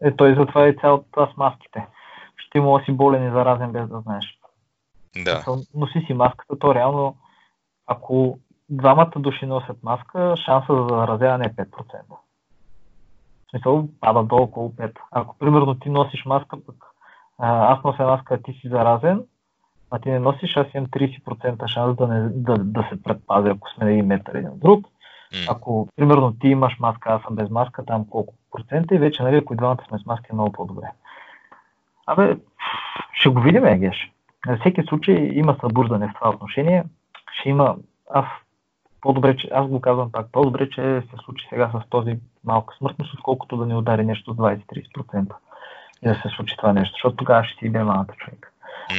е, 0.03 0.16
той 0.16 0.35
затова 0.35 0.66
е 0.66 0.77
цялата 0.81 1.05
това 1.11 1.32
с 1.35 1.37
маските. 1.37 1.87
Ще 2.37 2.61
мога 2.61 2.85
си 2.85 2.93
болен 2.93 3.28
и 3.28 3.31
заразен 3.31 3.73
без 3.73 3.89
да 3.89 4.01
знаеш. 4.01 4.39
Да. 5.24 5.45
Носи 5.74 6.05
си 6.07 6.15
маската, 6.15 6.59
то 6.59 6.74
реално, 6.74 7.16
ако 7.87 8.39
двамата 8.69 9.12
души 9.16 9.47
носят 9.47 9.82
маска, 9.82 10.35
шанса 10.45 10.74
за 10.74 10.87
заразяване 10.89 11.45
е 11.47 11.62
5%. 11.62 11.66
В 12.09 13.51
смисъл, 13.51 13.89
пада 14.01 14.23
долу 14.23 14.43
около 14.43 14.70
5. 14.70 14.93
Ако 15.11 15.39
примерно 15.39 15.74
ти 15.74 15.91
носиш 15.91 16.24
маска, 16.24 16.57
пък 16.66 16.85
аз 17.39 17.85
нося 17.85 18.05
маска, 18.05 18.35
а 18.35 18.43
ти 18.43 18.53
си 18.53 18.69
заразен, 18.69 19.23
а 19.91 19.99
ти 19.99 20.11
не 20.11 20.19
носиш, 20.19 20.57
аз 20.57 20.66
имам 20.74 20.87
30% 20.87 21.66
шанс 21.66 21.97
да, 21.97 22.07
не, 22.07 22.28
да, 22.28 22.55
да 22.55 22.89
се 22.93 23.03
предпазя, 23.03 23.49
ако 23.49 23.70
сме 23.70 23.85
на 23.85 23.93
един 23.93 24.07
метър 24.07 24.35
един 24.35 24.51
друг. 24.55 24.87
Ако, 25.48 25.89
примерно, 25.97 26.35
ти 26.40 26.48
имаш 26.48 26.78
маска, 26.78 27.11
аз 27.12 27.23
съм 27.23 27.36
без 27.36 27.51
маска, 27.51 27.85
там 27.85 28.07
колко 28.11 28.35
процента 28.52 28.94
и 28.94 28.98
вече, 28.98 29.23
нали, 29.23 29.36
ако 29.36 29.52
и 29.52 29.57
двамата 29.57 29.85
сме 29.89 29.98
с 29.98 30.07
маски, 30.07 30.27
е 30.31 30.35
много 30.35 30.52
по-добре. 30.52 30.86
Абе, 32.07 32.36
ще 33.12 33.28
го 33.28 33.40
видим, 33.40 33.66
Егеш. 33.66 34.12
На 34.47 34.59
всеки 34.59 34.82
случай 34.82 35.31
има 35.32 35.57
събуждане 35.61 36.09
в 36.09 36.15
това 36.15 36.31
отношение. 36.31 36.85
Ще 37.40 37.48
има, 37.48 37.77
аз 38.11 38.27
по-добре, 39.01 39.36
че, 39.36 39.48
аз 39.52 39.66
го 39.66 39.81
казвам 39.81 40.12
пак, 40.12 40.27
по-добре, 40.32 40.70
че 40.70 41.02
се 41.11 41.16
случи 41.24 41.47
сега 41.48 41.70
с 41.74 41.89
този 41.90 42.19
малка 42.44 42.74
смъртност, 42.78 43.15
отколкото 43.15 43.57
да 43.57 43.66
ни 43.66 43.74
удари 43.74 44.05
нещо 44.05 44.35
с 44.35 44.36
20-30% 44.36 45.35
и 46.02 46.09
да 46.09 46.15
се 46.15 46.28
случи 46.28 46.57
това 46.57 46.73
нещо, 46.73 46.93
защото 46.93 47.16
тогава 47.16 47.44
ще 47.44 47.59
си 47.59 47.66
иде 47.66 47.85
малата 47.85 48.15
човек. 48.15 48.52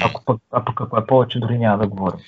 Ако 0.05 0.25
пък, 0.25 0.41
а 0.51 0.65
пък 0.65 0.81
ако 0.81 0.97
е 0.97 1.07
повече, 1.07 1.39
дори 1.39 1.57
няма 1.57 1.77
да 1.77 1.87
говорим. 1.87 2.19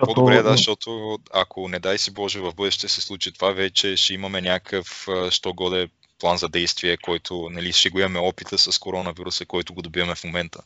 Защото... 0.00 0.14
По-добре 0.14 0.42
да, 0.42 0.50
защото 0.50 1.18
ако 1.34 1.68
не 1.68 1.78
дай 1.78 1.98
си 1.98 2.14
Боже 2.14 2.40
в 2.40 2.54
бъдеще 2.54 2.88
се 2.88 3.00
случи 3.00 3.32
това, 3.32 3.52
вече 3.52 3.96
ще 3.96 4.14
имаме 4.14 4.40
някакъв, 4.40 5.08
що 5.30 5.54
годе 5.54 5.88
план 6.20 6.36
за 6.36 6.48
действие, 6.48 6.96
който 6.96 7.48
нали, 7.50 7.72
ще 7.72 7.90
го 7.90 7.98
имаме 7.98 8.18
опита 8.18 8.58
с 8.58 8.78
коронавируса, 8.78 9.46
който 9.46 9.74
го 9.74 9.82
добиваме 9.82 10.14
в 10.14 10.24
момента. 10.24 10.62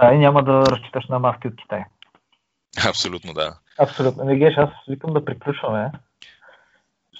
Да, 0.00 0.14
и 0.14 0.18
няма 0.18 0.44
да 0.44 0.52
разчиташ 0.52 1.06
на 1.08 1.18
маски 1.18 1.48
от 1.48 1.56
Китай. 1.56 1.84
Абсолютно, 2.88 3.32
да. 3.32 3.58
Абсолютно. 3.78 4.24
Не 4.24 4.36
геш, 4.36 4.54
аз 4.56 4.70
викам 4.88 5.12
да 5.12 5.24
приключваме. 5.24 5.92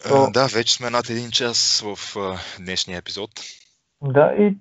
So... 0.04 0.32
Да, 0.32 0.46
вече 0.46 0.74
сме 0.74 0.90
над 0.90 1.10
един 1.10 1.30
час 1.30 1.84
в 1.86 2.16
днешния 2.60 2.98
епизод. 2.98 3.30
Да, 4.02 4.34
и 4.38 4.56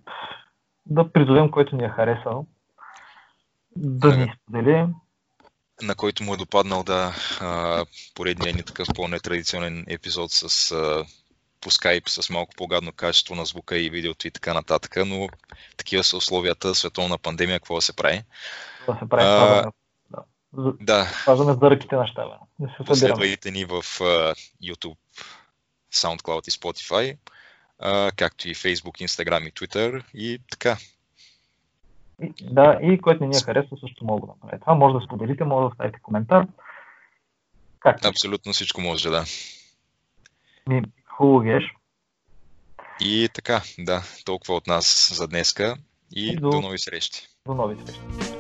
да 0.86 1.12
призовем, 1.12 1.52
който 1.52 1.76
ни 1.76 1.84
е 1.84 1.90
харесал, 1.90 2.46
да 3.76 4.18
ни 4.18 4.34
сподели. 4.44 4.88
На 5.82 5.96
който 5.96 6.24
му 6.24 6.34
е 6.34 6.38
допаднал 6.38 6.84
да 6.84 7.14
поредния 8.16 8.54
ни 8.54 8.64
такъв 8.64 8.88
по-нетрадиционен 8.96 9.86
епизод 9.88 10.32
с 10.32 10.74
по 11.66 11.72
скайп 11.72 12.10
с 12.10 12.30
малко 12.30 12.54
по-гадно 12.58 12.92
качество 12.92 13.36
на 13.36 13.46
звука 13.46 13.78
и 13.78 13.90
видеото 13.90 14.28
и 14.28 14.32
така 14.32 14.54
нататък, 14.54 14.96
но 15.06 15.28
такива 15.78 16.04
са 16.04 16.18
условията, 16.18 16.76
световна 16.76 17.18
пандемия, 17.18 17.60
какво 17.60 17.76
да 17.76 17.82
се 17.82 17.96
прави. 17.96 18.24
Да 18.88 18.98
се 19.02 19.10
прави, 19.10 19.26
а, 19.28 19.72
да. 20.12 20.74
да. 20.82 21.08
Пазваме 21.26 21.54
за 21.54 21.70
ръките 21.70 21.96
на 21.96 22.08
щаба. 22.08 22.40
Последвайте 22.86 23.52
ни 23.52 23.66
в 23.66 23.84
uh, 23.84 24.36
YouTube, 24.64 24.98
SoundCloud 25.94 26.48
и 26.48 26.52
Spotify, 26.52 27.18
uh, 27.84 28.16
както 28.16 28.50
и 28.50 28.56
Facebook, 28.56 29.06
Instagram 29.08 29.48
и 29.48 29.52
Twitter 29.52 30.04
и 30.14 30.40
така. 30.52 30.78
И, 32.22 32.34
да, 32.42 32.80
и 32.82 33.02
който 33.02 33.24
не 33.24 33.28
ни 33.28 33.38
е 33.38 33.46
харесва, 33.46 33.78
също 33.78 34.06
мога 34.06 34.22
да 34.22 34.28
направи 34.28 34.60
това. 34.60 34.76
Може 34.76 34.94
да 34.94 35.06
споделите, 35.06 35.44
може 35.44 35.64
да 35.64 35.68
оставите 35.68 36.00
коментар. 36.02 36.48
Как? 37.80 38.06
Абсолютно 38.06 38.54
всичко 38.54 38.82
може, 38.82 39.10
да. 39.10 39.24
Ми, 40.70 40.82
хубаво 41.06 41.40
геш. 41.40 41.64
И 43.00 43.30
така, 43.34 43.62
да, 43.80 44.02
толкова 44.26 44.56
от 44.56 44.68
нас 44.68 45.12
за 45.18 45.28
днеска 45.28 45.76
и, 46.16 46.28
и 46.30 46.36
до, 46.36 46.50
до 46.50 46.62
нови 46.62 46.80
срещи. 46.80 47.28
До 47.46 47.54
нови 47.54 47.76
срещи. 47.76 48.35